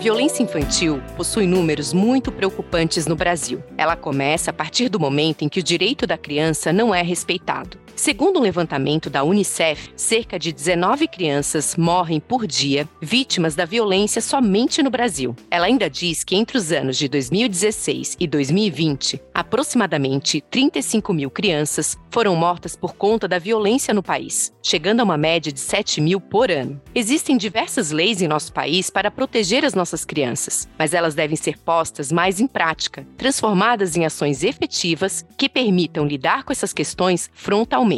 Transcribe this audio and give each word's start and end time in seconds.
violência 0.00 0.42
infantil 0.42 1.02
possui 1.14 1.46
números 1.46 1.92
muito 1.92 2.32
preocupantes 2.32 3.06
no 3.06 3.14
Brasil. 3.14 3.62
Ela 3.76 3.94
começa 3.94 4.50
a 4.50 4.54
partir 4.54 4.88
do 4.88 4.98
momento 4.98 5.42
em 5.42 5.48
que 5.48 5.60
o 5.60 5.62
direito 5.62 6.06
da 6.06 6.16
criança 6.16 6.72
não 6.72 6.94
é 6.94 7.02
respeitado. 7.02 7.78
Segundo 8.00 8.38
um 8.38 8.42
levantamento 8.42 9.10
da 9.10 9.22
Unicef, 9.22 9.92
cerca 9.94 10.38
de 10.38 10.54
19 10.54 11.06
crianças 11.06 11.76
morrem 11.76 12.18
por 12.18 12.46
dia 12.46 12.88
vítimas 12.98 13.54
da 13.54 13.66
violência 13.66 14.22
somente 14.22 14.82
no 14.82 14.88
Brasil. 14.88 15.36
Ela 15.50 15.66
ainda 15.66 15.90
diz 15.90 16.24
que 16.24 16.34
entre 16.34 16.56
os 16.56 16.72
anos 16.72 16.96
de 16.96 17.06
2016 17.08 18.16
e 18.18 18.26
2020, 18.26 19.20
aproximadamente 19.34 20.40
35 20.40 21.12
mil 21.12 21.30
crianças 21.30 21.98
foram 22.10 22.34
mortas 22.34 22.74
por 22.74 22.94
conta 22.94 23.28
da 23.28 23.38
violência 23.38 23.92
no 23.92 24.02
país, 24.02 24.50
chegando 24.62 25.00
a 25.00 25.04
uma 25.04 25.18
média 25.18 25.52
de 25.52 25.60
7 25.60 26.00
mil 26.00 26.22
por 26.22 26.50
ano. 26.50 26.80
Existem 26.94 27.36
diversas 27.36 27.90
leis 27.90 28.22
em 28.22 28.26
nosso 28.26 28.50
país 28.50 28.88
para 28.88 29.10
proteger 29.10 29.62
as 29.62 29.74
nossas 29.74 30.06
crianças, 30.06 30.66
mas 30.78 30.94
elas 30.94 31.14
devem 31.14 31.36
ser 31.36 31.58
postas 31.58 32.10
mais 32.10 32.40
em 32.40 32.46
prática, 32.46 33.06
transformadas 33.18 33.94
em 33.94 34.06
ações 34.06 34.42
efetivas 34.42 35.22
que 35.36 35.50
permitam 35.50 36.06
lidar 36.06 36.44
com 36.44 36.52
essas 36.52 36.72
questões 36.72 37.30
frontalmente 37.34 37.89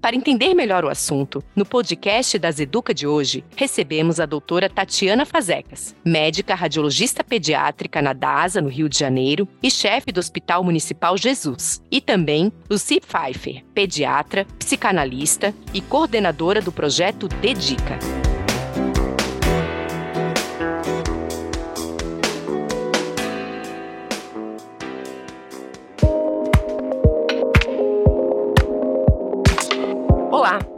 para 0.00 0.14
entender 0.14 0.52
melhor 0.54 0.84
o 0.84 0.88
assunto, 0.88 1.42
no 1.56 1.64
podcast 1.64 2.38
das 2.38 2.60
Educa 2.60 2.92
de 2.92 3.06
hoje, 3.06 3.42
recebemos 3.56 4.20
a 4.20 4.26
doutora 4.26 4.68
Tatiana 4.68 5.24
Fazecas, 5.24 5.96
médica 6.04 6.54
radiologista 6.54 7.24
pediátrica 7.24 8.02
na 8.02 8.12
DASA, 8.12 8.60
no 8.60 8.68
Rio 8.68 8.88
de 8.88 8.98
Janeiro, 8.98 9.48
e 9.62 9.70
chefe 9.70 10.12
do 10.12 10.20
Hospital 10.20 10.62
Municipal 10.62 11.16
Jesus, 11.16 11.82
e 11.90 12.00
também 12.00 12.52
Lucy 12.68 13.00
Pfeiffer, 13.00 13.64
pediatra, 13.72 14.46
psicanalista 14.58 15.54
e 15.72 15.80
coordenadora 15.80 16.60
do 16.60 16.70
projeto 16.70 17.26
Dedica. 17.26 17.98
Olá, 30.48 30.77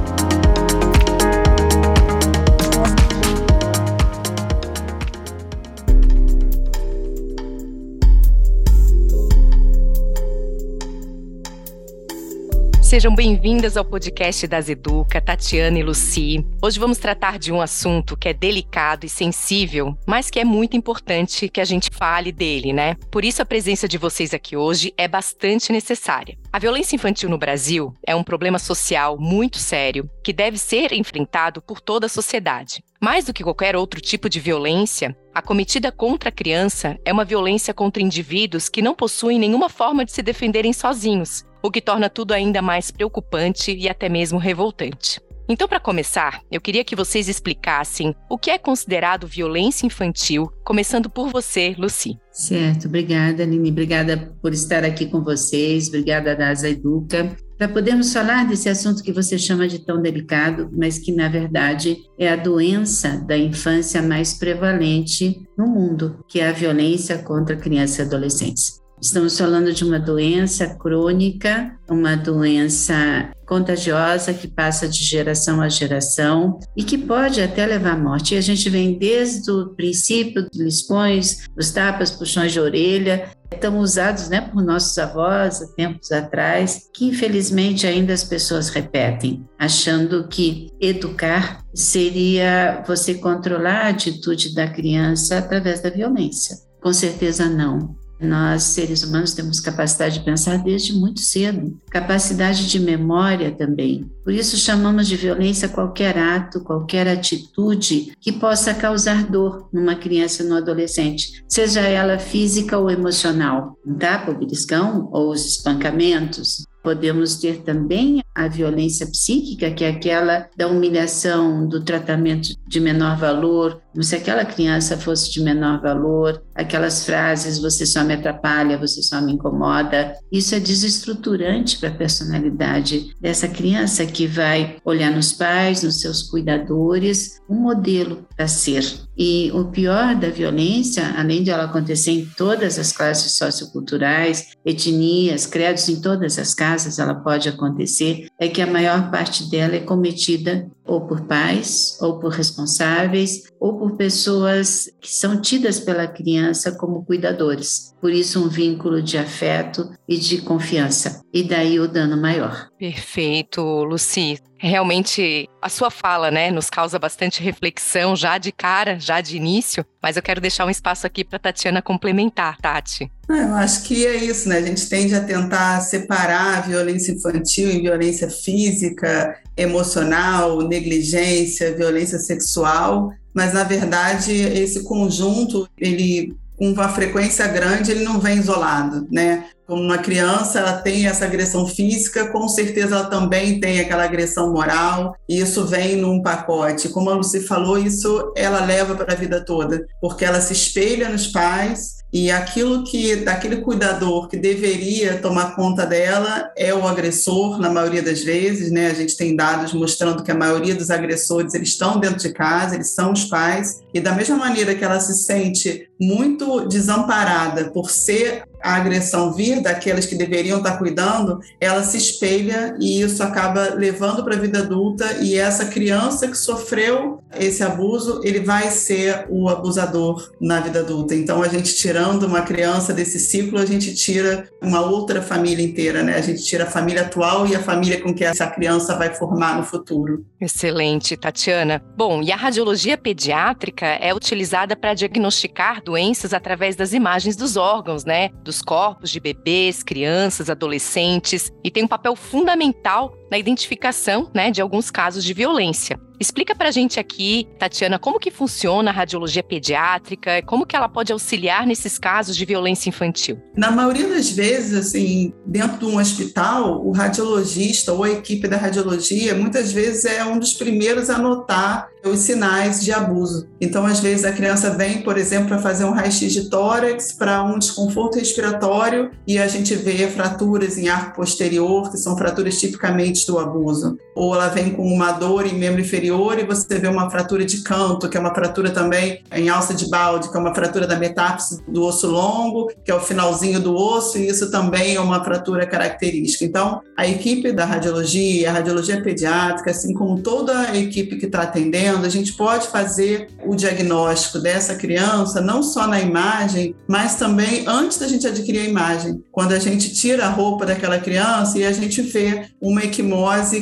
Sejam 12.91 13.15
bem-vindas 13.15 13.77
ao 13.77 13.85
podcast 13.85 14.45
das 14.45 14.67
Educa, 14.67 15.21
Tatiana 15.21 15.79
e 15.79 15.81
Luci. 15.81 16.45
Hoje 16.61 16.77
vamos 16.77 16.97
tratar 16.97 17.39
de 17.39 17.49
um 17.49 17.61
assunto 17.61 18.17
que 18.17 18.27
é 18.27 18.33
delicado 18.33 19.05
e 19.05 19.09
sensível, 19.09 19.97
mas 20.05 20.29
que 20.29 20.41
é 20.41 20.43
muito 20.43 20.75
importante 20.75 21.47
que 21.47 21.61
a 21.61 21.63
gente 21.63 21.89
fale 21.89 22.33
dele, 22.33 22.73
né? 22.73 22.97
Por 23.09 23.23
isso 23.23 23.41
a 23.41 23.45
presença 23.45 23.87
de 23.87 23.97
vocês 23.97 24.33
aqui 24.33 24.57
hoje 24.57 24.93
é 24.97 25.07
bastante 25.07 25.71
necessária. 25.71 26.37
A 26.51 26.59
violência 26.59 26.93
infantil 26.93 27.29
no 27.29 27.37
Brasil 27.37 27.93
é 28.05 28.13
um 28.13 28.25
problema 28.25 28.59
social 28.59 29.17
muito 29.17 29.57
sério 29.57 30.09
que 30.21 30.33
deve 30.33 30.57
ser 30.57 30.91
enfrentado 30.91 31.61
por 31.61 31.79
toda 31.79 32.07
a 32.07 32.09
sociedade. 32.09 32.83
Mais 33.01 33.23
do 33.23 33.33
que 33.33 33.41
qualquer 33.41 33.73
outro 33.73 34.01
tipo 34.01 34.29
de 34.29 34.41
violência, 34.41 35.15
a 35.33 35.41
cometida 35.41 35.93
contra 35.93 36.27
a 36.27 36.31
criança 36.31 36.99
é 37.05 37.13
uma 37.13 37.23
violência 37.23 37.73
contra 37.73 38.03
indivíduos 38.03 38.67
que 38.67 38.81
não 38.81 38.93
possuem 38.93 39.39
nenhuma 39.39 39.69
forma 39.69 40.03
de 40.03 40.11
se 40.11 40.21
defenderem 40.21 40.73
sozinhos 40.73 41.45
o 41.61 41.71
que 41.71 41.81
torna 41.81 42.09
tudo 42.09 42.33
ainda 42.33 42.61
mais 42.61 42.91
preocupante 42.91 43.71
e 43.71 43.89
até 43.89 44.09
mesmo 44.09 44.39
revoltante. 44.39 45.19
Então, 45.51 45.67
para 45.67 45.81
começar, 45.81 46.41
eu 46.49 46.61
queria 46.61 46.81
que 46.81 46.95
vocês 46.95 47.27
explicassem 47.27 48.15
o 48.29 48.37
que 48.37 48.49
é 48.49 48.57
considerado 48.57 49.27
violência 49.27 49.85
infantil, 49.85 50.49
começando 50.63 51.09
por 51.09 51.29
você, 51.29 51.75
Luci. 51.77 52.17
Certo, 52.31 52.87
obrigada, 52.87 53.43
Aline. 53.43 53.69
Obrigada 53.69 54.33
por 54.41 54.53
estar 54.53 54.85
aqui 54.85 55.07
com 55.07 55.21
vocês, 55.21 55.89
obrigada, 55.89 56.35
Dasa 56.37 56.69
Educa. 56.69 57.35
Para 57.57 57.67
podermos 57.67 58.13
falar 58.13 58.47
desse 58.47 58.69
assunto 58.69 59.03
que 59.03 59.11
você 59.11 59.37
chama 59.37 59.67
de 59.67 59.79
tão 59.79 60.01
delicado, 60.01 60.69
mas 60.71 60.97
que, 60.97 61.11
na 61.11 61.27
verdade, 61.27 61.97
é 62.17 62.29
a 62.29 62.35
doença 62.35 63.17
da 63.27 63.37
infância 63.37 64.01
mais 64.01 64.33
prevalente 64.33 65.45
no 65.57 65.67
mundo, 65.67 66.23
que 66.27 66.39
é 66.39 66.47
a 66.47 66.53
violência 66.53 67.17
contra 67.19 67.57
crianças 67.57 67.99
e 67.99 68.01
adolescentes. 68.03 68.80
Estamos 69.01 69.35
falando 69.35 69.73
de 69.73 69.83
uma 69.83 69.99
doença 69.99 70.75
crônica, 70.75 71.75
uma 71.89 72.15
doença 72.15 73.31
contagiosa 73.47 74.31
que 74.31 74.47
passa 74.47 74.87
de 74.87 75.03
geração 75.03 75.59
a 75.59 75.67
geração 75.67 76.59
e 76.77 76.83
que 76.83 76.99
pode 76.99 77.41
até 77.41 77.65
levar 77.65 77.93
à 77.93 77.97
morte. 77.97 78.35
E 78.35 78.37
a 78.37 78.41
gente 78.41 78.69
vem 78.69 78.99
desde 78.99 79.49
o 79.49 79.69
princípio 79.69 80.43
dos 80.43 80.59
lispões, 80.59 81.47
os 81.57 81.71
tapas, 81.71 82.11
puxões 82.11 82.51
de 82.51 82.59
orelha, 82.59 83.27
tão 83.59 83.79
usados 83.79 84.29
né, 84.29 84.39
por 84.39 84.63
nossos 84.63 84.95
avós 84.99 85.63
há 85.63 85.67
tempos 85.73 86.11
atrás, 86.11 86.87
que 86.93 87.05
infelizmente 87.05 87.87
ainda 87.87 88.13
as 88.13 88.23
pessoas 88.23 88.69
repetem, 88.69 89.43
achando 89.57 90.27
que 90.27 90.69
educar 90.79 91.63
seria 91.73 92.83
você 92.87 93.15
controlar 93.15 93.87
a 93.87 93.89
atitude 93.89 94.53
da 94.53 94.67
criança 94.67 95.39
através 95.39 95.81
da 95.81 95.89
violência. 95.89 96.55
Com 96.79 96.93
certeza 96.93 97.49
não. 97.49 97.99
Nós, 98.21 98.63
seres 98.63 99.03
humanos, 99.03 99.33
temos 99.33 99.59
capacidade 99.59 100.19
de 100.19 100.25
pensar 100.25 100.57
desde 100.57 100.93
muito 100.93 101.19
cedo, 101.21 101.75
capacidade 101.89 102.69
de 102.69 102.79
memória 102.79 103.51
também. 103.51 104.09
Por 104.23 104.31
isso, 104.31 104.55
chamamos 104.57 105.07
de 105.07 105.15
violência 105.15 105.67
qualquer 105.67 106.17
ato, 106.17 106.61
qualquer 106.61 107.07
atitude 107.07 108.15
que 108.21 108.31
possa 108.31 108.73
causar 108.73 109.25
dor 109.25 109.67
numa 109.73 109.95
criança 109.95 110.43
ou 110.43 110.49
no 110.49 110.55
adolescente, 110.55 111.43
seja 111.47 111.81
ela 111.81 112.19
física 112.19 112.77
ou 112.77 112.91
emocional. 112.91 113.75
Um 113.85 113.95
tapa, 113.95 114.31
o 114.31 114.37
beliscão 114.37 115.09
ou 115.11 115.31
os 115.31 115.45
espancamentos, 115.45 116.63
Podemos 116.83 117.35
ter 117.35 117.61
também 117.61 118.23
a 118.33 118.47
violência 118.47 119.05
psíquica, 119.05 119.71
que 119.71 119.83
é 119.83 119.89
aquela 119.89 120.49
da 120.57 120.67
humilhação, 120.67 121.67
do 121.67 121.83
tratamento 121.83 122.49
de 122.67 122.79
menor 122.79 123.17
valor, 123.17 123.81
se 123.99 124.15
aquela 124.15 124.45
criança 124.45 124.97
fosse 124.97 125.29
de 125.31 125.41
menor 125.41 125.81
valor, 125.81 126.41
aquelas 126.55 127.05
frases: 127.05 127.59
você 127.59 127.85
só 127.85 128.03
me 128.03 128.13
atrapalha, 128.13 128.77
você 128.77 129.03
só 129.03 129.19
me 129.21 129.33
incomoda. 129.33 130.15
Isso 130.31 130.55
é 130.55 130.59
desestruturante 130.59 131.77
para 131.77 131.89
a 131.89 131.93
personalidade 131.93 133.13
dessa 133.19 133.47
criança 133.47 134.05
que 134.05 134.25
vai 134.25 134.77
olhar 134.85 135.11
nos 135.11 135.33
pais, 135.33 135.83
nos 135.83 135.99
seus 135.99 136.23
cuidadores, 136.23 137.41
um 137.49 137.55
modelo 137.55 138.25
para 138.35 138.47
ser. 138.47 138.85
E 139.17 139.51
o 139.53 139.65
pior 139.65 140.15
da 140.15 140.29
violência, 140.29 141.13
além 141.17 141.43
de 141.43 141.51
ela 141.51 141.65
acontecer 141.65 142.11
em 142.11 142.25
todas 142.25 142.79
as 142.79 142.91
classes 142.91 143.33
socioculturais, 143.33 144.51
etnias, 144.65 145.45
credos, 145.45 145.89
em 145.89 146.01
todas 146.01 146.39
as 146.39 146.53
casas 146.53 146.70
ela 146.99 147.15
pode 147.15 147.49
acontecer, 147.49 148.27
é 148.39 148.47
que 148.47 148.61
a 148.61 148.67
maior 148.67 149.09
parte 149.11 149.49
dela 149.49 149.75
é 149.75 149.79
cometida 149.79 150.69
ou 150.91 151.07
por 151.07 151.21
pais, 151.21 151.97
ou 152.01 152.19
por 152.19 152.31
responsáveis, 152.31 153.43
ou 153.59 153.77
por 153.77 153.95
pessoas 153.95 154.89
que 154.99 155.09
são 155.09 155.39
tidas 155.39 155.79
pela 155.79 156.05
criança 156.05 156.73
como 156.73 157.05
cuidadores. 157.05 157.95
Por 158.01 158.11
isso, 158.11 158.43
um 158.43 158.49
vínculo 158.49 159.01
de 159.01 159.17
afeto 159.17 159.89
e 160.07 160.17
de 160.17 160.41
confiança. 160.41 161.21
E 161.33 161.43
daí 161.43 161.79
o 161.79 161.87
dano 161.87 162.19
maior. 162.19 162.67
Perfeito, 162.77 163.61
Luci. 163.61 164.37
Realmente, 164.57 165.49
a 165.61 165.69
sua 165.69 165.89
fala, 165.89 166.29
né, 166.29 166.51
nos 166.51 166.69
causa 166.69 166.99
bastante 166.99 167.41
reflexão 167.41 168.15
já 168.15 168.37
de 168.37 168.51
cara, 168.51 168.99
já 168.99 169.19
de 169.19 169.35
início, 169.35 169.83
mas 170.01 170.17
eu 170.17 170.21
quero 170.21 170.41
deixar 170.41 170.65
um 170.65 170.69
espaço 170.69 171.07
aqui 171.07 171.23
para 171.23 171.39
Tatiana 171.39 171.81
complementar, 171.81 172.57
Tati. 172.57 173.11
Ah, 173.27 173.37
eu 173.37 173.53
acho 173.55 173.83
que 173.83 174.05
é 174.05 174.15
isso, 174.15 174.49
né? 174.49 174.57
A 174.57 174.61
gente 174.61 174.87
tende 174.89 175.15
a 175.15 175.23
tentar 175.23 175.79
separar 175.81 176.57
a 176.57 176.61
violência 176.61 177.11
infantil 177.11 177.71
em 177.71 177.81
violência 177.81 178.29
física, 178.29 179.35
emocional, 179.55 180.61
negligência, 180.81 181.75
violência 181.75 182.19
sexual, 182.19 183.11
mas 183.33 183.53
na 183.53 183.63
verdade 183.63 184.33
esse 184.33 184.83
conjunto, 184.83 185.67
ele 185.77 186.35
com 186.57 186.69
uma 186.73 186.89
frequência 186.89 187.47
grande, 187.47 187.89
ele 187.89 188.03
não 188.03 188.19
vem 188.19 188.37
isolado, 188.37 189.07
né? 189.11 189.45
uma 189.73 189.97
criança 189.97 190.59
ela 190.59 190.73
tem 190.73 191.07
essa 191.07 191.25
agressão 191.25 191.65
física, 191.65 192.27
com 192.27 192.47
certeza 192.47 192.95
ela 192.95 193.05
também 193.05 193.59
tem 193.59 193.79
aquela 193.79 194.03
agressão 194.03 194.51
moral, 194.51 195.15
e 195.27 195.39
isso 195.39 195.65
vem 195.65 195.95
num 195.95 196.21
pacote. 196.21 196.89
Como 196.89 197.09
a 197.09 197.15
Lucy 197.15 197.41
falou, 197.41 197.77
isso 197.77 198.33
ela 198.35 198.65
leva 198.65 198.95
para 198.95 199.13
a 199.13 199.15
vida 199.15 199.43
toda, 199.43 199.85
porque 200.01 200.25
ela 200.25 200.41
se 200.41 200.53
espelha 200.53 201.09
nos 201.09 201.27
pais 201.27 202.00
e 202.13 202.29
aquilo 202.29 202.83
que 202.83 203.15
daquele 203.17 203.57
cuidador 203.57 204.27
que 204.27 204.35
deveria 204.35 205.17
tomar 205.19 205.55
conta 205.55 205.85
dela 205.85 206.51
é 206.57 206.73
o 206.73 206.85
agressor 206.85 207.57
na 207.57 207.69
maioria 207.69 208.01
das 208.01 208.21
vezes, 208.21 208.69
né? 208.71 208.87
A 208.87 208.93
gente 208.93 209.15
tem 209.15 209.35
dados 209.35 209.73
mostrando 209.73 210.23
que 210.23 210.31
a 210.31 210.35
maioria 210.35 210.75
dos 210.75 210.89
agressores 210.89 211.53
eles 211.53 211.69
estão 211.69 211.99
dentro 211.99 212.19
de 212.19 212.33
casa, 212.33 212.75
eles 212.75 212.89
são 212.89 213.13
os 213.13 213.25
pais. 213.25 213.81
E 213.93 214.01
da 214.01 214.11
mesma 214.11 214.35
maneira 214.35 214.75
que 214.75 214.83
ela 214.83 214.99
se 214.99 215.13
sente 215.23 215.87
muito 216.01 216.67
desamparada 216.67 217.69
por 217.69 217.91
ser 217.91 218.43
a 218.63 218.75
agressão 218.75 219.33
vir 219.33 219.61
daqueles 219.61 220.05
que 220.05 220.15
deveriam 220.15 220.59
estar 220.59 220.77
cuidando, 220.77 221.39
ela 221.59 221.83
se 221.83 221.97
espelha 221.97 222.75
e 222.79 223.01
isso 223.01 223.23
acaba 223.23 223.73
levando 223.75 224.23
para 224.23 224.35
a 224.35 224.39
vida 224.39 224.59
adulta 224.59 225.17
e 225.21 225.35
essa 225.35 225.65
criança 225.65 226.27
que 226.27 226.37
sofreu 226.37 227.23
esse 227.39 227.63
abuso, 227.63 228.21
ele 228.23 228.39
vai 228.39 228.69
ser 228.69 229.25
o 229.29 229.49
abusador 229.49 230.31
na 230.39 230.59
vida 230.59 230.79
adulta. 230.79 231.15
Então 231.15 231.41
a 231.41 231.47
gente 231.47 231.75
tirando 231.75 232.23
uma 232.23 232.41
criança 232.41 232.93
desse 232.93 233.19
ciclo, 233.19 233.59
a 233.59 233.65
gente 233.65 233.95
tira 233.95 234.47
uma 234.61 234.81
outra 234.81 235.21
família 235.21 235.65
inteira, 235.65 236.03
né? 236.03 236.15
A 236.15 236.21
gente 236.21 236.43
tira 236.43 236.65
a 236.65 236.67
família 236.67 237.03
atual 237.03 237.47
e 237.47 237.55
a 237.55 237.59
família 237.59 238.01
com 238.01 238.13
que 238.13 238.23
essa 238.23 238.47
criança 238.47 238.95
vai 238.95 239.13
formar 239.13 239.57
no 239.57 239.63
futuro. 239.63 240.25
Excelente, 240.39 241.15
Tatiana. 241.17 241.81
Bom, 241.95 242.21
e 242.21 242.31
a 242.31 242.35
radiologia 242.35 242.97
pediátrica 242.97 243.85
é 243.85 244.13
utilizada 244.13 244.75
para 244.75 244.93
diagnosticar 244.93 245.81
doenças 245.91 246.33
através 246.33 246.77
das 246.77 246.93
imagens 246.93 247.35
dos 247.35 247.57
órgãos, 247.57 248.05
né? 248.05 248.29
dos 248.45 248.61
corpos 248.61 249.09
de 249.09 249.19
bebês, 249.19 249.83
crianças, 249.83 250.49
adolescentes 250.49 251.51
e 251.61 251.69
tem 251.69 251.83
um 251.83 251.87
papel 251.87 252.15
fundamental 252.15 253.13
na 253.31 253.39
identificação 253.39 254.29
né, 254.35 254.51
de 254.51 254.61
alguns 254.61 254.91
casos 254.91 255.23
de 255.23 255.33
violência. 255.33 255.97
Explica 256.21 256.53
para 256.53 256.69
a 256.69 256.71
gente 256.71 256.99
aqui, 256.99 257.47
Tatiana, 257.57 257.97
como 257.97 258.19
que 258.19 258.29
funciona 258.29 258.91
a 258.91 258.93
radiologia 258.93 259.41
pediátrica, 259.41 260.43
como 260.43 260.67
que 260.67 260.75
ela 260.75 260.87
pode 260.87 261.11
auxiliar 261.11 261.65
nesses 261.65 261.97
casos 261.97 262.37
de 262.37 262.45
violência 262.45 262.89
infantil? 262.89 263.41
Na 263.57 263.71
maioria 263.71 264.07
das 264.07 264.29
vezes, 264.29 264.77
assim, 264.77 265.33
dentro 265.47 265.79
de 265.79 265.85
um 265.85 265.97
hospital, 265.97 266.85
o 266.85 266.91
radiologista 266.91 267.91
ou 267.91 268.03
a 268.03 268.11
equipe 268.11 268.47
da 268.47 268.57
radiologia, 268.57 269.33
muitas 269.33 269.71
vezes 269.71 270.05
é 270.05 270.23
um 270.23 270.37
dos 270.37 270.53
primeiros 270.53 271.09
a 271.09 271.17
notar 271.17 271.89
os 272.05 272.19
sinais 272.19 272.83
de 272.83 272.91
abuso. 272.91 273.47
Então, 273.59 273.85
às 273.85 273.99
vezes 273.99 274.23
a 274.23 274.31
criança 274.31 274.71
vem, 274.71 275.01
por 275.01 275.17
exemplo, 275.17 275.47
para 275.47 275.59
fazer 275.59 275.85
um 275.85 275.91
raio-x 275.91 276.31
de 276.31 276.49
tórax 276.49 277.13
para 277.13 277.43
um 277.43 277.57
desconforto 277.57 278.19
respiratório 278.19 279.11
e 279.27 279.39
a 279.39 279.47
gente 279.47 279.75
vê 279.75 280.07
fraturas 280.07 280.77
em 280.77 280.87
arco 280.87 281.15
posterior, 281.15 281.89
que 281.91 281.97
são 281.97 282.15
fraturas 282.17 282.59
tipicamente 282.59 283.20
do 283.25 283.39
abuso. 283.39 283.97
Ou 284.15 284.35
ela 284.35 284.49
vem 284.49 284.71
com 284.71 284.83
uma 284.83 285.11
dor 285.11 285.45
em 285.45 285.53
membro 285.53 285.81
inferior 285.81 286.37
e 286.37 286.45
você 286.45 286.77
vê 286.77 286.87
uma 286.87 287.09
fratura 287.09 287.45
de 287.45 287.61
canto, 287.61 288.09
que 288.09 288.17
é 288.17 288.19
uma 288.19 288.33
fratura 288.33 288.69
também 288.71 289.23
em 289.33 289.49
alça 289.49 289.73
de 289.73 289.89
balde, 289.89 290.29
que 290.29 290.37
é 290.37 290.39
uma 290.39 290.53
fratura 290.53 290.85
da 290.85 290.97
metáfise 290.97 291.61
do 291.67 291.83
osso 291.83 292.07
longo, 292.07 292.71
que 292.83 292.91
é 292.91 292.95
o 292.95 292.99
finalzinho 292.99 293.59
do 293.59 293.75
osso, 293.75 294.17
e 294.17 294.27
isso 294.27 294.51
também 294.51 294.95
é 294.95 294.99
uma 294.99 295.23
fratura 295.23 295.65
característica. 295.65 296.43
Então, 296.45 296.81
a 296.97 297.07
equipe 297.07 297.51
da 297.51 297.65
radiologia, 297.65 298.49
a 298.49 298.53
radiologia 298.53 299.01
pediátrica, 299.01 299.71
assim 299.71 299.93
como 299.93 300.21
toda 300.21 300.57
a 300.57 300.77
equipe 300.77 301.17
que 301.17 301.25
está 301.25 301.43
atendendo, 301.43 302.05
a 302.05 302.09
gente 302.09 302.33
pode 302.33 302.67
fazer 302.67 303.29
o 303.45 303.55
diagnóstico 303.55 304.39
dessa 304.39 304.75
criança, 304.75 305.41
não 305.41 305.63
só 305.63 305.87
na 305.87 305.99
imagem, 305.99 306.75
mas 306.87 307.15
também 307.15 307.63
antes 307.67 307.97
da 307.97 308.07
gente 308.07 308.27
adquirir 308.27 308.59
a 308.59 308.65
imagem. 308.65 309.23
Quando 309.31 309.53
a 309.53 309.59
gente 309.59 309.93
tira 309.93 310.25
a 310.25 310.29
roupa 310.29 310.65
daquela 310.65 310.99
criança 310.99 311.57
e 311.57 311.65
a 311.65 311.71
gente 311.71 312.01
vê 312.01 312.45
uma 312.59 312.83
equimose 312.83 313.10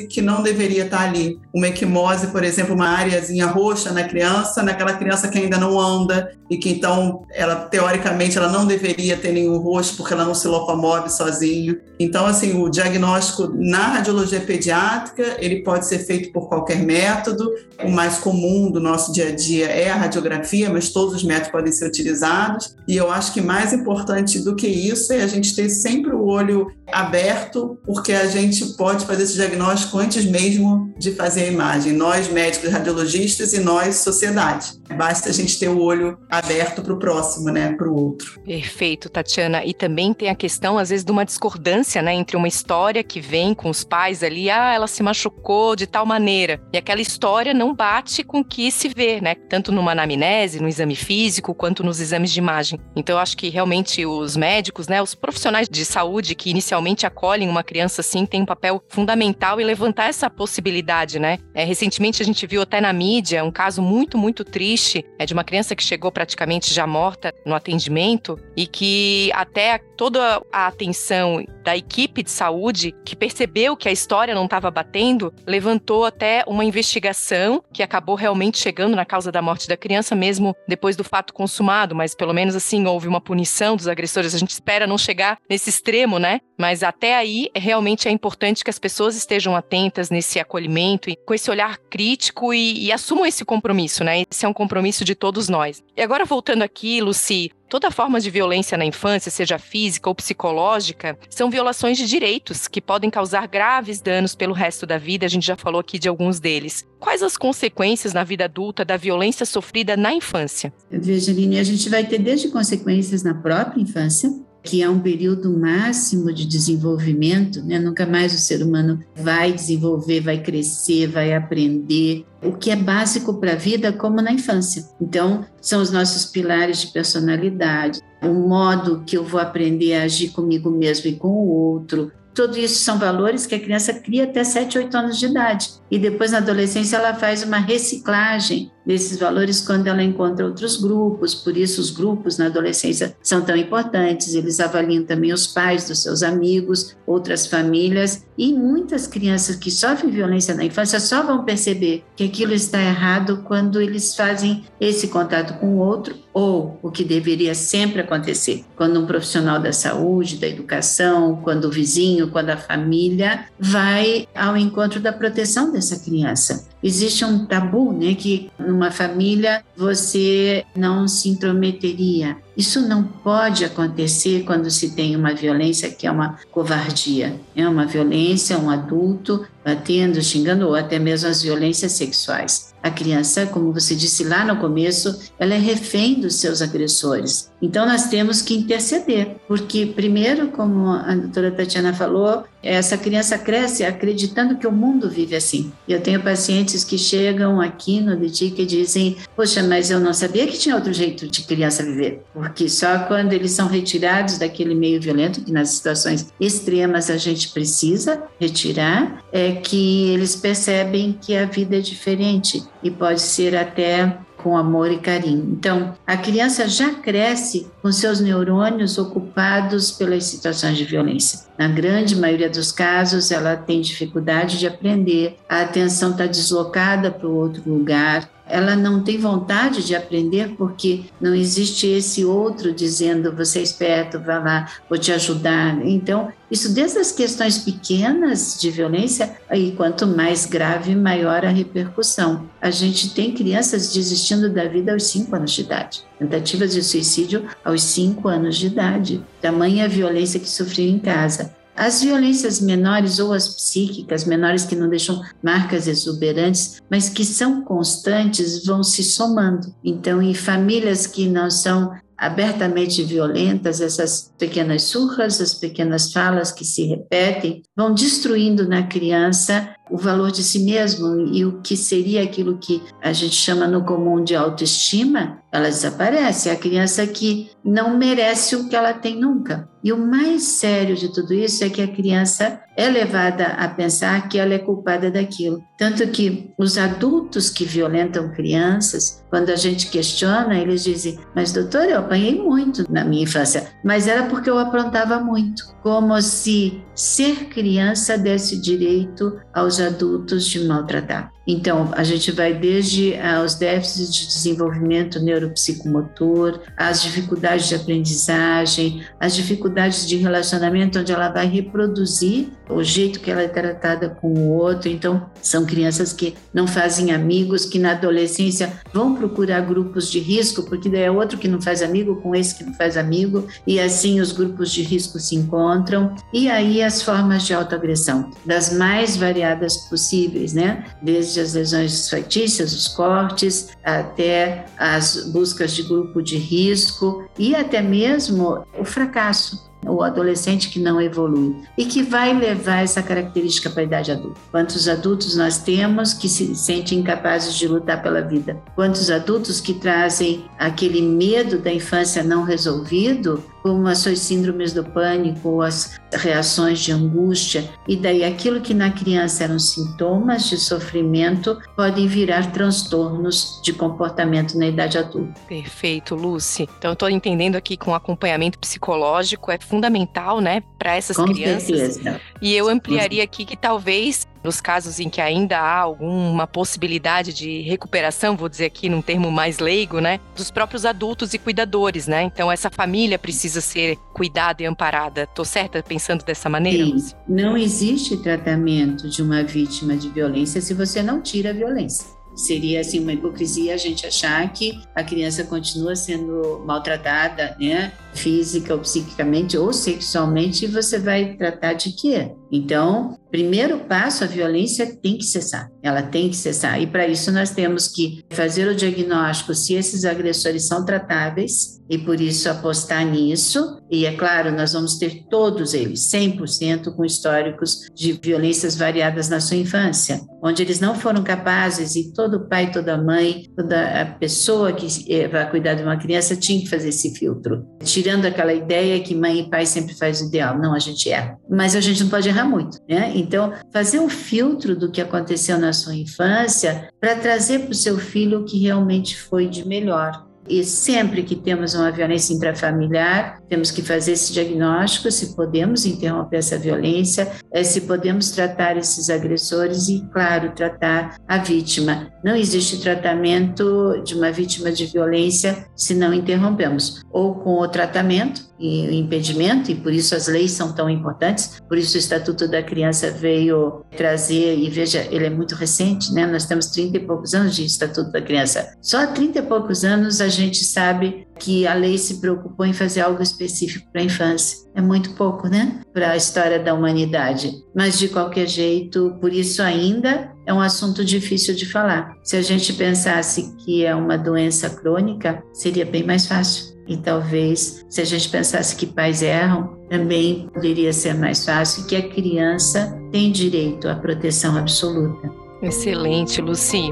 que 0.07 0.21
não 0.21 0.41
deveria 0.41 0.85
estar 0.85 1.01
ali. 1.01 1.39
Uma 1.53 1.67
equimose, 1.67 2.27
por 2.27 2.43
exemplo, 2.43 2.75
uma 2.75 2.89
areazinha 2.89 3.47
roxa 3.47 3.91
na 3.91 4.03
criança, 4.03 4.61
naquela 4.61 4.93
criança 4.93 5.27
que 5.27 5.39
ainda 5.39 5.57
não 5.57 5.79
anda 5.79 6.31
e 6.49 6.57
que 6.57 6.69
então 6.69 7.23
ela 7.31 7.55
teoricamente 7.55 8.37
ela 8.37 8.49
não 8.49 8.65
deveria 8.65 9.17
ter 9.17 9.31
nenhum 9.31 9.57
rosto 9.57 9.97
porque 9.97 10.13
ela 10.13 10.25
não 10.25 10.35
se 10.35 10.47
locomove 10.47 11.09
sozinho. 11.09 11.77
Então 11.99 12.25
assim, 12.25 12.61
o 12.61 12.69
diagnóstico 12.69 13.51
na 13.55 13.87
radiologia 13.87 14.39
pediátrica, 14.41 15.37
ele 15.39 15.63
pode 15.63 15.85
ser 15.87 15.99
feito 15.99 16.31
por 16.31 16.47
qualquer 16.47 16.79
método. 16.79 17.49
O 17.83 17.89
mais 17.89 18.17
comum 18.17 18.71
do 18.71 18.79
nosso 18.79 19.11
dia 19.11 19.29
a 19.29 19.35
dia 19.35 19.67
é 19.67 19.89
a 19.89 19.95
radiografia, 19.95 20.69
mas 20.69 20.89
todos 20.89 21.15
os 21.15 21.23
métodos 21.23 21.51
podem 21.51 21.71
ser 21.71 21.87
utilizados. 21.87 22.75
E 22.87 22.95
eu 22.95 23.11
acho 23.11 23.33
que 23.33 23.41
mais 23.41 23.73
importante 23.73 24.39
do 24.39 24.55
que 24.55 24.67
isso 24.67 25.13
é 25.13 25.21
a 25.21 25.27
gente 25.27 25.55
ter 25.55 25.69
sempre 25.69 26.11
o 26.11 26.25
olho 26.25 26.71
aberto, 26.91 27.77
porque 27.85 28.13
a 28.13 28.25
gente 28.27 28.65
pode 28.73 29.05
fazer 29.05 29.23
esse 29.23 29.35
diagnóstico 29.35 29.97
antes 29.99 30.25
mesmo 30.25 30.91
de 30.97 31.11
fazer 31.11 31.38
a 31.41 31.47
imagem. 31.47 31.93
Nós, 31.93 32.27
médicos 32.27 32.71
radiologistas, 32.71 33.53
e 33.53 33.59
nós, 33.59 33.97
sociedade. 33.97 34.79
Basta 34.95 35.29
a 35.29 35.31
gente 35.31 35.59
ter 35.59 35.69
o 35.69 35.79
olho 35.79 36.17
aberto 36.29 36.81
para 36.81 36.93
o 36.93 36.97
próximo, 36.97 37.49
né, 37.51 37.73
para 37.73 37.87
o 37.87 37.95
outro. 37.95 38.41
Perfeito, 38.41 39.09
Tatiana. 39.09 39.63
E 39.63 39.73
também 39.73 40.13
tem 40.13 40.29
a 40.29 40.35
questão, 40.35 40.77
às 40.77 40.89
vezes, 40.89 41.05
de 41.05 41.11
uma 41.11 41.23
discordância, 41.23 42.01
né, 42.01 42.13
entre 42.13 42.35
uma 42.35 42.47
história 42.47 43.03
que 43.03 43.21
vem 43.21 43.53
com 43.53 43.69
os 43.69 43.83
pais 43.83 44.23
ali, 44.23 44.49
ah, 44.49 44.73
ela 44.73 44.87
se 44.87 45.03
machucou 45.03 45.75
de 45.75 45.85
tal 45.85 46.05
maneira, 46.05 46.61
e 46.73 46.77
aquela 46.77 47.01
história 47.01 47.53
não 47.53 47.73
bate 47.73 48.23
com 48.23 48.39
o 48.39 48.45
que 48.45 48.71
se 48.71 48.89
vê, 48.89 49.21
né, 49.21 49.35
tanto 49.35 49.71
numa 49.71 49.91
anamnese, 49.91 50.59
no 50.59 50.67
exame 50.67 50.95
físico, 50.95 51.53
quanto 51.53 51.83
nos 51.83 51.99
exames 51.99 52.31
de 52.31 52.39
imagem. 52.39 52.79
Então, 52.95 53.15
eu 53.15 53.19
acho 53.19 53.37
que 53.37 53.49
realmente 53.49 54.05
os 54.05 54.35
médicos, 54.35 54.87
né, 54.87 55.01
os 55.01 55.13
profissionais 55.13 55.69
de 55.69 55.85
saúde 55.85 56.35
que 56.35 56.49
inicialmente 56.49 57.05
acolhem 57.05 57.47
uma 57.47 57.63
criança 57.63 58.01
assim, 58.01 58.25
têm 58.25 58.41
um 58.41 58.45
papel 58.45 58.83
fundamental 58.89 59.61
em 59.61 59.65
levantar 59.65 60.09
essa 60.09 60.29
possibilidade, 60.29 61.19
né? 61.19 61.28
É, 61.53 61.63
recentemente 61.63 62.21
a 62.21 62.25
gente 62.25 62.45
viu 62.47 62.61
até 62.61 62.79
na 62.79 62.93
mídia 62.93 63.43
um 63.43 63.51
caso 63.51 63.81
muito, 63.81 64.17
muito 64.17 64.43
triste 64.43 65.05
é 65.17 65.25
de 65.25 65.33
uma 65.33 65.43
criança 65.43 65.75
que 65.75 65.83
chegou 65.83 66.11
praticamente 66.11 66.73
já 66.73 66.87
morta 66.87 67.33
no 67.45 67.53
atendimento 67.53 68.39
e 68.55 68.65
que 68.65 69.31
até 69.33 69.79
toda 69.97 70.41
a 70.51 70.67
atenção 70.67 71.43
da 71.69 71.77
equipe 71.77 72.23
de 72.23 72.31
saúde, 72.31 72.95
que 73.05 73.15
percebeu 73.15 73.77
que 73.77 73.87
a 73.87 73.91
história 73.91 74.33
não 74.33 74.45
estava 74.45 74.71
batendo, 74.71 75.31
levantou 75.45 76.03
até 76.03 76.43
uma 76.47 76.65
investigação 76.65 77.63
que 77.71 77.83
acabou 77.83 78.15
realmente 78.15 78.57
chegando 78.57 78.95
na 78.95 79.05
causa 79.05 79.31
da 79.31 79.39
morte 79.39 79.67
da 79.67 79.77
criança, 79.77 80.15
mesmo 80.15 80.55
depois 80.67 80.95
do 80.95 81.03
fato 81.03 81.31
consumado, 81.31 81.93
mas 81.93 82.15
pelo 82.15 82.33
menos 82.33 82.55
assim 82.55 82.87
houve 82.87 83.07
uma 83.07 83.21
punição 83.21 83.75
dos 83.75 83.87
agressores. 83.87 84.33
A 84.33 84.39
gente 84.39 84.49
espera 84.49 84.87
não 84.87 84.97
chegar 84.97 85.37
nesse 85.47 85.69
extremo, 85.69 86.17
né? 86.17 86.41
Mas 86.57 86.81
até 86.81 87.15
aí 87.15 87.51
realmente 87.55 88.07
é 88.07 88.11
importante 88.11 88.63
que 88.63 88.69
as 88.71 88.79
pessoas 88.79 89.15
estejam 89.15 89.55
atentas 89.55 90.09
nesse 90.09 90.39
acolhimento 90.39 91.07
e 91.07 91.15
com 91.15 91.35
esse 91.35 91.51
olhar 91.51 91.77
crítico 91.77 92.51
e, 92.51 92.85
e 92.85 92.91
assumam 92.91 93.27
esse 93.27 93.45
compromisso, 93.45 94.03
né? 94.03 94.23
Esse 94.29 94.43
é 94.43 94.49
um 94.49 94.53
compromisso 94.53 95.05
de 95.05 95.13
todos 95.13 95.47
nós. 95.47 95.83
E 95.95 96.01
agora 96.01 96.25
voltando 96.25 96.63
aqui, 96.63 96.99
Luci, 96.99 97.51
Toda 97.69 97.91
forma 97.91 98.19
de 98.19 98.31
violência 98.31 98.75
na 98.75 98.83
infância, 98.83 99.29
seja 99.29 99.59
física 99.59 100.09
ou 100.09 100.15
psicológica, 100.15 101.15
são 101.29 101.51
violações 101.51 101.99
de 101.99 102.07
direitos 102.07 102.67
que 102.67 102.81
podem 102.81 103.11
causar 103.11 103.47
graves 103.47 104.01
danos 104.01 104.33
pelo 104.33 104.55
resto 104.55 104.87
da 104.87 104.97
vida. 104.97 105.27
A 105.27 105.29
gente 105.29 105.45
já 105.45 105.55
falou 105.55 105.79
aqui 105.79 105.99
de 105.99 106.09
alguns 106.09 106.39
deles. 106.39 106.83
Quais 106.99 107.21
as 107.21 107.37
consequências 107.37 108.11
na 108.11 108.23
vida 108.23 108.45
adulta 108.45 108.83
da 108.83 108.97
violência 108.97 109.45
sofrida 109.45 109.95
na 109.95 110.11
infância? 110.11 110.73
Veja, 110.89 111.31
Aline, 111.31 111.59
a 111.59 111.63
gente 111.63 111.87
vai 111.89 112.03
ter 112.03 112.17
desde 112.17 112.49
consequências 112.49 113.21
na 113.21 113.35
própria 113.35 113.79
infância, 113.79 114.33
que 114.63 114.81
é 114.81 114.89
um 114.89 114.99
período 114.99 115.49
máximo 115.57 116.33
de 116.33 116.45
desenvolvimento, 116.45 117.61
né? 117.63 117.79
Nunca 117.79 118.05
mais 118.05 118.33
o 118.33 118.37
ser 118.37 118.61
humano 118.61 118.99
vai 119.15 119.51
desenvolver, 119.51 120.21
vai 120.21 120.41
crescer, 120.41 121.07
vai 121.07 121.33
aprender, 121.33 122.25
o 122.41 122.53
que 122.53 122.71
é 122.71 122.75
básico 122.75 123.33
para 123.35 123.53
a 123.53 123.55
vida, 123.55 123.91
como 123.91 124.21
na 124.21 124.31
infância. 124.31 124.87
Então, 125.01 125.45
são 125.61 125.81
os 125.81 125.91
nossos 125.91 126.25
pilares 126.25 126.81
de 126.81 126.87
personalidade, 126.87 127.99
o 128.21 128.33
modo 128.33 129.03
que 129.05 129.17
eu 129.17 129.23
vou 129.23 129.39
aprender 129.39 129.95
a 129.95 130.03
agir 130.03 130.29
comigo 130.29 130.69
mesmo 130.69 131.09
e 131.09 131.15
com 131.15 131.29
o 131.29 131.47
outro, 131.47 132.11
tudo 132.39 132.57
isso 132.57 132.79
são 132.79 132.97
valores 132.97 133.45
que 133.45 133.55
a 133.55 133.59
criança 133.59 133.93
cria 133.93 134.23
até 134.23 134.45
7, 134.45 134.77
8 134.77 134.95
anos 134.95 135.19
de 135.19 135.25
idade. 135.25 135.71
E 135.91 135.99
depois, 135.99 136.31
na 136.31 136.37
adolescência, 136.37 136.95
ela 136.95 137.13
faz 137.13 137.43
uma 137.43 137.57
reciclagem 137.57 138.71
desses 138.89 139.19
valores 139.19 139.61
quando 139.61 139.85
ela 139.85 140.01
encontra 140.01 140.43
outros 140.43 140.75
grupos. 140.75 141.35
Por 141.35 141.55
isso, 141.55 141.79
os 141.79 141.91
grupos 141.91 142.39
na 142.39 142.47
adolescência 142.47 143.15
são 143.21 143.39
tão 143.39 143.55
importantes. 143.55 144.33
Eles 144.33 144.59
avaliam 144.59 145.03
também 145.03 145.31
os 145.31 145.45
pais 145.45 145.87
dos 145.87 146.01
seus 146.01 146.23
amigos, 146.23 146.97
outras 147.05 147.45
famílias. 147.45 148.25
E 148.35 148.51
muitas 148.51 149.05
crianças 149.05 149.57
que 149.57 149.69
sofrem 149.69 150.09
violência 150.09 150.55
na 150.55 150.65
infância 150.65 150.99
só 150.99 151.21
vão 151.21 151.45
perceber 151.45 152.03
que 152.15 152.23
aquilo 152.23 152.51
está 152.51 152.81
errado 152.81 153.43
quando 153.45 153.79
eles 153.79 154.15
fazem 154.15 154.63
esse 154.81 155.09
contato 155.09 155.59
com 155.59 155.75
o 155.75 155.77
outro, 155.77 156.15
ou 156.33 156.79
o 156.81 156.89
que 156.89 157.03
deveria 157.03 157.53
sempre 157.53 158.01
acontecer, 158.01 158.63
quando 158.75 158.99
um 158.99 159.05
profissional 159.05 159.59
da 159.59 159.73
saúde, 159.73 160.37
da 160.37 160.47
educação, 160.47 161.39
quando 161.43 161.65
o 161.65 161.71
vizinho, 161.71 162.29
quando 162.31 162.49
a 162.49 162.57
família 162.57 163.45
vai 163.59 164.27
ao 164.33 164.55
encontro 164.55 164.99
da 164.99 165.11
proteção 165.11 165.71
dessa 165.71 165.99
criança. 165.99 166.67
Existe 166.83 167.23
um 167.25 167.45
tabu, 167.45 167.91
né, 167.93 168.15
que 168.15 168.49
numa 168.57 168.91
família 168.91 169.63
você 169.75 170.63
não 170.75 171.07
se 171.07 171.29
intrometeria. 171.29 172.37
Isso 172.55 172.87
não 172.87 173.03
pode 173.03 173.63
acontecer 173.63 174.43
quando 174.43 174.69
se 174.69 174.95
tem 174.95 175.15
uma 175.15 175.33
violência 175.33 175.89
que 175.89 176.05
é 176.05 176.11
uma 176.11 176.37
covardia. 176.51 177.39
É 177.55 177.67
uma 177.67 177.85
violência, 177.85 178.57
um 178.57 178.69
adulto 178.69 179.45
batendo, 179.63 180.21
xingando 180.21 180.67
ou 180.67 180.75
até 180.75 180.99
mesmo 180.99 181.29
as 181.29 181.41
violências 181.41 181.93
sexuais. 181.93 182.68
A 182.81 182.89
criança, 182.89 183.45
como 183.45 183.73
você 183.73 183.95
disse 183.95 184.23
lá 184.23 184.45
no 184.45 184.57
começo, 184.57 185.19
ela 185.37 185.53
é 185.53 185.57
refém 185.57 186.15
dos 186.15 186.35
seus 186.35 186.61
agressores. 186.61 187.51
Então 187.61 187.85
nós 187.85 188.07
temos 188.07 188.41
que 188.41 188.55
interceder, 188.55 189.35
porque 189.47 189.85
primeiro, 189.85 190.47
como 190.47 190.89
a 190.89 191.13
doutora 191.13 191.51
Tatiana 191.51 191.93
falou, 191.93 192.45
essa 192.61 192.97
criança 192.97 193.37
cresce 193.37 193.85
acreditando 193.85 194.57
que 194.57 194.67
o 194.67 194.71
mundo 194.71 195.09
vive 195.09 195.35
assim. 195.35 195.71
Eu 195.87 196.01
tenho 196.01 196.21
pacientes 196.21 196.83
que 196.83 196.97
chegam 196.97 197.61
aqui 197.61 198.01
no 198.01 198.17
DITIC 198.17 198.61
e 198.61 198.65
dizem: 198.65 199.17
Poxa, 199.35 199.63
mas 199.63 199.89
eu 199.89 199.99
não 199.99 200.13
sabia 200.13 200.45
que 200.47 200.57
tinha 200.57 200.75
outro 200.75 200.91
jeito 200.91 201.27
de 201.27 201.43
criança 201.43 201.83
viver. 201.83 202.21
Porque 202.33 202.67
só 202.67 202.99
quando 202.99 203.33
eles 203.33 203.51
são 203.51 203.67
retirados 203.67 204.37
daquele 204.37 204.75
meio 204.75 205.01
violento, 205.01 205.41
que 205.41 205.51
nas 205.51 205.69
situações 205.69 206.33
extremas 206.39 207.09
a 207.09 207.17
gente 207.17 207.49
precisa 207.49 208.23
retirar, 208.39 209.23
é 209.31 209.53
que 209.53 210.09
eles 210.09 210.35
percebem 210.35 211.17
que 211.19 211.35
a 211.35 211.45
vida 211.45 211.77
é 211.77 211.81
diferente 211.81 212.63
e 212.83 212.89
pode 212.89 213.21
ser 213.21 213.55
até 213.55 214.17
com 214.43 214.57
amor 214.57 214.91
e 214.91 214.97
carinho. 214.97 215.49
Então, 215.51 215.93
a 216.07 216.15
criança 216.15 216.67
já 216.67 216.93
cresce 216.93 217.67
com 217.81 217.91
seus 217.91 218.19
neurônios 218.21 218.97
ocupados 218.97 219.91
pelas 219.91 220.23
situações 220.23 220.77
de 220.77 220.85
violência. 220.85 221.41
Na 221.57 221.67
grande 221.67 222.15
maioria 222.15 222.49
dos 222.49 222.71
casos, 222.71 223.31
ela 223.31 223.57
tem 223.57 223.81
dificuldade 223.81 224.57
de 224.57 224.67
aprender, 224.67 225.35
a 225.47 225.61
atenção 225.61 226.11
está 226.11 226.25
deslocada 226.25 227.11
para 227.11 227.27
o 227.27 227.35
outro 227.35 227.61
lugar, 227.65 228.29
ela 228.49 228.75
não 228.75 229.03
tem 229.03 229.17
vontade 229.17 229.85
de 229.85 229.95
aprender 229.95 230.55
porque 230.57 231.05
não 231.21 231.33
existe 231.33 231.87
esse 231.87 232.25
outro 232.25 232.73
dizendo 232.73 233.35
você 233.35 233.59
é 233.59 233.63
esperto, 233.63 234.19
vai 234.19 234.43
lá, 234.43 234.71
vou 234.89 234.97
te 234.97 235.11
ajudar. 235.11 235.85
Então, 235.85 236.31
isso 236.49 236.73
desde 236.73 236.97
as 236.97 237.11
questões 237.11 237.59
pequenas 237.59 238.57
de 238.59 238.71
violência, 238.71 239.37
aí 239.47 239.71
quanto 239.71 240.07
mais 240.07 240.45
grave, 240.45 240.95
maior 240.95 241.45
a 241.45 241.49
repercussão. 241.49 242.49
A 242.59 242.71
gente 242.71 243.13
tem 243.13 243.33
crianças 243.33 243.93
desistindo 243.93 244.49
da 244.49 244.65
vida 244.65 244.91
aos 244.91 245.03
5 245.03 245.35
anos 245.35 245.51
de 245.51 245.61
idade. 245.61 246.03
Tentativas 246.17 246.73
de 246.73 246.83
suicídio 246.83 247.45
aos 247.63 247.83
5 247.83 248.27
anos 248.27 248.57
de 248.57 248.67
idade. 248.67 249.23
Tamanha 249.41 249.87
violência 249.87 250.39
que 250.39 250.49
sofreu 250.49 250.87
em 250.87 250.99
casa. 250.99 251.58
As 251.79 252.01
violências 252.03 252.59
menores 252.59 253.19
ou 253.19 253.31
as 253.31 253.47
psíquicas, 253.47 254.25
menores 254.25 254.65
que 254.65 254.75
não 254.75 254.89
deixam 254.89 255.21
marcas 255.41 255.87
exuberantes, 255.87 256.81
mas 256.91 257.07
que 257.07 257.23
são 257.23 257.61
constantes, 257.61 258.65
vão 258.65 258.83
se 258.83 259.01
somando. 259.01 259.73
Então, 259.81 260.21
em 260.21 260.33
famílias 260.33 261.07
que 261.07 261.25
não 261.25 261.49
são 261.49 261.93
abertamente 262.17 263.01
violentas, 263.01 263.79
essas 263.79 264.29
pequenas 264.37 264.83
surras, 264.83 265.39
as 265.39 265.53
pequenas 265.53 266.11
falas 266.11 266.51
que 266.51 266.65
se 266.65 266.85
repetem, 266.85 267.63
vão 267.73 267.93
destruindo 267.93 268.67
na 268.67 268.83
criança 268.83 269.73
o 269.89 269.97
valor 269.97 270.31
de 270.31 270.43
si 270.43 270.59
mesmo 270.59 271.33
e 271.33 271.45
o 271.45 271.61
que 271.61 271.77
seria 271.77 272.21
aquilo 272.21 272.57
que 272.57 272.83
a 273.01 273.13
gente 273.13 273.35
chama 273.35 273.65
no 273.67 273.85
comum 273.85 274.21
de 274.21 274.35
autoestima, 274.35 275.41
ela 275.51 275.69
desaparece. 275.69 276.49
É 276.49 276.53
a 276.53 276.57
criança 276.57 277.05
que 277.07 277.51
não 277.63 277.97
merece 277.97 278.55
o 278.55 278.69
que 278.69 278.75
ela 278.75 278.93
tem 278.93 279.19
nunca. 279.19 279.67
E 279.83 279.93
o 279.93 279.97
mais 279.97 280.43
sério 280.43 280.95
de 280.95 281.13
tudo 281.13 281.33
isso 281.33 281.63
é 281.63 281.69
que 281.69 281.81
a 281.81 281.87
criança 281.87 282.61
é 282.75 282.89
levada 282.89 283.45
a 283.45 283.67
pensar 283.67 284.27
que 284.27 284.37
ela 284.37 284.53
é 284.53 284.59
culpada 284.59 285.09
daquilo. 285.09 285.63
Tanto 285.77 286.05
que 286.07 286.53
os 286.57 286.77
adultos 286.77 287.49
que 287.49 287.63
violentam 287.63 288.31
crianças, 288.31 289.23
quando 289.29 289.49
a 289.49 289.55
gente 289.55 289.89
questiona, 289.89 290.57
eles 290.57 290.83
dizem: 290.83 291.17
Mas, 291.33 291.53
doutor, 291.53 291.85
eu 291.85 291.99
apanhei 291.99 292.35
muito 292.35 292.89
na 292.91 293.05
minha 293.05 293.23
infância, 293.23 293.69
mas 293.83 294.07
era 294.07 294.23
porque 294.23 294.49
eu 294.49 294.59
aprontava 294.59 295.19
muito. 295.19 295.63
Como 295.81 296.21
se 296.21 296.83
ser 296.93 297.45
criança 297.45 298.17
desse 298.17 298.61
direito 298.61 299.39
aos 299.53 299.79
adultos 299.79 300.45
de 300.45 300.67
maltratar. 300.67 301.31
Então, 301.47 301.91
a 301.93 302.03
gente 302.03 302.31
vai 302.31 302.53
desde 302.53 303.15
ah, 303.15 303.41
os 303.43 303.55
déficits 303.55 304.13
de 304.13 304.27
desenvolvimento 304.27 305.19
neuropsicomotor, 305.19 306.59
as 306.77 307.01
dificuldades 307.01 307.67
de 307.67 307.75
aprendizagem, 307.75 309.03
as 309.19 309.35
dificuldades 309.35 310.07
de 310.07 310.17
relacionamento, 310.17 310.99
onde 310.99 311.11
ela 311.11 311.29
vai 311.29 311.47
reproduzir 311.47 312.49
o 312.69 312.83
jeito 312.83 313.19
que 313.19 313.31
ela 313.31 313.41
é 313.41 313.47
tratada 313.47 314.09
com 314.09 314.31
o 314.31 314.49
outro. 314.49 314.89
Então, 314.89 315.29
são 315.41 315.65
crianças 315.65 316.13
que 316.13 316.35
não 316.53 316.67
fazem 316.67 317.11
amigos, 317.11 317.65
que 317.65 317.79
na 317.79 317.91
adolescência 317.91 318.71
vão 318.93 319.15
procurar 319.15 319.61
grupos 319.61 320.11
de 320.11 320.19
risco, 320.19 320.63
porque 320.63 320.87
daí 320.87 321.01
é 321.01 321.11
outro 321.11 321.37
que 321.37 321.47
não 321.47 321.59
faz 321.59 321.81
amigo 321.81 322.17
com 322.17 322.35
esse 322.35 322.55
que 322.55 322.63
não 322.63 322.73
faz 322.75 322.95
amigo, 322.95 323.47
e 323.65 323.79
assim 323.79 324.19
os 324.19 324.31
grupos 324.31 324.71
de 324.71 324.83
risco 324.83 325.19
se 325.19 325.35
encontram. 325.35 326.15
E 326.31 326.49
aí 326.49 326.83
as 326.83 327.01
formas 327.01 327.43
de 327.43 327.53
autoagressão, 327.53 328.29
das 328.45 328.71
mais 328.71 329.17
variadas 329.17 329.77
possíveis, 329.89 330.53
né? 330.53 330.85
Desde 331.01 331.38
desde 331.39 331.41
as 331.41 331.53
lesões 331.53 332.09
factícias, 332.09 332.73
os 332.73 332.87
cortes, 332.87 333.69
até 333.83 334.65
as 334.77 335.31
buscas 335.31 335.71
de 335.71 335.83
grupo 335.83 336.21
de 336.21 336.37
risco 336.37 337.27
e 337.37 337.55
até 337.55 337.81
mesmo 337.81 338.65
o 338.77 338.83
fracasso 338.83 339.69
o 339.87 340.03
adolescente 340.03 340.69
que 340.69 340.77
não 340.77 341.01
evolui 341.01 341.55
e 341.77 341.85
que 341.85 342.03
vai 342.03 342.33
levar 342.33 342.83
essa 342.83 343.01
característica 343.01 343.69
para 343.69 343.81
a 343.81 343.85
idade 343.85 344.11
adulta. 344.11 344.39
Quantos 344.51 344.89
adultos 344.89 345.37
nós 345.37 345.59
temos 345.59 346.13
que 346.13 346.27
se 346.27 346.53
sentem 346.53 346.99
incapazes 346.99 347.55
de 347.55 347.65
lutar 347.65 348.01
pela 348.03 348.21
vida? 348.21 348.61
Quantos 348.75 349.09
adultos 349.09 349.61
que 349.61 349.73
trazem 349.73 350.45
aquele 350.59 351.01
medo 351.01 351.59
da 351.59 351.71
infância 351.71 352.21
não 352.21 352.43
resolvido, 352.43 353.41
como 353.61 353.87
as 353.87 353.99
suas 353.99 354.19
síndromes 354.19 354.73
do 354.73 354.83
pânico, 354.83 355.49
ou 355.49 355.61
as 355.61 355.99
reações 356.13 356.79
de 356.79 356.91
angústia, 356.91 357.69
e 357.87 357.95
daí 357.95 358.23
aquilo 358.23 358.61
que 358.61 358.73
na 358.73 358.91
criança 358.91 359.43
eram 359.43 359.59
sintomas 359.59 360.49
de 360.49 360.57
sofrimento 360.57 361.57
podem 361.75 362.07
virar 362.07 362.51
transtornos 362.51 363.59
de 363.63 363.73
comportamento 363.73 364.57
na 364.57 364.67
idade 364.67 364.97
adulta. 364.97 365.39
Perfeito, 365.47 366.15
Lucy. 366.15 366.67
Então, 366.77 366.93
estou 366.93 367.09
entendendo 367.09 367.55
aqui 367.55 367.77
com 367.77 367.93
acompanhamento 367.93 368.57
psicológico 368.57 369.51
é 369.51 369.59
fundamental, 369.59 370.39
né, 370.39 370.61
para 370.77 370.95
essas 370.95 371.15
Com 371.15 371.25
crianças. 371.25 371.65
Certeza. 371.65 372.21
E 372.41 372.55
eu 372.55 372.69
ampliaria 372.69 373.23
aqui 373.23 373.45
que 373.45 373.57
talvez 373.57 374.27
nos 374.43 374.61
casos 374.61 374.99
em 374.99 375.09
que 375.09 375.21
ainda 375.21 375.59
há 375.59 375.79
alguma 375.79 376.47
possibilidade 376.47 377.33
de 377.33 377.61
recuperação, 377.61 378.37
vou 378.37 378.49
dizer 378.49 378.65
aqui 378.65 378.89
num 378.89 379.01
termo 379.01 379.31
mais 379.31 379.59
leigo, 379.59 379.99
né, 379.99 380.19
dos 380.35 380.51
próprios 380.51 380.85
adultos 380.85 381.33
e 381.33 381.37
cuidadores, 381.37 382.07
né? 382.07 382.23
Então 382.23 382.51
essa 382.51 382.69
família 382.69 383.19
precisa 383.19 383.61
ser 383.61 383.97
cuidada 384.13 384.63
e 384.63 384.65
amparada. 384.65 385.27
Tô 385.27 385.43
certa 385.43 385.81
pensando 385.83 386.23
dessa 386.23 386.49
maneira? 386.49 386.85
Sim. 386.97 387.15
Não 387.27 387.57
existe 387.57 388.17
tratamento 388.17 389.09
de 389.09 389.21
uma 389.21 389.43
vítima 389.43 389.95
de 389.95 390.09
violência 390.09 390.61
se 390.61 390.73
você 390.73 391.01
não 391.01 391.21
tira 391.21 391.49
a 391.49 391.53
violência. 391.53 392.07
Seria 392.35 392.79
assim 392.79 392.99
uma 392.99 393.11
hipocrisia 393.11 393.73
a 393.73 393.77
gente 393.77 394.05
achar 394.05 394.47
que 394.53 394.79
a 394.95 395.03
criança 395.03 395.43
continua 395.43 395.95
sendo 395.95 396.63
maltratada, 396.65 397.55
né, 397.59 397.91
física 398.19 398.73
ou 398.73 398.79
psiquicamente 398.79 399.57
ou 399.57 399.71
sexualmente, 399.71 400.65
e 400.65 400.67
você 400.67 400.99
vai 400.99 401.35
tratar 401.35 401.73
de 401.73 401.91
quê? 401.91 402.31
Então, 402.51 403.15
primeiro 403.29 403.79
passo, 403.81 404.23
a 404.23 404.27
violência 404.27 404.95
tem 405.01 405.17
que 405.17 405.25
cessar. 405.25 405.69
Ela 405.83 406.01
tem 406.01 406.29
que 406.29 406.35
cessar. 406.35 406.81
E 406.81 406.87
para 406.87 407.07
isso 407.07 407.31
nós 407.31 407.51
temos 407.51 407.87
que 407.87 408.23
fazer 408.31 408.67
o 408.67 408.75
diagnóstico 408.75 409.53
se 409.53 409.75
esses 409.75 410.03
agressores 410.03 410.67
são 410.67 410.83
tratáveis 410.83 411.79
e 411.89 411.97
por 411.97 412.19
isso 412.19 412.49
apostar 412.49 413.05
nisso. 413.05 413.79
E 413.89 414.05
é 414.05 414.15
claro, 414.15 414.51
nós 414.51 414.73
vamos 414.73 414.97
ter 414.97 415.25
todos 415.29 415.73
eles, 415.73 416.11
100% 416.11 416.93
com 416.95 417.05
históricos 417.05 417.87
de 417.93 418.13
violências 418.13 418.75
variadas 418.75 419.29
na 419.29 419.39
sua 419.39 419.57
infância, 419.57 420.21
onde 420.43 420.61
eles 420.61 420.79
não 420.79 420.95
foram 420.95 421.23
capazes 421.23 421.95
e 421.95 422.13
todo 422.13 422.47
pai, 422.47 422.71
toda 422.71 422.97
mãe, 422.97 423.45
toda 423.55 424.01
a 424.01 424.05
pessoa 424.05 424.71
que 424.73 424.87
eh, 425.11 425.27
vai 425.27 425.49
cuidar 425.49 425.73
de 425.73 425.83
uma 425.83 425.97
criança 425.97 426.35
tinha 426.35 426.59
que 426.59 426.69
fazer 426.69 426.89
esse 426.89 427.15
filtro, 427.15 427.65
tirando 428.09 428.25
aquela 428.25 428.53
ideia 428.53 428.99
que 428.99 429.13
mãe 429.13 429.39
e 429.39 429.49
pai 429.49 429.65
sempre 429.65 429.93
faz 429.93 430.19
o 430.19 430.25
ideal. 430.25 430.57
Não, 430.57 430.73
a 430.73 430.79
gente 430.79 431.09
erra. 431.09 431.37
Mas 431.47 431.75
a 431.75 431.81
gente 431.81 432.03
não 432.03 432.09
pode 432.09 432.27
errar 432.27 432.45
muito, 432.45 432.79
né? 432.89 433.11
Então, 433.15 433.53
fazer 433.71 433.99
um 433.99 434.09
filtro 434.09 434.75
do 434.75 434.89
que 434.89 434.99
aconteceu 434.99 435.59
na 435.59 435.71
sua 435.71 435.95
infância 435.95 436.89
para 436.99 437.15
trazer 437.15 437.59
para 437.59 437.71
o 437.71 437.75
seu 437.75 437.97
filho 437.97 438.41
o 438.41 438.45
que 438.45 438.57
realmente 438.57 439.15
foi 439.15 439.47
de 439.47 439.67
melhor. 439.67 440.28
E 440.49 440.63
sempre 440.63 441.23
que 441.23 441.35
temos 441.35 441.75
uma 441.75 441.91
violência 441.91 442.33
intrafamiliar, 442.33 443.39
temos 443.47 443.69
que 443.69 443.83
fazer 443.83 444.13
esse 444.13 444.33
diagnóstico, 444.33 445.11
se 445.11 445.35
podemos 445.35 445.85
interromper 445.85 446.37
essa 446.37 446.57
violência, 446.57 447.31
eh, 447.53 447.63
se 447.63 447.81
podemos 447.81 448.31
tratar 448.31 448.75
esses 448.75 449.09
agressores 449.09 449.87
e, 449.87 450.01
claro, 450.11 450.51
tratar 450.55 451.17
a 451.27 451.37
vítima. 451.37 452.11
Não 452.23 452.35
existe 452.35 452.81
tratamento 452.81 454.01
de 454.03 454.15
uma 454.15 454.31
vítima 454.31 454.71
de 454.71 454.87
violência 454.87 455.65
se 455.75 455.93
não 455.93 456.13
interrompemos. 456.13 456.99
ou 457.11 457.35
com 457.35 457.59
o 457.59 457.67
tratamento 457.67 458.41
e 458.59 458.87
o 458.87 458.91
impedimento, 458.91 459.71
e 459.71 459.75
por 459.75 459.91
isso 459.93 460.13
as 460.13 460.27
leis 460.27 460.51
são 460.51 460.73
tão 460.73 460.89
importantes, 460.89 461.59
por 461.67 461.77
isso 461.77 461.95
o 461.95 461.99
Estatuto 461.99 462.47
da 462.47 462.61
Criança 462.61 463.09
veio 463.09 463.83
trazer, 463.95 464.57
e 464.57 464.69
veja, 464.69 465.07
ele 465.09 465.25
é 465.25 465.29
muito 465.29 465.55
recente, 465.55 466.13
né? 466.13 466.27
Nós 466.27 466.45
temos 466.45 466.67
30 466.67 466.97
e 466.97 466.99
poucos 466.99 467.33
anos 467.33 467.55
de 467.55 467.65
Estatuto 467.65 468.11
da 468.11 468.21
Criança. 468.21 468.73
Só 468.81 469.03
há 469.03 469.07
30 469.07 469.39
e 469.39 469.41
poucos 469.41 469.83
anos 469.83 470.21
a 470.21 470.27
gente 470.39 470.63
sabe 470.63 471.27
que 471.37 471.65
a 471.67 471.73
lei 471.73 471.97
se 471.97 472.19
preocupou 472.19 472.65
em 472.65 472.73
fazer 472.73 473.01
algo 473.01 473.21
específico 473.21 473.89
para 473.91 474.01
a 474.01 474.05
infância. 474.05 474.57
É 474.75 474.81
muito 474.81 475.13
pouco, 475.13 475.47
né? 475.47 475.81
Para 475.93 476.11
a 476.11 476.17
história 476.17 476.59
da 476.59 476.73
humanidade. 476.73 477.51
Mas, 477.75 477.97
de 477.99 478.07
qualquer 478.07 478.47
jeito, 478.47 479.15
por 479.21 479.31
isso 479.33 479.61
ainda 479.61 480.33
é 480.45 480.53
um 480.53 480.59
assunto 480.59 481.03
difícil 481.03 481.55
de 481.55 481.65
falar. 481.65 482.13
Se 482.23 482.35
a 482.35 482.41
gente 482.41 482.73
pensasse 482.73 483.55
que 483.57 483.85
é 483.85 483.95
uma 483.95 484.17
doença 484.17 484.69
crônica, 484.69 485.43
seria 485.53 485.85
bem 485.85 486.03
mais 486.03 486.25
fácil. 486.25 486.77
E 486.87 486.97
talvez, 486.97 487.85
se 487.87 488.01
a 488.01 488.05
gente 488.05 488.29
pensasse 488.29 488.75
que 488.75 488.87
pais 488.87 489.21
erram, 489.21 489.77
também 489.89 490.49
poderia 490.51 490.91
ser 490.91 491.13
mais 491.13 491.45
fácil 491.45 491.85
que 491.85 491.95
a 491.95 492.09
criança 492.09 492.99
tem 493.11 493.31
direito 493.31 493.87
à 493.87 493.95
proteção 493.95 494.57
absoluta. 494.57 495.31
Excelente, 495.61 496.41
Luci. 496.41 496.89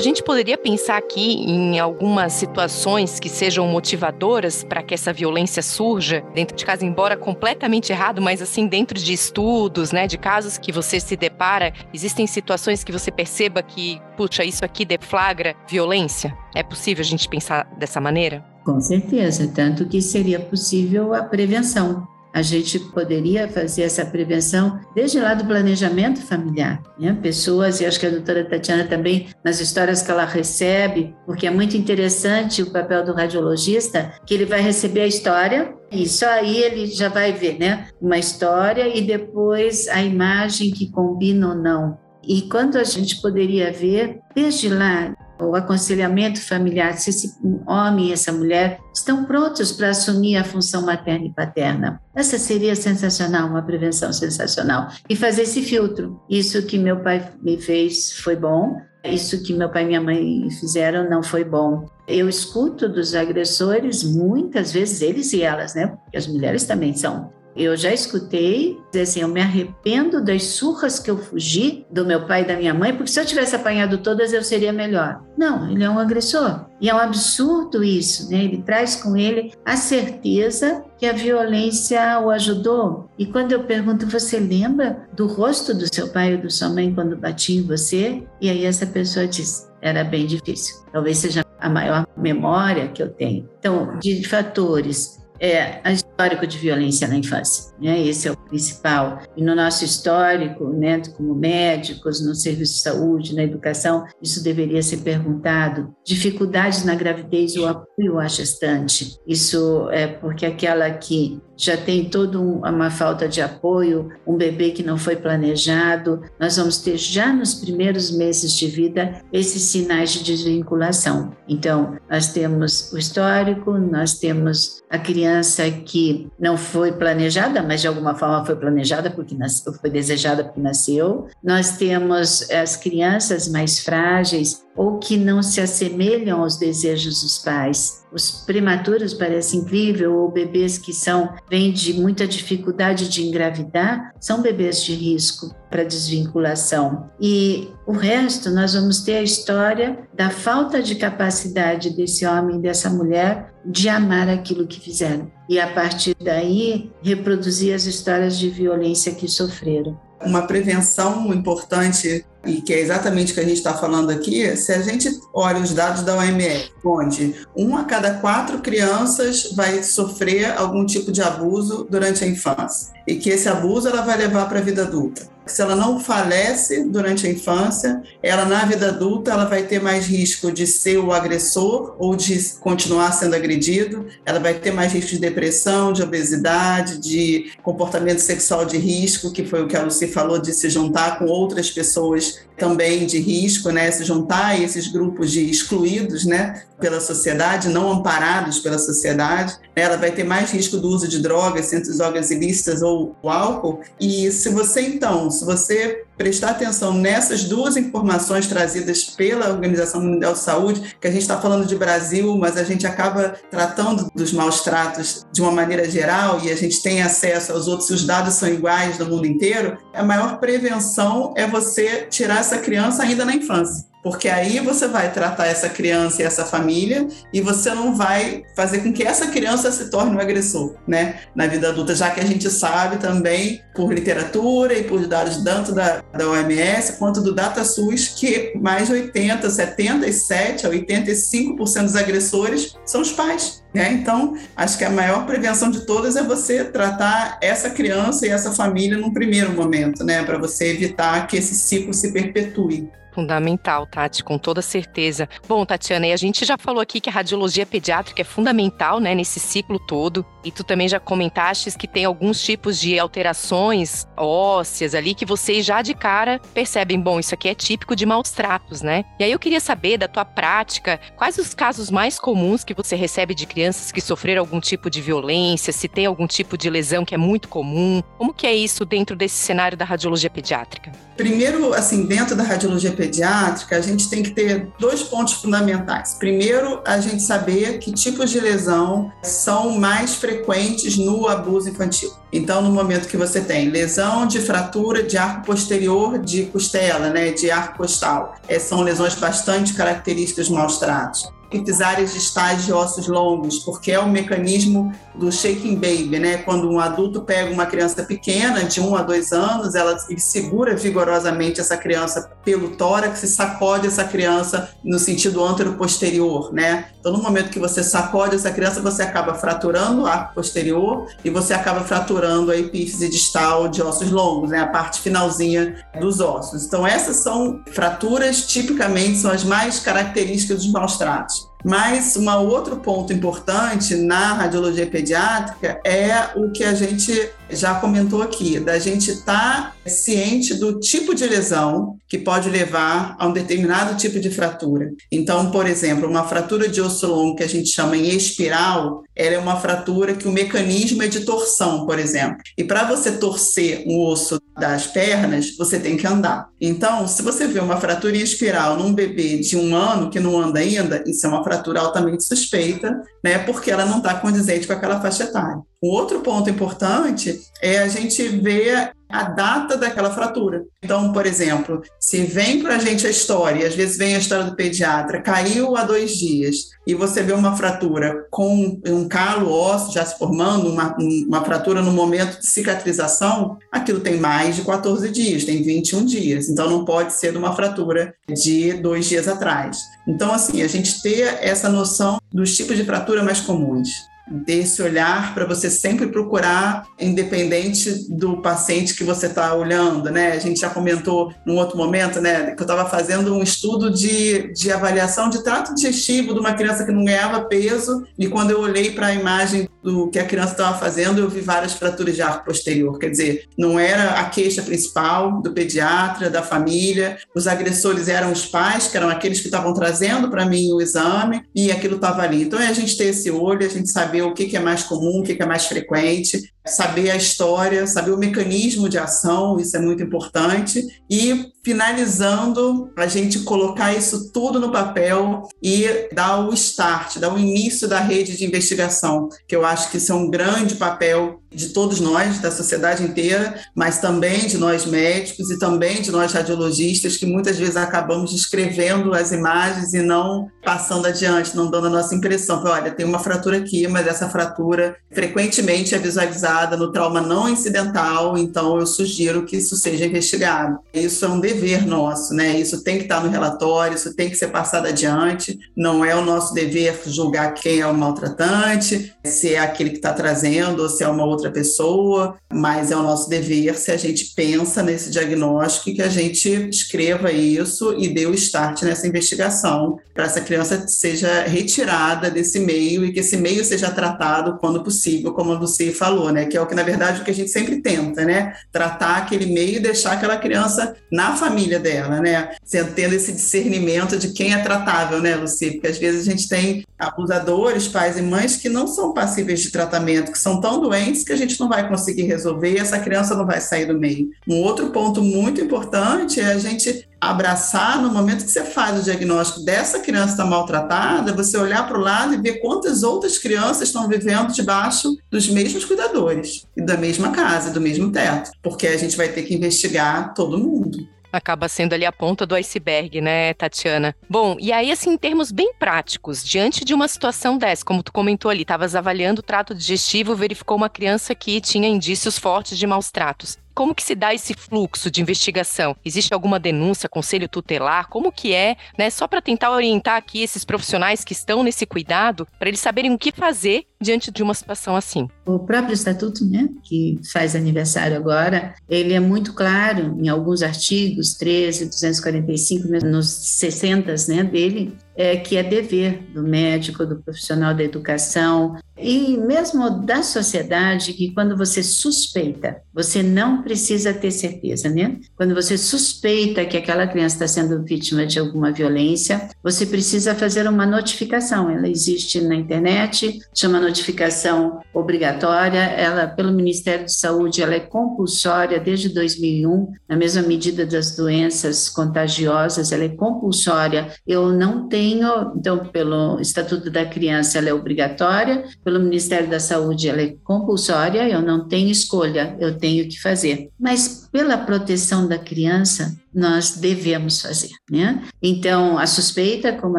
A 0.00 0.02
gente 0.02 0.22
poderia 0.22 0.56
pensar 0.56 0.96
aqui 0.96 1.34
em 1.44 1.78
algumas 1.78 2.32
situações 2.32 3.20
que 3.20 3.28
sejam 3.28 3.66
motivadoras 3.68 4.64
para 4.64 4.82
que 4.82 4.94
essa 4.94 5.12
violência 5.12 5.62
surja 5.62 6.24
dentro 6.34 6.56
de 6.56 6.64
casa, 6.64 6.86
embora 6.86 7.18
completamente 7.18 7.92
errado, 7.92 8.22
mas 8.22 8.40
assim 8.40 8.66
dentro 8.66 8.98
de 8.98 9.12
estudos, 9.12 9.92
né, 9.92 10.06
de 10.06 10.16
casos 10.16 10.56
que 10.56 10.72
você 10.72 10.98
se 10.98 11.16
depara, 11.16 11.74
existem 11.92 12.26
situações 12.26 12.82
que 12.82 12.90
você 12.90 13.10
perceba 13.10 13.62
que, 13.62 14.00
puxa, 14.16 14.42
isso 14.42 14.64
aqui 14.64 14.86
deflagra 14.86 15.54
violência? 15.68 16.34
É 16.54 16.62
possível 16.62 17.02
a 17.02 17.06
gente 17.06 17.28
pensar 17.28 17.64
dessa 17.76 18.00
maneira? 18.00 18.42
Com 18.64 18.80
certeza, 18.80 19.52
tanto 19.54 19.86
que 19.86 20.00
seria 20.00 20.40
possível 20.40 21.12
a 21.12 21.22
prevenção 21.22 22.08
a 22.32 22.42
gente 22.42 22.78
poderia 22.78 23.48
fazer 23.48 23.82
essa 23.82 24.04
prevenção 24.04 24.80
desde 24.94 25.18
lá 25.18 25.34
do 25.34 25.44
planejamento 25.44 26.20
familiar. 26.20 26.82
Né? 26.98 27.16
Pessoas, 27.20 27.80
e 27.80 27.86
acho 27.86 27.98
que 27.98 28.06
a 28.06 28.10
doutora 28.10 28.44
Tatiana 28.44 28.84
também, 28.84 29.28
nas 29.44 29.60
histórias 29.60 30.02
que 30.02 30.10
ela 30.10 30.24
recebe, 30.24 31.14
porque 31.26 31.46
é 31.46 31.50
muito 31.50 31.76
interessante 31.76 32.62
o 32.62 32.70
papel 32.70 33.04
do 33.04 33.12
radiologista, 33.12 34.12
que 34.26 34.34
ele 34.34 34.44
vai 34.44 34.60
receber 34.60 35.02
a 35.02 35.06
história 35.06 35.74
e 35.90 36.08
só 36.08 36.28
aí 36.28 36.58
ele 36.58 36.86
já 36.86 37.08
vai 37.08 37.32
ver 37.32 37.58
né? 37.58 37.88
uma 38.00 38.18
história 38.18 38.96
e 38.96 39.00
depois 39.00 39.88
a 39.88 40.02
imagem 40.02 40.70
que 40.70 40.90
combina 40.90 41.48
ou 41.48 41.54
não. 41.54 41.98
E 42.22 42.42
quando 42.42 42.76
a 42.76 42.84
gente 42.84 43.20
poderia 43.20 43.72
ver, 43.72 44.20
desde 44.34 44.68
lá, 44.68 45.14
o 45.44 45.54
aconselhamento 45.54 46.40
familiar, 46.40 46.96
se 46.96 47.10
esse 47.10 47.32
homem 47.66 48.08
e 48.08 48.12
essa 48.12 48.32
mulher 48.32 48.78
estão 48.94 49.24
prontos 49.24 49.72
para 49.72 49.90
assumir 49.90 50.36
a 50.36 50.44
função 50.44 50.82
materna 50.82 51.26
e 51.26 51.32
paterna. 51.32 52.00
Essa 52.14 52.38
seria 52.38 52.74
sensacional, 52.74 53.48
uma 53.48 53.62
prevenção 53.62 54.12
sensacional. 54.12 54.88
E 55.08 55.16
fazer 55.16 55.42
esse 55.42 55.62
filtro. 55.62 56.20
Isso 56.28 56.62
que 56.62 56.78
meu 56.78 57.00
pai 57.00 57.30
me 57.42 57.60
fez 57.60 58.12
foi 58.12 58.36
bom, 58.36 58.80
isso 59.04 59.42
que 59.42 59.54
meu 59.54 59.70
pai 59.70 59.84
e 59.84 59.86
minha 59.86 60.00
mãe 60.00 60.48
fizeram 60.50 61.08
não 61.08 61.22
foi 61.22 61.44
bom. 61.44 61.86
Eu 62.06 62.28
escuto 62.28 62.88
dos 62.88 63.14
agressores 63.14 64.02
muitas 64.02 64.72
vezes 64.72 65.00
eles 65.00 65.32
e 65.32 65.42
elas, 65.42 65.74
né? 65.74 65.86
Porque 65.86 66.16
as 66.16 66.26
mulheres 66.26 66.64
também 66.64 66.94
são 66.94 67.32
eu 67.56 67.76
já 67.76 67.92
escutei 67.92 68.78
dizer 68.90 69.02
assim: 69.02 69.20
eu 69.20 69.28
me 69.28 69.40
arrependo 69.40 70.22
das 70.22 70.44
surras 70.44 70.98
que 70.98 71.10
eu 71.10 71.18
fugi 71.18 71.86
do 71.90 72.04
meu 72.04 72.26
pai 72.26 72.42
e 72.42 72.46
da 72.46 72.56
minha 72.56 72.74
mãe, 72.74 72.94
porque 72.94 73.10
se 73.10 73.20
eu 73.20 73.26
tivesse 73.26 73.56
apanhado 73.56 73.98
todas 73.98 74.32
eu 74.32 74.42
seria 74.42 74.72
melhor. 74.72 75.22
Não, 75.36 75.70
ele 75.70 75.82
é 75.82 75.90
um 75.90 75.98
agressor. 75.98 76.66
E 76.80 76.88
é 76.88 76.94
um 76.94 76.98
absurdo 76.98 77.84
isso, 77.84 78.30
né? 78.30 78.44
Ele 78.44 78.62
traz 78.62 78.96
com 78.96 79.16
ele 79.16 79.52
a 79.64 79.76
certeza 79.76 80.84
que 80.98 81.06
a 81.06 81.12
violência 81.12 82.20
o 82.20 82.30
ajudou. 82.30 83.08
E 83.18 83.26
quando 83.26 83.52
eu 83.52 83.64
pergunto, 83.64 84.06
você 84.06 84.38
lembra 84.38 85.06
do 85.14 85.26
rosto 85.26 85.74
do 85.74 85.92
seu 85.92 86.08
pai 86.08 86.36
ou 86.36 86.42
da 86.42 86.50
sua 86.50 86.68
mãe 86.68 86.94
quando 86.94 87.16
batia 87.16 87.58
em 87.58 87.66
você? 87.66 88.22
E 88.40 88.48
aí 88.48 88.64
essa 88.64 88.86
pessoa 88.86 89.26
diz: 89.26 89.70
era 89.82 90.04
bem 90.04 90.26
difícil. 90.26 90.76
Talvez 90.92 91.18
seja 91.18 91.44
a 91.58 91.68
maior 91.68 92.06
memória 92.16 92.88
que 92.88 93.02
eu 93.02 93.08
tenho. 93.08 93.48
Então, 93.58 93.98
de 93.98 94.26
fatores 94.26 95.20
é 95.38 95.80
a 95.82 95.90
histórico 96.20 96.46
de 96.46 96.58
violência 96.58 97.08
na 97.08 97.16
infância. 97.16 97.72
Né? 97.80 98.06
Esse 98.06 98.28
é 98.28 98.32
o 98.32 98.36
principal. 98.36 99.22
E 99.36 99.42
no 99.42 99.54
nosso 99.54 99.84
histórico, 99.84 100.68
né, 100.68 101.00
como 101.16 101.34
médicos, 101.34 102.24
no 102.24 102.34
serviço 102.34 102.74
de 102.74 102.80
saúde, 102.80 103.34
na 103.34 103.42
educação, 103.42 104.04
isso 104.22 104.44
deveria 104.44 104.82
ser 104.82 104.98
perguntado. 104.98 105.94
Dificuldades 106.04 106.84
na 106.84 106.94
gravidez 106.94 107.56
ou 107.56 107.66
apoio 107.66 108.18
à 108.18 108.28
gestante. 108.28 109.16
Isso 109.26 109.88
é 109.90 110.06
porque 110.06 110.44
aquela 110.44 110.90
que 110.90 111.40
já 111.60 111.76
tem 111.76 112.06
toda 112.06 112.40
uma 112.40 112.90
falta 112.90 113.28
de 113.28 113.42
apoio, 113.42 114.10
um 114.26 114.34
bebê 114.34 114.70
que 114.70 114.82
não 114.82 114.96
foi 114.96 115.14
planejado, 115.14 116.22
nós 116.38 116.56
vamos 116.56 116.78
ter 116.78 116.96
já 116.96 117.30
nos 117.32 117.54
primeiros 117.54 118.10
meses 118.10 118.52
de 118.52 118.66
vida 118.66 119.20
esses 119.30 119.62
sinais 119.64 120.10
de 120.10 120.24
desvinculação. 120.24 121.36
Então, 121.46 121.98
nós 122.08 122.32
temos 122.32 122.90
o 122.92 122.98
histórico, 122.98 123.72
nós 123.72 124.14
temos 124.14 124.82
a 124.88 124.98
criança 124.98 125.70
que 125.70 126.30
não 126.38 126.56
foi 126.56 126.92
planejada, 126.92 127.62
mas 127.62 127.82
de 127.82 127.88
alguma 127.88 128.14
forma 128.14 128.44
foi 128.44 128.56
planejada 128.56 129.10
porque 129.10 129.34
nasceu, 129.34 129.74
foi 129.74 129.90
desejada 129.90 130.42
porque 130.42 130.60
nasceu. 130.60 131.28
Nós 131.44 131.76
temos 131.76 132.50
as 132.50 132.74
crianças 132.74 133.48
mais 133.48 133.80
frágeis 133.80 134.64
ou 134.76 134.98
que 134.98 135.16
não 135.16 135.42
se 135.42 135.60
assemelham 135.60 136.42
aos 136.42 136.56
desejos 136.56 137.22
dos 137.22 137.38
pais. 137.38 138.04
Os 138.12 138.30
prematuros 138.44 139.14
parece 139.14 139.56
incrível, 139.56 140.16
ou 140.16 140.30
bebês 140.30 140.78
que 140.78 140.92
são 140.92 141.32
vêm 141.48 141.72
de 141.72 141.94
muita 141.94 142.26
dificuldade 142.26 143.08
de 143.08 143.26
engravidar, 143.26 144.12
são 144.20 144.42
bebês 144.42 144.82
de 144.82 144.94
risco 144.94 145.54
para 145.70 145.84
desvinculação. 145.84 147.10
E 147.20 147.68
o 147.86 147.92
resto 147.92 148.50
nós 148.50 148.74
vamos 148.74 149.00
ter 149.02 149.18
a 149.18 149.22
história 149.22 149.98
da 150.14 150.30
falta 150.30 150.82
de 150.82 150.96
capacidade 150.96 151.90
desse 151.90 152.26
homem 152.26 152.60
dessa 152.60 152.90
mulher 152.90 153.52
de 153.64 153.88
amar 153.88 154.28
aquilo 154.28 154.66
que 154.66 154.80
fizeram. 154.80 155.30
E 155.48 155.60
a 155.60 155.72
partir 155.72 156.16
daí 156.20 156.90
reproduzir 157.02 157.74
as 157.74 157.84
histórias 157.84 158.38
de 158.38 158.48
violência 158.48 159.14
que 159.14 159.28
sofreram. 159.28 159.98
Uma 160.24 160.46
prevenção 160.46 161.32
importante 161.32 162.24
e 162.44 162.60
que 162.60 162.72
é 162.72 162.80
exatamente 162.80 163.32
o 163.32 163.34
que 163.34 163.40
a 163.40 163.44
gente 163.44 163.58
está 163.58 163.74
falando 163.74 164.10
aqui, 164.10 164.56
se 164.56 164.72
a 164.72 164.80
gente 164.80 165.10
olha 165.32 165.60
os 165.60 165.72
dados 165.72 166.02
da 166.02 166.16
OMS, 166.16 166.70
onde 166.84 167.34
uma 167.54 167.80
a 167.80 167.84
cada 167.84 168.14
quatro 168.14 168.58
crianças 168.58 169.52
vai 169.54 169.82
sofrer 169.82 170.56
algum 170.56 170.84
tipo 170.84 171.12
de 171.12 171.22
abuso 171.22 171.86
durante 171.88 172.24
a 172.24 172.26
infância, 172.26 172.92
e 173.06 173.16
que 173.16 173.30
esse 173.30 173.48
abuso 173.48 173.88
ela 173.88 174.02
vai 174.02 174.16
levar 174.16 174.48
para 174.48 174.58
a 174.58 174.62
vida 174.62 174.82
adulta. 174.82 175.28
Se 175.46 175.62
ela 175.62 175.74
não 175.74 175.98
falece 175.98 176.84
durante 176.84 177.26
a 177.26 177.30
infância, 177.30 178.02
ela 178.22 178.44
na 178.44 178.64
vida 178.64 178.88
adulta 178.88 179.32
ela 179.32 179.46
vai 179.46 179.64
ter 179.64 179.82
mais 179.82 180.06
risco 180.06 180.52
de 180.52 180.64
ser 180.64 180.98
o 180.98 181.12
agressor 181.12 181.96
ou 181.98 182.14
de 182.14 182.38
continuar 182.60 183.12
sendo 183.12 183.34
agredido, 183.34 184.06
ela 184.24 184.38
vai 184.38 184.54
ter 184.54 184.70
mais 184.70 184.92
risco 184.92 185.10
de 185.10 185.18
depressão, 185.18 185.92
de 185.92 186.02
obesidade, 186.02 186.98
de 186.98 187.52
comportamento 187.64 188.20
sexual 188.20 188.64
de 188.64 188.78
risco, 188.78 189.32
que 189.32 189.44
foi 189.44 189.62
o 189.62 189.66
que 189.66 189.76
a 189.76 189.82
Lucy 189.82 190.06
falou 190.06 190.38
de 190.38 190.52
se 190.52 190.70
juntar 190.70 191.18
com 191.18 191.24
outras 191.24 191.68
pessoas 191.68 192.29
também 192.56 193.06
de 193.06 193.18
risco, 193.18 193.70
né, 193.70 193.90
se 193.90 194.04
juntar 194.04 194.48
a 194.48 194.58
esses 194.58 194.88
grupos 194.88 195.30
de 195.30 195.50
excluídos, 195.50 196.26
né, 196.26 196.62
pela 196.78 197.00
sociedade, 197.00 197.68
não 197.68 197.90
amparados 197.90 198.58
pela 198.58 198.78
sociedade. 198.78 199.56
Ela 199.74 199.96
vai 199.96 200.10
ter 200.10 200.24
mais 200.24 200.50
risco 200.50 200.76
do 200.76 200.88
uso 200.88 201.08
de 201.08 201.20
drogas, 201.20 201.72
entre 201.72 201.96
drogas 201.96 202.30
ilícitas 202.30 202.82
ou 202.82 203.16
álcool. 203.22 203.80
E 203.98 204.30
se 204.30 204.50
você 204.50 204.82
então, 204.82 205.30
se 205.30 205.44
você 205.44 206.04
prestar 206.20 206.50
atenção 206.50 206.92
nessas 206.92 207.44
duas 207.44 207.78
informações 207.78 208.46
trazidas 208.46 209.04
pela 209.04 209.48
Organização 209.48 210.02
Mundial 210.02 210.34
de 210.34 210.40
Saúde, 210.40 210.94
que 211.00 211.08
a 211.08 211.10
gente 211.10 211.22
está 211.22 211.40
falando 211.40 211.64
de 211.66 211.74
Brasil, 211.74 212.36
mas 212.36 212.58
a 212.58 212.62
gente 212.62 212.86
acaba 212.86 213.36
tratando 213.50 214.06
dos 214.14 214.30
maus 214.30 214.60
tratos 214.60 215.24
de 215.32 215.40
uma 215.40 215.50
maneira 215.50 215.90
geral 215.90 216.38
e 216.44 216.50
a 216.50 216.54
gente 216.54 216.82
tem 216.82 217.00
acesso 217.00 217.52
aos 217.52 217.66
outros 217.66 217.88
os 217.88 218.04
dados 218.04 218.34
são 218.34 218.50
iguais 218.50 218.98
no 218.98 219.06
mundo 219.06 219.26
inteiro, 219.26 219.78
a 219.94 220.02
maior 220.02 220.38
prevenção 220.38 221.32
é 221.38 221.46
você 221.46 222.06
tirar 222.10 222.40
essa 222.40 222.58
criança 222.58 223.02
ainda 223.02 223.24
na 223.24 223.34
infância. 223.34 223.89
Porque 224.02 224.28
aí 224.28 224.60
você 224.60 224.88
vai 224.88 225.12
tratar 225.12 225.46
essa 225.46 225.68
criança 225.68 226.22
e 226.22 226.24
essa 226.24 226.44
família 226.44 227.06
e 227.32 227.40
você 227.40 227.70
não 227.74 227.94
vai 227.94 228.44
fazer 228.56 228.78
com 228.78 228.92
que 228.92 229.02
essa 229.02 229.28
criança 229.28 229.70
se 229.70 229.90
torne 229.90 230.16
um 230.16 230.20
agressor, 230.20 230.74
né, 230.86 231.20
na 231.34 231.46
vida 231.46 231.68
adulta, 231.68 231.94
já 231.94 232.10
que 232.10 232.20
a 232.20 232.24
gente 232.24 232.50
sabe 232.50 232.96
também 232.96 233.62
por 233.74 233.92
literatura 233.92 234.74
e 234.74 234.84
por 234.84 235.06
dados 235.06 235.42
tanto 235.44 235.72
da, 235.72 236.02
da 236.16 236.28
OMS 236.28 236.94
quanto 236.98 237.20
do 237.20 237.34
DataSUS 237.34 238.08
que 238.08 238.52
mais 238.56 238.88
de 238.88 238.94
80, 238.94 239.50
77 239.50 240.66
a 240.66 240.70
85% 240.70 241.82
dos 241.82 241.96
agressores 241.96 242.74
são 242.84 243.00
os 243.00 243.12
pais. 243.12 243.62
Né? 243.74 243.92
Então, 243.92 244.36
acho 244.56 244.76
que 244.76 244.84
a 244.84 244.90
maior 244.90 245.26
prevenção 245.26 245.70
de 245.70 245.86
todas 245.86 246.16
é 246.16 246.22
você 246.22 246.64
tratar 246.64 247.38
essa 247.40 247.70
criança 247.70 248.26
e 248.26 248.30
essa 248.30 248.52
família 248.52 248.98
num 248.98 249.12
primeiro 249.12 249.52
momento, 249.52 250.04
né? 250.04 250.22
para 250.24 250.38
você 250.38 250.70
evitar 250.70 251.26
que 251.26 251.36
esse 251.36 251.54
ciclo 251.54 251.94
se 251.94 252.12
perpetue. 252.12 252.88
Fundamental, 253.12 253.86
Tati, 253.86 254.22
com 254.22 254.38
toda 254.38 254.62
certeza. 254.62 255.28
Bom, 255.48 255.64
Tatiana, 255.64 256.06
e 256.06 256.12
a 256.12 256.16
gente 256.16 256.44
já 256.44 256.56
falou 256.58 256.80
aqui 256.80 257.00
que 257.00 257.08
a 257.08 257.12
radiologia 257.12 257.66
pediátrica 257.66 258.22
é 258.22 258.24
fundamental, 258.24 259.00
né, 259.00 259.14
nesse 259.14 259.40
ciclo 259.40 259.78
todo. 259.78 260.24
E 260.44 260.50
tu 260.50 260.64
também 260.64 260.88
já 260.88 260.98
comentaste 261.00 261.70
que 261.76 261.86
tem 261.86 262.04
alguns 262.04 262.42
tipos 262.42 262.80
de 262.80 262.98
alterações 262.98 264.06
ósseas 264.16 264.94
ali 264.94 265.14
que 265.14 265.26
vocês 265.26 265.64
já 265.64 265.82
de 265.82 265.94
cara 265.94 266.40
percebem, 266.54 267.00
bom, 267.00 267.20
isso 267.20 267.34
aqui 267.34 267.48
é 267.48 267.54
típico 267.54 267.94
de 267.94 268.06
maus 268.06 268.30
tratos, 268.30 268.82
né? 268.82 269.04
E 269.18 269.24
aí 269.24 269.32
eu 269.32 269.38
queria 269.38 269.60
saber 269.60 269.98
da 269.98 270.08
tua 270.08 270.24
prática, 270.24 270.98
quais 271.16 271.38
os 271.38 271.54
casos 271.54 271.90
mais 271.90 272.18
comuns 272.18 272.64
que 272.64 272.74
você 272.74 272.96
recebe 272.96 273.34
de 273.34 273.46
crianças 273.46 273.92
que 273.92 274.00
sofreram 274.00 274.40
algum 274.40 274.60
tipo 274.60 274.88
de 274.88 275.00
violência, 275.00 275.72
se 275.72 275.88
tem 275.88 276.06
algum 276.06 276.26
tipo 276.26 276.56
de 276.56 276.70
lesão 276.70 277.04
que 277.04 277.14
é 277.14 277.18
muito 277.18 277.48
comum? 277.48 278.02
Como 278.16 278.32
que 278.32 278.46
é 278.46 278.54
isso 278.54 278.84
dentro 278.84 279.16
desse 279.16 279.36
cenário 279.36 279.76
da 279.76 279.84
radiologia 279.84 280.30
pediátrica? 280.30 280.92
Primeiro, 281.16 281.74
assim, 281.74 282.06
dentro 282.06 282.34
da 282.34 282.42
radiologia 282.42 282.92
pediátrica, 283.00 283.76
a 283.76 283.80
gente 283.80 284.10
tem 284.10 284.22
que 284.22 284.30
ter 284.30 284.68
dois 284.78 285.02
pontos 285.02 285.32
fundamentais. 285.34 286.16
Primeiro, 286.18 286.82
a 286.84 287.00
gente 287.00 287.22
saber 287.22 287.78
que 287.78 287.90
tipos 287.90 288.28
de 288.28 288.38
lesão 288.38 289.10
são 289.22 289.78
mais 289.78 290.16
frequentes 290.16 290.98
no 290.98 291.26
abuso 291.26 291.70
infantil. 291.70 292.12
Então, 292.30 292.60
no 292.60 292.70
momento 292.70 293.08
que 293.08 293.16
você 293.16 293.40
tem 293.40 293.70
lesão 293.70 294.26
de 294.26 294.38
fratura 294.38 295.02
de 295.02 295.16
arco 295.16 295.46
posterior 295.46 296.18
de 296.18 296.44
costela, 296.44 297.08
né, 297.08 297.32
de 297.32 297.50
arco 297.50 297.78
costal, 297.78 298.36
é, 298.46 298.58
são 298.58 298.82
lesões 298.82 299.14
bastante 299.14 299.72
características 299.72 300.50
maus 300.50 300.78
tratos 300.78 301.32
áreas 301.80 302.12
distais 302.12 302.64
de 302.64 302.72
ossos 302.72 303.08
longos, 303.08 303.58
porque 303.60 303.92
é 303.92 303.98
o 303.98 304.08
mecanismo 304.08 304.92
do 305.14 305.30
shaking 305.30 305.74
baby, 305.74 306.18
né? 306.18 306.38
Quando 306.38 306.70
um 306.70 306.78
adulto 306.78 307.22
pega 307.22 307.52
uma 307.52 307.66
criança 307.66 308.02
pequena, 308.02 308.64
de 308.64 308.80
um 308.80 308.96
a 308.96 309.02
dois 309.02 309.32
anos, 309.32 309.74
ela 309.74 309.96
ele 310.08 310.20
segura 310.20 310.76
vigorosamente 310.76 311.60
essa 311.60 311.76
criança 311.76 312.30
pelo 312.44 312.70
tórax 312.70 313.22
e 313.22 313.28
sacode 313.28 313.86
essa 313.86 314.04
criança 314.04 314.70
no 314.84 314.98
sentido 314.98 315.44
antero-posterior, 315.44 316.52
né? 316.52 316.86
Então, 317.00 317.12
no 317.12 317.22
momento 317.22 317.50
que 317.50 317.58
você 317.58 317.82
sacode 317.82 318.36
essa 318.36 318.50
criança, 318.50 318.80
você 318.80 319.02
acaba 319.02 319.34
fraturando 319.34 320.02
o 320.02 320.06
arco 320.06 320.34
posterior 320.34 321.06
e 321.24 321.30
você 321.30 321.54
acaba 321.54 321.80
fraturando 321.80 322.50
a 322.50 322.56
epífise 322.56 323.08
distal 323.08 323.68
de 323.68 323.82
ossos 323.82 324.10
longos, 324.10 324.50
né? 324.50 324.60
A 324.60 324.66
parte 324.66 325.00
finalzinha 325.00 325.84
dos 325.98 326.20
ossos. 326.20 326.66
Então, 326.66 326.86
essas 326.86 327.16
são 327.16 327.60
fraturas, 327.72 328.46
tipicamente, 328.46 329.18
são 329.18 329.30
as 329.30 329.44
mais 329.44 329.80
características 329.80 330.58
dos 330.58 330.72
maus 330.72 330.98
tratos. 330.98 331.39
Mas 331.64 332.16
um 332.16 332.28
outro 332.46 332.76
ponto 332.76 333.12
importante 333.12 333.94
na 333.94 334.34
radiologia 334.34 334.86
pediátrica 334.86 335.80
é 335.84 336.30
o 336.36 336.50
que 336.50 336.64
a 336.64 336.74
gente 336.74 337.30
já 337.52 337.74
comentou 337.74 338.22
aqui, 338.22 338.58
da 338.60 338.78
gente 338.78 339.10
estar 339.10 339.74
tá 339.74 339.88
ciente 339.88 340.54
do 340.54 340.78
tipo 340.78 341.14
de 341.14 341.26
lesão 341.26 341.96
que 342.08 342.18
pode 342.18 342.50
levar 342.50 343.16
a 343.18 343.26
um 343.26 343.32
determinado 343.32 343.96
tipo 343.96 344.18
de 344.20 344.30
fratura. 344.30 344.90
Então, 345.10 345.50
por 345.50 345.66
exemplo, 345.66 346.08
uma 346.08 346.26
fratura 346.26 346.68
de 346.68 346.80
osso 346.80 347.06
longo 347.06 347.36
que 347.36 347.42
a 347.42 347.48
gente 347.48 347.68
chama 347.70 347.96
em 347.96 348.08
espiral, 348.08 349.02
ela 349.14 349.34
é 349.34 349.38
uma 349.38 349.60
fratura 349.60 350.14
que 350.14 350.26
o 350.26 350.32
mecanismo 350.32 351.02
é 351.02 351.08
de 351.08 351.20
torção, 351.20 351.86
por 351.86 351.98
exemplo. 351.98 352.38
E 352.56 352.64
para 352.64 352.84
você 352.84 353.12
torcer 353.12 353.84
um 353.86 354.00
osso 354.00 354.40
das 354.58 354.86
pernas, 354.86 355.56
você 355.56 355.78
tem 355.78 355.96
que 355.96 356.06
andar. 356.06 356.48
Então, 356.60 357.06
se 357.06 357.22
você 357.22 357.46
vê 357.46 357.60
uma 357.60 357.80
fratura 357.80 358.16
em 358.16 358.20
espiral 358.20 358.76
num 358.76 358.92
bebê 358.92 359.38
de 359.38 359.56
um 359.56 359.74
ano 359.74 360.10
que 360.10 360.20
não 360.20 360.38
anda 360.40 360.60
ainda, 360.60 361.02
isso 361.06 361.26
é 361.26 361.28
uma 361.28 361.44
fratura 361.44 361.80
altamente 361.80 362.24
suspeita, 362.24 363.02
né? 363.24 363.38
Porque 363.38 363.70
ela 363.70 363.86
não 363.86 363.98
está 363.98 364.14
condizente 364.14 364.66
com 364.66 364.72
aquela 364.72 365.00
faixa 365.00 365.24
etária. 365.24 365.69
Um 365.82 365.88
outro 365.88 366.20
ponto 366.20 366.50
importante 366.50 367.40
é 367.62 367.78
a 367.78 367.88
gente 367.88 368.28
ver 368.28 368.92
a 369.08 369.24
data 369.24 369.76
daquela 369.76 370.10
fratura. 370.12 370.62
Então, 370.82 371.12
por 371.12 371.26
exemplo, 371.26 371.82
se 371.98 372.22
vem 372.22 372.62
para 372.62 372.76
a 372.76 372.78
gente 372.78 373.06
a 373.06 373.10
história, 373.10 373.66
às 373.66 373.74
vezes 373.74 373.96
vem 373.96 374.14
a 374.14 374.18
história 374.18 374.44
do 374.44 374.54
pediatra, 374.54 375.20
caiu 375.20 375.76
há 375.76 375.82
dois 375.82 376.12
dias, 376.12 376.68
e 376.86 376.94
você 376.94 377.22
vê 377.22 377.32
uma 377.32 377.56
fratura 377.56 378.26
com 378.30 378.80
um 378.86 379.08
calo 379.08 379.50
ósseo 379.50 379.94
já 379.94 380.04
se 380.04 380.18
formando, 380.18 380.68
uma, 380.68 380.94
uma 381.26 381.44
fratura 381.44 381.82
no 381.82 381.92
momento 381.92 382.38
de 382.38 382.46
cicatrização, 382.46 383.56
aquilo 383.72 384.00
tem 384.00 384.20
mais 384.20 384.56
de 384.56 384.62
14 384.62 385.10
dias, 385.10 385.44
tem 385.44 385.62
21 385.62 386.04
dias. 386.04 386.48
Então, 386.48 386.70
não 386.70 386.84
pode 386.84 387.14
ser 387.14 387.32
de 387.32 387.38
uma 387.38 387.56
fratura 387.56 388.14
de 388.28 388.74
dois 388.74 389.06
dias 389.06 389.26
atrás. 389.26 389.78
Então, 390.06 390.32
assim, 390.32 390.62
a 390.62 390.68
gente 390.68 391.02
ter 391.02 391.38
essa 391.40 391.68
noção 391.68 392.20
dos 392.32 392.56
tipos 392.56 392.76
de 392.76 392.84
fratura 392.84 393.24
mais 393.24 393.40
comuns 393.40 394.09
desse 394.30 394.82
olhar 394.82 395.34
para 395.34 395.44
você 395.44 395.70
sempre 395.70 396.06
procurar, 396.06 396.86
independente 396.98 398.06
do 398.08 398.40
paciente 398.40 398.94
que 398.94 399.04
você 399.04 399.26
está 399.26 399.54
olhando, 399.54 400.10
né? 400.10 400.32
A 400.32 400.38
gente 400.38 400.60
já 400.60 400.70
comentou 400.70 401.32
num 401.44 401.56
outro 401.56 401.76
momento, 401.76 402.20
né, 402.20 402.54
que 402.54 402.62
eu 402.62 402.64
estava 402.64 402.88
fazendo 402.88 403.34
um 403.34 403.42
estudo 403.42 403.90
de, 403.90 404.52
de 404.52 404.70
avaliação 404.70 405.28
de 405.28 405.42
trato 405.42 405.74
digestivo 405.74 406.32
de 406.32 406.40
uma 406.40 406.54
criança 406.54 406.84
que 406.84 406.92
não 406.92 407.04
ganhava 407.04 407.42
peso, 407.42 408.04
e 408.18 408.28
quando 408.28 408.50
eu 408.50 408.60
olhei 408.60 408.92
para 408.92 409.08
a 409.08 409.14
imagem 409.14 409.68
do 409.82 410.10
que 410.10 410.18
a 410.18 410.24
criança 410.24 410.52
estava 410.52 410.78
fazendo, 410.78 411.20
eu 411.20 411.28
vi 411.28 411.40
várias 411.40 411.72
fraturas 411.72 412.14
de 412.14 412.22
arco 412.22 412.44
posterior. 412.44 412.98
Quer 412.98 413.10
dizer, 413.10 413.44
não 413.56 413.78
era 413.78 414.20
a 414.20 414.24
queixa 414.24 414.62
principal 414.62 415.40
do 415.40 415.52
pediatra, 415.52 416.28
da 416.28 416.42
família, 416.42 417.18
os 417.34 417.46
agressores 417.46 418.08
eram 418.08 418.30
os 418.30 418.44
pais, 418.46 418.88
que 418.88 418.96
eram 418.96 419.08
aqueles 419.08 419.40
que 419.40 419.46
estavam 419.46 419.72
trazendo 419.72 420.30
para 420.30 420.44
mim 420.44 420.72
o 420.72 420.80
exame, 420.80 421.42
e 421.54 421.72
aquilo 421.72 421.96
estava 421.96 422.22
ali. 422.22 422.42
Então 422.42 422.60
é 422.60 422.68
a 422.68 422.72
gente 422.72 422.96
ter 422.96 423.06
esse 423.06 423.30
olho, 423.30 423.64
a 423.64 423.68
gente 423.68 423.90
saber 423.90 424.19
o 424.22 424.34
que, 424.34 424.46
que 424.46 424.56
é 424.56 424.60
mais 424.60 424.82
comum, 424.84 425.20
o 425.20 425.22
que, 425.22 425.34
que 425.34 425.42
é 425.42 425.46
mais 425.46 425.66
frequente, 425.66 426.52
saber 426.66 427.10
a 427.10 427.16
história, 427.16 427.86
saber 427.86 428.10
o 428.10 428.18
mecanismo 428.18 428.88
de 428.88 428.98
ação, 428.98 429.58
isso 429.58 429.76
é 429.76 429.80
muito 429.80 430.02
importante, 430.02 430.86
e 431.08 431.50
finalizando, 431.62 432.90
a 432.96 433.06
gente 433.06 433.40
colocar 433.40 433.94
isso 433.94 434.32
tudo 434.32 434.58
no 434.58 434.72
papel 434.72 435.48
e 435.62 436.08
dar 436.12 436.38
o 436.38 436.54
start, 436.54 437.18
dar 437.18 437.32
o 437.32 437.38
início 437.38 437.86
da 437.86 438.00
rede 438.00 438.36
de 438.36 438.46
investigação, 438.46 439.28
que 439.46 439.54
eu 439.54 439.64
acho 439.64 439.90
que 439.90 439.98
isso 439.98 440.12
é 440.12 440.14
um 440.14 440.30
grande 440.30 440.76
papel 440.76 441.40
de 441.52 441.70
todos 441.70 442.00
nós, 442.00 442.38
da 442.38 442.50
sociedade 442.50 443.02
inteira, 443.02 443.60
mas 443.74 443.98
também 443.98 444.46
de 444.46 444.56
nós 444.56 444.86
médicos 444.86 445.50
e 445.50 445.58
também 445.58 446.00
de 446.00 446.10
nós 446.10 446.32
radiologistas, 446.32 447.16
que 447.16 447.26
muitas 447.26 447.58
vezes 447.58 447.76
acabamos 447.76 448.32
escrevendo 448.32 449.12
as 449.12 449.32
imagens 449.32 449.92
e 449.92 450.00
não 450.00 450.48
passando 450.64 451.06
adiante, 451.06 451.56
não 451.56 451.68
dando 451.68 451.88
a 451.88 451.90
nossa 451.90 452.14
impressão. 452.14 452.62
Olha, 452.64 452.92
tem 452.92 453.04
uma 453.04 453.18
fratura 453.18 453.58
aqui, 453.58 453.86
mas 453.88 454.06
essa 454.06 454.28
fratura 454.28 454.96
frequentemente 455.12 455.94
é 455.94 455.98
visualizada 455.98 456.49
no 456.76 456.92
trauma 456.92 457.20
não 457.20 457.48
incidental, 457.48 458.36
então 458.36 458.78
eu 458.78 458.86
sugiro 458.86 459.44
que 459.44 459.56
isso 459.56 459.76
seja 459.76 460.06
investigado. 460.06 460.78
Isso 460.92 461.24
é 461.24 461.28
um 461.28 461.40
dever 461.40 461.86
nosso, 461.86 462.34
né? 462.34 462.58
Isso 462.58 462.82
tem 462.82 462.98
que 462.98 463.04
estar 463.04 463.22
no 463.22 463.30
relatório, 463.30 463.96
isso 463.96 464.14
tem 464.14 464.28
que 464.28 464.36
ser 464.36 464.48
passado 464.48 464.86
adiante. 464.86 465.58
Não 465.76 466.04
é 466.04 466.14
o 466.14 466.24
nosso 466.24 466.52
dever 466.54 467.00
julgar 467.06 467.54
quem 467.54 467.80
é 467.80 467.86
o 467.86 467.94
maltratante, 467.94 469.14
se 469.24 469.54
é 469.54 469.58
aquele 469.58 469.90
que 469.90 469.96
está 469.96 470.12
trazendo 470.12 470.82
ou 470.82 470.88
se 470.88 471.02
é 471.02 471.08
uma 471.08 471.24
outra 471.24 471.50
pessoa, 471.50 472.36
mas 472.52 472.90
é 472.90 472.96
o 472.96 473.02
nosso 473.02 473.28
dever, 473.28 473.76
se 473.78 473.90
a 473.90 473.96
gente 473.96 474.32
pensa 474.34 474.82
nesse 474.82 475.10
diagnóstico, 475.10 475.94
que 475.94 476.02
a 476.02 476.08
gente 476.08 476.48
escreva 476.68 477.30
isso 477.30 477.94
e 477.98 478.08
dê 478.08 478.26
o 478.26 478.34
start 478.34 478.82
nessa 478.82 479.06
investigação, 479.06 479.98
para 480.14 480.24
essa 480.24 480.40
criança 480.40 480.86
seja 480.88 481.44
retirada 481.44 482.30
desse 482.30 482.58
meio 482.60 483.04
e 483.04 483.12
que 483.12 483.20
esse 483.20 483.36
meio 483.36 483.64
seja 483.64 483.90
tratado 483.90 484.58
quando 484.58 484.82
possível, 484.82 485.32
como 485.32 485.54
Lucy 485.54 485.92
falou, 485.92 486.30
né? 486.30 486.39
Que 486.46 486.56
é 486.56 486.60
o 486.60 486.66
que, 486.66 486.74
na 486.74 486.82
verdade, 486.82 487.20
o 487.20 487.24
que 487.24 487.30
a 487.30 487.34
gente 487.34 487.50
sempre 487.50 487.80
tenta, 487.80 488.24
né? 488.24 488.54
Tratar 488.72 489.18
aquele 489.18 489.46
meio 489.46 489.76
e 489.76 489.80
deixar 489.80 490.12
aquela 490.12 490.36
criança 490.36 490.94
na 491.10 491.36
família 491.36 491.78
dela, 491.78 492.20
né? 492.20 492.50
Tendo 492.94 493.14
esse 493.14 493.32
discernimento 493.32 494.16
de 494.16 494.32
quem 494.32 494.52
é 494.52 494.58
tratável, 494.58 495.20
né, 495.20 495.36
Lucy? 495.36 495.72
Porque 495.72 495.88
às 495.88 495.98
vezes 495.98 496.26
a 496.26 496.30
gente 496.30 496.48
tem 496.48 496.84
abusadores, 496.98 497.88
pais 497.88 498.18
e 498.18 498.22
mães 498.22 498.56
que 498.56 498.68
não 498.68 498.86
são 498.86 499.12
passíveis 499.14 499.60
de 499.60 499.70
tratamento, 499.70 500.32
que 500.32 500.38
são 500.38 500.60
tão 500.60 500.80
doentes 500.80 501.24
que 501.24 501.32
a 501.32 501.36
gente 501.36 501.58
não 501.58 501.68
vai 501.68 501.88
conseguir 501.88 502.24
resolver 502.24 502.72
e 502.74 502.78
essa 502.78 502.98
criança 502.98 503.34
não 503.34 503.46
vai 503.46 503.60
sair 503.60 503.86
do 503.86 503.98
meio. 503.98 504.30
Um 504.46 504.56
outro 504.62 504.90
ponto 504.90 505.22
muito 505.22 505.60
importante 505.60 506.40
é 506.40 506.46
a 506.46 506.58
gente 506.58 507.08
abraçar 507.20 508.00
no 508.00 508.10
momento 508.10 508.44
que 508.44 508.50
você 508.50 508.64
faz 508.64 508.98
o 508.98 509.04
diagnóstico 509.04 509.64
dessa 509.64 510.00
criança 510.00 510.32
está 510.32 510.44
maltratada, 510.44 511.32
você 511.32 511.58
olhar 511.58 511.86
para 511.86 511.98
o 511.98 512.00
lado 512.00 512.34
e 512.34 512.40
ver 512.40 512.60
quantas 512.60 513.02
outras 513.02 513.36
crianças 513.36 513.88
estão 513.88 514.08
vivendo 514.08 514.52
debaixo 514.52 515.16
dos 515.30 515.48
mesmos 515.48 515.84
cuidadores 515.84 516.66
e 516.76 516.82
da 516.82 516.96
mesma 516.96 517.30
casa, 517.30 517.70
do 517.70 517.80
mesmo 517.80 518.10
teto, 518.10 518.50
porque 518.62 518.86
a 518.86 518.96
gente 518.96 519.16
vai 519.16 519.28
ter 519.28 519.42
que 519.42 519.54
investigar 519.54 520.32
todo 520.34 520.58
mundo. 520.58 521.06
Acaba 521.32 521.68
sendo 521.68 521.92
ali 521.92 522.04
a 522.04 522.10
ponta 522.10 522.44
do 522.44 522.56
iceberg, 522.56 523.20
né, 523.20 523.54
Tatiana? 523.54 524.16
Bom, 524.28 524.56
e 524.58 524.72
aí, 524.72 524.90
assim, 524.90 525.10
em 525.10 525.16
termos 525.16 525.52
bem 525.52 525.72
práticos, 525.78 526.42
diante 526.44 526.84
de 526.84 526.92
uma 526.92 527.06
situação 527.06 527.56
dessa, 527.56 527.84
como 527.84 528.02
tu 528.02 528.12
comentou 528.12 528.50
ali, 528.50 528.62
estavas 528.62 528.96
avaliando 528.96 529.38
o 529.38 529.44
trato 529.44 529.72
digestivo, 529.72 530.34
verificou 530.34 530.76
uma 530.76 530.88
criança 530.88 531.32
que 531.32 531.60
tinha 531.60 531.88
indícios 531.88 532.36
fortes 532.36 532.76
de 532.76 532.86
maus 532.86 533.12
tratos. 533.12 533.56
Como 533.80 533.94
que 533.94 534.02
se 534.02 534.14
dá 534.14 534.34
esse 534.34 534.52
fluxo 534.52 535.10
de 535.10 535.22
investigação? 535.22 535.96
Existe 536.04 536.34
alguma 536.34 536.60
denúncia, 536.60 537.08
conselho 537.08 537.48
tutelar? 537.48 538.08
Como 538.08 538.30
que 538.30 538.52
é, 538.52 538.76
né? 538.98 539.08
Só 539.08 539.26
para 539.26 539.40
tentar 539.40 539.70
orientar 539.70 540.16
aqui 540.16 540.42
esses 540.42 540.66
profissionais 540.66 541.24
que 541.24 541.32
estão 541.32 541.62
nesse 541.62 541.86
cuidado, 541.86 542.46
para 542.58 542.68
eles 542.68 542.78
saberem 542.78 543.14
o 543.14 543.18
que 543.18 543.32
fazer 543.32 543.86
diante 544.00 544.30
de 544.30 544.42
uma 544.42 544.54
situação 544.54 544.96
assim. 544.96 545.28
O 545.46 545.58
próprio 545.58 545.92
estatuto, 545.92 546.44
né, 546.44 546.68
que 546.82 547.20
faz 547.32 547.54
aniversário 547.54 548.16
agora, 548.16 548.74
ele 548.88 549.12
é 549.12 549.20
muito 549.20 549.52
claro 549.52 550.16
em 550.18 550.28
alguns 550.28 550.62
artigos, 550.62 551.34
13, 551.34 551.86
245, 551.86 552.88
né, 552.88 552.98
nos 553.04 553.28
60 553.28 554.14
né, 554.28 554.44
dele, 554.44 554.96
é, 555.16 555.36
que 555.36 555.56
é 555.56 555.62
dever 555.62 556.22
do 556.32 556.42
médico, 556.42 557.04
do 557.04 557.16
profissional 557.16 557.74
da 557.74 557.82
educação 557.82 558.76
e 559.02 559.36
mesmo 559.36 560.04
da 560.04 560.22
sociedade 560.22 561.14
que 561.14 561.32
quando 561.32 561.56
você 561.56 561.82
suspeita, 561.82 562.82
você 562.92 563.22
não 563.22 563.62
precisa 563.62 564.12
ter 564.12 564.30
certeza, 564.30 564.90
né? 564.90 565.18
Quando 565.36 565.54
você 565.54 565.78
suspeita 565.78 566.64
que 566.66 566.76
aquela 566.76 567.06
criança 567.06 567.36
está 567.36 567.48
sendo 567.48 567.82
vítima 567.82 568.26
de 568.26 568.38
alguma 568.38 568.70
violência, 568.70 569.48
você 569.62 569.86
precisa 569.86 570.34
fazer 570.34 570.68
uma 570.68 570.84
notificação. 570.84 571.70
Ela 571.70 571.88
existe 571.88 572.40
na 572.42 572.54
internet, 572.54 573.40
chama 573.54 573.80
notificação 573.90 574.80
obrigatória. 574.94 575.80
Ela, 575.80 576.26
pelo 576.26 576.52
Ministério 576.52 577.04
de 577.04 577.14
Saúde, 577.14 577.62
ela 577.62 577.74
é 577.74 577.80
compulsória 577.80 578.80
desde 578.80 579.08
2001, 579.08 579.92
na 580.08 580.16
mesma 580.16 580.42
medida 580.42 580.86
das 580.86 581.16
doenças 581.16 581.88
contagiosas, 581.88 582.92
ela 582.92 583.04
é 583.04 583.08
compulsória. 583.08 584.08
Eu 584.26 584.50
não 584.52 584.88
tenho, 584.88 585.52
então, 585.56 585.86
pelo 585.86 586.40
Estatuto 586.40 586.90
da 586.90 587.04
Criança, 587.04 587.58
ela 587.58 587.68
é 587.68 587.74
obrigatória 587.74 588.64
pelo 588.84 589.00
Ministério 589.00 589.50
da 589.50 589.60
Saúde, 589.60 590.08
ela 590.08 590.22
é 590.22 590.34
compulsória, 590.44 591.28
eu 591.28 591.42
não 591.42 591.68
tenho 591.68 591.90
escolha, 591.90 592.56
eu 592.58 592.78
tenho 592.78 593.08
que 593.08 593.20
fazer. 593.20 593.68
Mas 593.78 594.29
pela 594.32 594.58
proteção 594.58 595.26
da 595.26 595.38
criança, 595.38 596.16
nós 596.32 596.76
devemos 596.76 597.40
fazer, 597.40 597.70
né? 597.90 598.22
Então, 598.40 598.96
a 598.98 599.06
suspeita, 599.06 599.72
como 599.72 599.98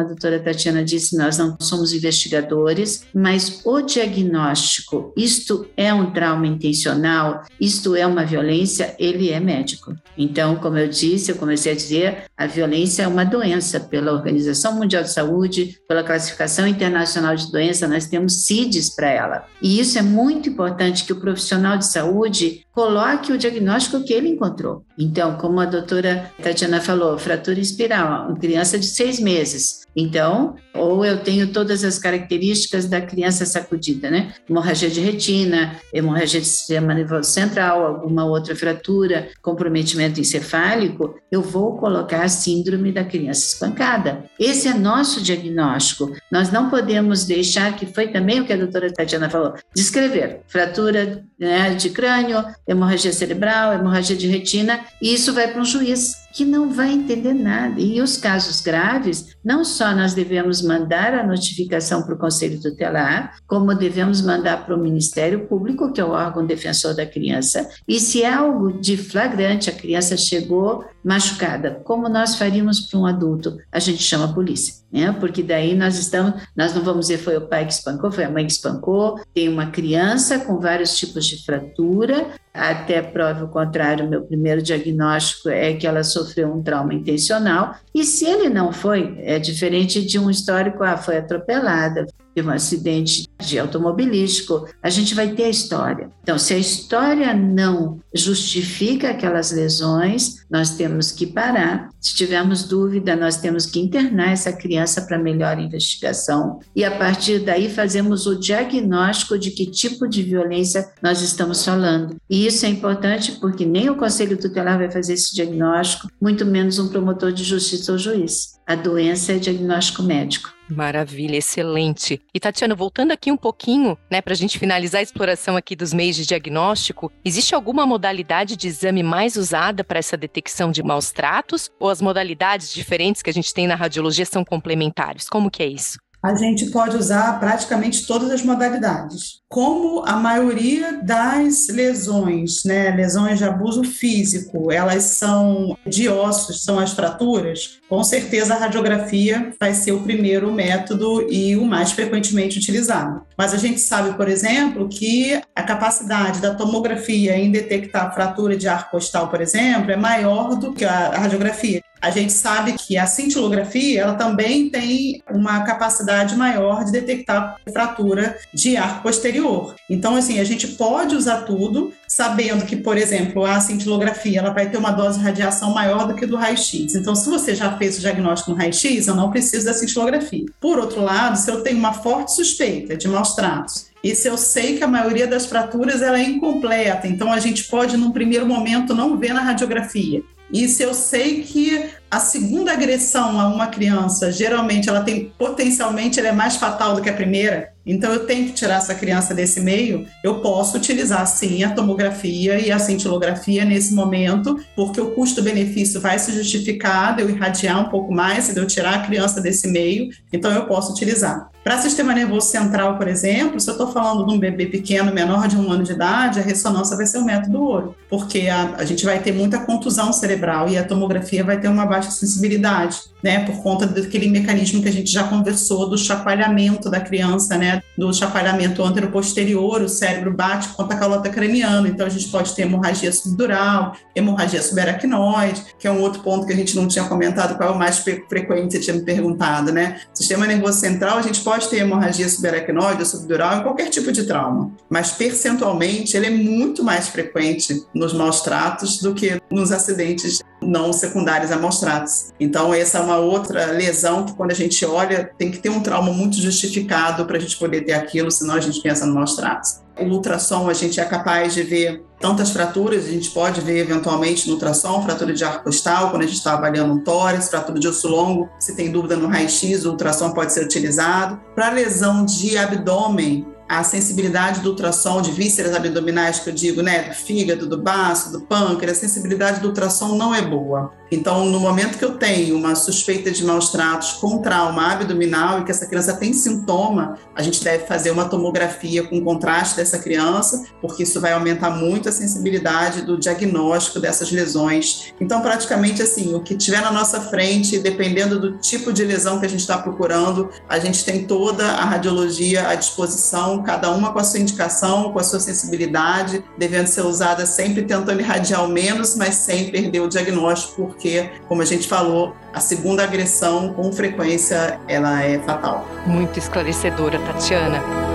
a 0.00 0.04
doutora 0.04 0.40
Tatiana 0.40 0.82
disse, 0.82 1.16
nós 1.16 1.36
não 1.36 1.56
somos 1.60 1.92
investigadores, 1.92 3.04
mas 3.14 3.60
o 3.64 3.82
diagnóstico, 3.82 5.12
isto 5.16 5.66
é 5.76 5.92
um 5.92 6.10
trauma 6.10 6.46
intencional, 6.46 7.42
isto 7.60 7.94
é 7.94 8.06
uma 8.06 8.24
violência, 8.24 8.96
ele 8.98 9.30
é 9.30 9.38
médico. 9.38 9.94
Então, 10.16 10.56
como 10.56 10.78
eu 10.78 10.88
disse, 10.88 11.30
eu 11.30 11.36
comecei 11.36 11.72
a 11.72 11.76
dizer, 11.76 12.24
a 12.36 12.46
violência 12.46 13.02
é 13.02 13.08
uma 13.08 13.24
doença 13.24 13.78
pela 13.78 14.12
Organização 14.12 14.74
Mundial 14.76 15.02
de 15.02 15.12
Saúde, 15.12 15.78
pela 15.86 16.02
Classificação 16.02 16.66
Internacional 16.66 17.36
de 17.36 17.50
Doença, 17.52 17.86
nós 17.86 18.06
temos 18.06 18.46
CIDs 18.46 18.88
para 18.88 19.10
ela. 19.10 19.46
E 19.60 19.78
isso 19.78 19.98
é 19.98 20.02
muito 20.02 20.48
importante 20.48 21.04
que 21.04 21.12
o 21.12 21.20
profissional 21.20 21.76
de 21.76 21.86
saúde 21.86 22.64
coloque 22.72 23.32
o 23.32 23.38
diagnóstico 23.38 24.02
que 24.02 24.14
ele 24.22 24.30
encontrou. 24.30 24.84
Então, 24.98 25.36
como 25.36 25.60
a 25.60 25.66
doutora 25.66 26.30
Tatiana 26.42 26.80
falou, 26.80 27.18
fratura 27.18 27.60
espiral, 27.60 28.28
uma 28.28 28.38
criança 28.38 28.78
de 28.78 28.86
seis 28.86 29.20
meses. 29.20 29.82
Então, 29.94 30.56
ou 30.74 31.04
eu 31.04 31.18
tenho 31.18 31.48
todas 31.48 31.84
as 31.84 31.98
características 31.98 32.86
da 32.86 33.00
criança 33.00 33.44
sacudida, 33.44 34.10
né? 34.10 34.32
Hemorragia 34.48 34.88
de 34.88 35.00
retina, 35.00 35.76
hemorragia 35.92 36.40
de 36.40 36.46
sistema 36.46 36.94
nervoso 36.94 37.30
central, 37.30 37.86
alguma 37.86 38.24
outra 38.24 38.56
fratura, 38.56 39.28
comprometimento 39.42 40.18
encefálico, 40.18 41.14
eu 41.30 41.42
vou 41.42 41.76
colocar 41.76 42.22
a 42.22 42.28
síndrome 42.28 42.90
da 42.90 43.04
criança 43.04 43.44
espancada. 43.44 44.24
Esse 44.38 44.68
é 44.68 44.74
nosso 44.74 45.22
diagnóstico. 45.22 46.10
Nós 46.30 46.50
não 46.50 46.70
podemos 46.70 47.24
deixar, 47.24 47.76
que 47.76 47.86
foi 47.86 48.08
também 48.08 48.40
o 48.40 48.46
que 48.46 48.52
a 48.52 48.56
doutora 48.56 48.92
Tatiana 48.92 49.28
falou, 49.28 49.54
descrever 49.74 50.40
fratura 50.46 51.22
né, 51.38 51.74
de 51.74 51.90
crânio, 51.90 52.44
hemorragia 52.66 53.12
cerebral, 53.12 53.74
hemorragia 53.74 54.11
de 54.16 54.26
retina, 54.26 54.84
e 55.00 55.12
isso 55.12 55.32
vai 55.32 55.48
para 55.48 55.60
um 55.60 55.64
juiz 55.64 56.21
que 56.32 56.44
não 56.44 56.70
vai 56.70 56.92
entender 56.92 57.34
nada. 57.34 57.80
E 57.80 58.00
os 58.00 58.16
casos 58.16 58.60
graves, 58.60 59.36
não 59.44 59.64
só 59.64 59.94
nós 59.94 60.14
devemos 60.14 60.62
mandar 60.62 61.14
a 61.14 61.26
notificação 61.26 62.02
para 62.02 62.14
o 62.14 62.18
Conselho 62.18 62.60
Tutelar, 62.60 63.36
como 63.46 63.74
devemos 63.74 64.22
mandar 64.22 64.64
para 64.64 64.74
o 64.74 64.80
Ministério 64.80 65.46
Público, 65.46 65.92
que 65.92 66.00
é 66.00 66.04
o 66.04 66.10
órgão 66.10 66.46
defensor 66.46 66.94
da 66.94 67.06
criança. 67.06 67.68
E 67.86 68.00
se 68.00 68.22
é 68.22 68.32
algo 68.32 68.72
de 68.80 68.96
flagrante, 68.96 69.68
a 69.68 69.74
criança 69.74 70.16
chegou 70.16 70.84
machucada, 71.04 71.80
como 71.84 72.08
nós 72.08 72.36
faríamos 72.36 72.80
para 72.80 72.98
um 72.98 73.06
adulto? 73.06 73.58
A 73.72 73.80
gente 73.80 74.02
chama 74.02 74.26
a 74.26 74.32
polícia, 74.32 74.84
né? 74.90 75.14
Porque 75.18 75.42
daí 75.42 75.74
nós 75.74 75.98
estamos, 75.98 76.40
nós 76.56 76.74
não 76.74 76.82
vamos 76.82 77.06
dizer 77.06 77.18
foi 77.18 77.36
o 77.36 77.48
pai 77.48 77.66
que 77.66 77.72
espancou, 77.72 78.12
foi 78.12 78.24
a 78.24 78.30
mãe 78.30 78.46
que 78.46 78.52
espancou, 78.52 79.20
tem 79.34 79.48
uma 79.48 79.66
criança 79.66 80.38
com 80.38 80.60
vários 80.60 80.96
tipos 80.96 81.26
de 81.26 81.44
fratura, 81.44 82.26
até 82.54 83.02
prova 83.02 83.44
o 83.44 83.48
contrário, 83.48 84.08
meu 84.08 84.22
primeiro 84.22 84.62
diagnóstico 84.62 85.48
é 85.48 85.74
que 85.74 85.86
ela 85.86 86.04
sofreu 86.04 86.21
um 86.44 86.62
trauma 86.62 86.94
intencional. 86.94 87.76
E 87.94 88.04
se 88.04 88.24
ele 88.24 88.48
não 88.48 88.72
foi, 88.72 89.16
é 89.18 89.38
diferente 89.38 90.04
de 90.04 90.18
um 90.18 90.30
histórico, 90.30 90.82
ah, 90.82 90.96
foi 90.96 91.18
atropelada, 91.18 92.06
de 92.34 92.42
um 92.42 92.50
acidente 92.50 93.28
de 93.40 93.58
automobilístico, 93.58 94.66
a 94.82 94.88
gente 94.88 95.14
vai 95.14 95.34
ter 95.34 95.44
a 95.44 95.48
história. 95.48 96.10
Então, 96.22 96.38
se 96.38 96.54
a 96.54 96.58
história 96.58 97.34
não 97.34 98.00
justifica 98.14 99.10
aquelas 99.10 99.50
lesões, 99.50 100.44
nós 100.50 100.70
temos 100.76 101.10
que 101.10 101.26
parar. 101.26 101.88
Se 102.00 102.14
tivermos 102.14 102.64
dúvida, 102.64 103.16
nós 103.16 103.36
temos 103.36 103.66
que 103.66 103.80
internar 103.80 104.32
essa 104.32 104.52
criança 104.52 105.02
para 105.02 105.18
melhor 105.18 105.58
investigação 105.58 106.60
e 106.74 106.84
a 106.84 106.90
partir 106.90 107.40
daí 107.40 107.70
fazemos 107.70 108.26
o 108.26 108.38
diagnóstico 108.38 109.38
de 109.38 109.50
que 109.50 109.66
tipo 109.66 110.08
de 110.08 110.22
violência 110.22 110.88
nós 111.02 111.22
estamos 111.22 111.64
falando. 111.64 112.16
E 112.28 112.46
isso 112.46 112.66
é 112.66 112.68
importante 112.68 113.32
porque 113.32 113.64
nem 113.64 113.90
o 113.90 113.96
conselho 113.96 114.36
tutelar 114.36 114.78
vai 114.78 114.90
fazer 114.90 115.14
esse 115.14 115.34
diagnóstico, 115.34 116.08
muito 116.20 116.44
menos 116.44 116.78
um 116.78 116.88
promotor 116.88 117.32
de 117.32 117.44
justiça 117.44 117.92
ou 117.92 117.98
juiz. 117.98 118.60
A 118.66 118.74
doença 118.74 119.32
é 119.32 119.38
diagnóstico 119.38 120.02
médico. 120.02 120.50
Maravilha, 120.72 121.36
excelente. 121.36 122.20
E 122.34 122.40
Tatiana, 122.40 122.74
voltando 122.74 123.12
aqui 123.12 123.30
um 123.30 123.36
pouquinho, 123.36 123.96
né, 124.10 124.20
para 124.20 124.32
a 124.32 124.36
gente 124.36 124.58
finalizar 124.58 125.00
a 125.00 125.02
exploração 125.02 125.56
aqui 125.56 125.76
dos 125.76 125.92
meios 125.92 126.16
de 126.16 126.26
diagnóstico, 126.26 127.12
existe 127.24 127.54
alguma 127.54 127.86
modalidade 127.86 128.56
de 128.56 128.68
exame 128.68 129.02
mais 129.02 129.36
usada 129.36 129.84
para 129.84 129.98
essa 129.98 130.16
detecção 130.16 130.70
de 130.70 130.82
maus 130.82 131.12
tratos? 131.12 131.70
Ou 131.78 131.90
as 131.90 132.00
modalidades 132.00 132.72
diferentes 132.72 133.22
que 133.22 133.30
a 133.30 133.32
gente 133.32 133.52
tem 133.52 133.66
na 133.66 133.74
radiologia 133.74 134.24
são 134.24 134.44
complementares? 134.44 135.28
Como 135.28 135.50
que 135.50 135.62
é 135.62 135.66
isso? 135.66 135.98
A 136.22 136.34
gente 136.36 136.66
pode 136.66 136.96
usar 136.96 137.40
praticamente 137.40 138.06
todas 138.06 138.30
as 138.30 138.42
modalidades. 138.42 139.40
Como 139.48 140.04
a 140.06 140.16
maioria 140.16 141.02
das 141.02 141.66
lesões, 141.68 142.64
né, 142.64 142.90
lesões 142.90 143.38
de 143.38 143.44
abuso 143.44 143.82
físico, 143.82 144.70
elas 144.70 145.02
são 145.02 145.76
de 145.86 146.08
ossos, 146.08 146.62
são 146.62 146.78
as 146.78 146.92
fraturas, 146.92 147.80
com 147.88 148.02
certeza 148.04 148.54
a 148.54 148.58
radiografia 148.58 149.52
vai 149.60 149.74
ser 149.74 149.92
o 149.92 150.00
primeiro 150.00 150.50
método 150.52 151.30
e 151.30 151.56
o 151.56 151.66
mais 151.66 151.92
frequentemente 151.92 152.58
utilizado. 152.58 153.22
Mas 153.36 153.52
a 153.52 153.58
gente 153.58 153.80
sabe, 153.80 154.16
por 154.16 154.28
exemplo, 154.28 154.88
que 154.88 155.40
a 155.54 155.62
capacidade 155.62 156.40
da 156.40 156.54
tomografia 156.54 157.36
em 157.36 157.50
detectar 157.50 158.14
fratura 158.14 158.56
de 158.56 158.68
arco 158.68 158.92
costal, 158.92 159.28
por 159.28 159.40
exemplo, 159.40 159.90
é 159.90 159.96
maior 159.96 160.54
do 160.54 160.72
que 160.72 160.84
a 160.84 161.10
radiografia. 161.10 161.82
A 162.02 162.10
gente 162.10 162.32
sabe 162.32 162.72
que 162.72 162.98
a 162.98 163.06
cintilografia 163.06 164.00
ela 164.00 164.14
também 164.14 164.68
tem 164.68 165.22
uma 165.30 165.60
capacidade 165.60 166.34
maior 166.34 166.84
de 166.84 166.90
detectar 166.90 167.56
fratura 167.72 168.36
de 168.52 168.76
arco 168.76 169.04
posterior. 169.04 169.76
Então, 169.88 170.16
assim, 170.16 170.40
a 170.40 170.44
gente 170.44 170.66
pode 170.66 171.14
usar 171.14 171.42
tudo, 171.42 171.92
sabendo 172.08 172.66
que, 172.66 172.74
por 172.74 172.96
exemplo, 172.96 173.44
a 173.44 173.60
cintilografia 173.60 174.40
ela 174.40 174.50
vai 174.50 174.68
ter 174.68 174.78
uma 174.78 174.90
dose 174.90 175.20
de 175.20 175.24
radiação 175.24 175.72
maior 175.72 176.08
do 176.08 176.16
que 176.16 176.26
do 176.26 176.34
raio-x. 176.34 176.96
Então, 176.96 177.14
se 177.14 177.30
você 177.30 177.54
já 177.54 177.78
fez 177.78 177.98
o 177.98 178.00
diagnóstico 178.00 178.50
no 178.50 178.56
raio-x, 178.56 179.06
eu 179.06 179.14
não 179.14 179.30
preciso 179.30 179.66
da 179.66 179.72
cintilografia. 179.72 180.46
Por 180.60 180.80
outro 180.80 181.02
lado, 181.02 181.38
se 181.38 181.48
eu 181.48 181.60
tenho 181.60 181.78
uma 181.78 181.92
forte 181.92 182.34
suspeita 182.34 182.96
de 182.96 183.06
maus 183.06 183.36
tratos 183.36 183.92
e 184.02 184.12
se 184.16 184.26
eu 184.26 184.36
sei 184.36 184.76
que 184.76 184.82
a 184.82 184.88
maioria 184.88 185.28
das 185.28 185.46
fraturas 185.46 186.02
ela 186.02 186.18
é 186.18 186.24
incompleta, 186.24 187.06
então 187.06 187.32
a 187.32 187.38
gente 187.38 187.64
pode, 187.64 187.96
num 187.96 188.10
primeiro 188.10 188.44
momento, 188.44 188.92
não 188.92 189.16
ver 189.16 189.32
na 189.32 189.40
radiografia. 189.40 190.20
E 190.52 190.68
se 190.68 190.82
eu 190.82 190.92
sei 190.92 191.42
que 191.42 191.90
a 192.12 192.20
segunda 192.20 192.74
agressão 192.74 193.40
a 193.40 193.48
uma 193.48 193.68
criança, 193.68 194.30
geralmente 194.30 194.86
ela 194.86 195.00
tem 195.00 195.32
potencialmente 195.38 196.20
ela 196.20 196.28
é 196.28 196.32
mais 196.32 196.56
fatal 196.56 196.94
do 196.94 197.00
que 197.00 197.08
a 197.08 197.14
primeira, 197.14 197.72
então 197.86 198.12
eu 198.12 198.26
tenho 198.26 198.46
que 198.46 198.52
tirar 198.52 198.76
essa 198.76 198.94
criança 198.94 199.34
desse 199.34 199.60
meio, 199.60 200.06
eu 200.22 200.40
posso 200.40 200.76
utilizar 200.76 201.26
sim 201.26 201.64
a 201.64 201.70
tomografia 201.70 202.60
e 202.60 202.70
a 202.70 202.78
cintilografia 202.78 203.64
nesse 203.64 203.94
momento, 203.94 204.60
porque 204.76 205.00
o 205.00 205.12
custo-benefício 205.12 206.00
vai 206.00 206.18
se 206.18 206.32
justificar 206.32 207.16
de 207.16 207.22
eu 207.22 207.30
irradiar 207.30 207.80
um 207.80 207.88
pouco 207.88 208.12
mais, 208.12 208.52
de 208.52 208.60
eu 208.60 208.66
tirar 208.66 208.94
a 208.94 209.06
criança 209.06 209.40
desse 209.40 209.66
meio, 209.68 210.10
então 210.32 210.52
eu 210.52 210.66
posso 210.66 210.92
utilizar. 210.92 211.50
Para 211.64 211.78
sistema 211.78 212.12
nervoso 212.12 212.48
central, 212.48 212.98
por 212.98 213.06
exemplo, 213.06 213.60
se 213.60 213.70
eu 213.70 213.72
estou 213.72 213.86
falando 213.92 214.26
de 214.26 214.34
um 214.34 214.38
bebê 214.38 214.66
pequeno, 214.66 215.14
menor 215.14 215.46
de 215.46 215.56
um 215.56 215.70
ano 215.70 215.84
de 215.84 215.92
idade, 215.92 216.40
a 216.40 216.42
ressonância 216.42 216.96
vai 216.96 217.06
ser 217.06 217.18
o 217.18 217.24
método 217.24 217.62
ouro, 217.62 217.94
porque 218.10 218.48
a, 218.48 218.74
a 218.78 218.84
gente 218.84 219.04
vai 219.04 219.20
ter 219.20 219.32
muita 219.32 219.60
contusão 219.60 220.12
cerebral 220.12 220.68
e 220.68 220.76
a 220.76 220.82
tomografia 220.82 221.44
vai 221.44 221.60
ter 221.60 221.68
uma 221.68 221.86
baixa 221.86 222.01
sensibilidade, 222.10 223.00
né, 223.22 223.44
por 223.44 223.62
conta 223.62 223.86
daquele 223.86 224.28
mecanismo 224.28 224.82
que 224.82 224.88
a 224.88 224.92
gente 224.92 225.10
já 225.10 225.24
conversou 225.24 225.88
do 225.88 225.96
chacoalhamento 225.96 226.90
da 226.90 227.00
criança, 227.00 227.56
né, 227.56 227.82
do 227.96 228.12
chacoalhamento 228.12 228.82
antero-posterior, 228.82 229.80
o 229.82 229.88
cérebro 229.88 230.34
bate 230.34 230.68
contra 230.70 230.96
a 230.96 230.98
calota 230.98 231.28
craniana, 231.28 231.88
então 231.88 232.04
a 232.04 232.08
gente 232.08 232.28
pode 232.28 232.52
ter 232.54 232.62
hemorragia 232.62 233.12
subdural, 233.12 233.94
hemorragia 234.14 234.60
subaracnoide, 234.60 235.62
que 235.78 235.86
é 235.86 235.92
um 235.92 236.00
outro 236.00 236.22
ponto 236.22 236.46
que 236.46 236.52
a 236.52 236.56
gente 236.56 236.74
não 236.74 236.88
tinha 236.88 237.04
comentado, 237.04 237.56
qual 237.56 237.70
é 237.70 237.72
o 237.72 237.78
mais 237.78 237.98
frequente, 237.98 238.72
você 238.72 238.80
tinha 238.80 238.96
me 238.96 239.02
perguntado, 239.02 239.72
né? 239.72 240.00
Sistema 240.12 240.46
nervoso 240.46 240.80
central, 240.80 241.18
a 241.18 241.22
gente 241.22 241.40
pode 241.42 241.68
ter 241.68 241.78
hemorragia 241.78 242.28
subaracnoide 242.28 243.00
ou 243.00 243.06
subdural 243.06 243.58
em 243.58 243.62
qualquer 243.62 243.88
tipo 243.88 244.10
de 244.10 244.24
trauma, 244.24 244.72
mas 244.90 245.12
percentualmente 245.12 246.16
ele 246.16 246.26
é 246.26 246.30
muito 246.30 246.82
mais 246.82 247.08
frequente 247.08 247.84
nos 247.94 248.12
maus 248.12 248.40
tratos 248.40 249.00
do 249.00 249.14
que 249.14 249.40
nos 249.50 249.70
acidentes 249.70 250.40
não 250.62 250.92
secundários 250.92 251.50
a 251.50 251.56
maus 251.92 252.02
tratos. 252.02 252.32
Então, 252.38 252.72
essa 252.72 252.98
é 252.98 253.00
uma 253.00 253.16
outra 253.16 253.66
lesão 253.66 254.24
que, 254.24 254.34
quando 254.34 254.50
a 254.50 254.54
gente 254.54 254.84
olha, 254.84 255.30
tem 255.38 255.50
que 255.50 255.58
ter 255.58 255.68
um 255.68 255.80
trauma 255.80 256.12
muito 256.12 256.36
justificado 256.36 257.24
para 257.24 257.36
a 257.36 257.40
gente 257.40 257.56
poder 257.56 257.82
ter 257.82 257.92
aquilo, 257.92 258.30
senão 258.30 258.54
a 258.54 258.60
gente 258.60 258.80
pensa 258.80 259.06
no 259.06 259.14
maus 259.14 259.36
tratos. 259.36 259.80
O 259.98 260.04
ultrassom, 260.04 260.70
a 260.70 260.72
gente 260.72 260.98
é 260.98 261.04
capaz 261.04 261.52
de 261.52 261.62
ver 261.62 262.02
tantas 262.18 262.50
fraturas, 262.50 263.04
a 263.04 263.10
gente 263.10 263.30
pode 263.30 263.60
ver 263.60 263.78
eventualmente 263.78 264.46
no 264.46 264.54
ultrassom, 264.54 265.02
fratura 265.02 265.34
de 265.34 265.44
arco 265.44 265.64
costal, 265.64 266.10
quando 266.10 266.22
a 266.22 266.26
gente 266.26 266.38
está 266.38 266.54
avaliando 266.54 266.94
um 266.94 267.00
tórax, 267.00 267.48
fratura 267.48 267.78
de 267.78 267.86
osso 267.86 268.08
longo, 268.08 268.48
se 268.58 268.74
tem 268.74 268.90
dúvida 268.90 269.16
no 269.16 269.28
raio-x, 269.28 269.84
o 269.84 269.90
ultrassom 269.90 270.30
pode 270.32 270.52
ser 270.52 270.64
utilizado. 270.64 271.38
Para 271.54 271.70
lesão 271.70 272.24
de 272.24 272.56
abdômen, 272.56 273.46
a 273.68 273.84
sensibilidade 273.84 274.60
do 274.60 274.70
ultrassom 274.70 275.20
de 275.20 275.30
vísceras 275.30 275.74
abdominais, 275.74 276.38
que 276.38 276.50
eu 276.50 276.54
digo, 276.54 276.82
né, 276.82 277.04
do 277.04 277.14
fígado, 277.14 277.66
do 277.66 277.78
baço, 277.78 278.32
do 278.32 278.42
pâncreas, 278.42 278.98
a 278.98 279.00
sensibilidade 279.00 279.60
do 279.60 279.68
ultrassom 279.68 280.14
não 280.16 280.34
é 280.34 280.42
boa. 280.42 280.92
Então, 281.12 281.44
no 281.44 281.60
momento 281.60 281.98
que 281.98 282.04
eu 282.04 282.14
tenho 282.14 282.56
uma 282.56 282.74
suspeita 282.74 283.30
de 283.30 283.44
maus 283.44 283.68
tratos 283.68 284.12
com 284.14 284.38
trauma 284.38 284.92
abdominal 284.92 285.60
e 285.60 285.64
que 285.64 285.70
essa 285.70 285.86
criança 285.86 286.14
tem 286.14 286.32
sintoma, 286.32 287.18
a 287.34 287.42
gente 287.42 287.62
deve 287.62 287.84
fazer 287.84 288.10
uma 288.10 288.24
tomografia 288.24 289.02
com 289.02 289.22
contraste 289.22 289.76
dessa 289.76 289.98
criança, 289.98 290.64
porque 290.80 291.02
isso 291.02 291.20
vai 291.20 291.34
aumentar 291.34 291.68
muito 291.68 292.08
a 292.08 292.12
sensibilidade 292.12 293.02
do 293.02 293.18
diagnóstico 293.18 294.00
dessas 294.00 294.32
lesões. 294.32 295.12
Então, 295.20 295.42
praticamente 295.42 296.00
assim, 296.00 296.34
o 296.34 296.40
que 296.40 296.56
tiver 296.56 296.80
na 296.80 296.90
nossa 296.90 297.20
frente, 297.20 297.78
dependendo 297.78 298.40
do 298.40 298.56
tipo 298.56 298.90
de 298.90 299.04
lesão 299.04 299.38
que 299.38 299.44
a 299.44 299.50
gente 299.50 299.60
está 299.60 299.76
procurando, 299.76 300.48
a 300.66 300.78
gente 300.78 301.04
tem 301.04 301.26
toda 301.26 301.72
a 301.72 301.84
radiologia 301.84 302.68
à 302.68 302.74
disposição 302.74 303.62
cada 303.62 303.90
uma 303.90 304.14
com 304.14 304.18
a 304.18 304.24
sua 304.24 304.40
indicação, 304.40 305.12
com 305.12 305.18
a 305.18 305.24
sua 305.24 305.40
sensibilidade, 305.40 306.42
devendo 306.56 306.86
ser 306.86 307.02
usada 307.02 307.44
sempre 307.44 307.82
tentando 307.82 308.18
irradiar 308.18 308.64
o 308.64 308.68
menos, 308.68 309.14
mas 309.14 309.34
sem 309.34 309.70
perder 309.70 310.00
o 310.00 310.08
diagnóstico, 310.08 310.94
porque, 311.02 311.32
como 311.48 311.60
a 311.60 311.64
gente 311.64 311.88
falou, 311.88 312.36
a 312.54 312.60
segunda 312.60 313.02
agressão, 313.02 313.72
com 313.72 313.92
frequência, 313.92 314.78
ela 314.86 315.20
é 315.24 315.36
fatal. 315.40 315.84
Muito 316.06 316.38
esclarecedora, 316.38 317.18
Tatiana. 317.18 318.11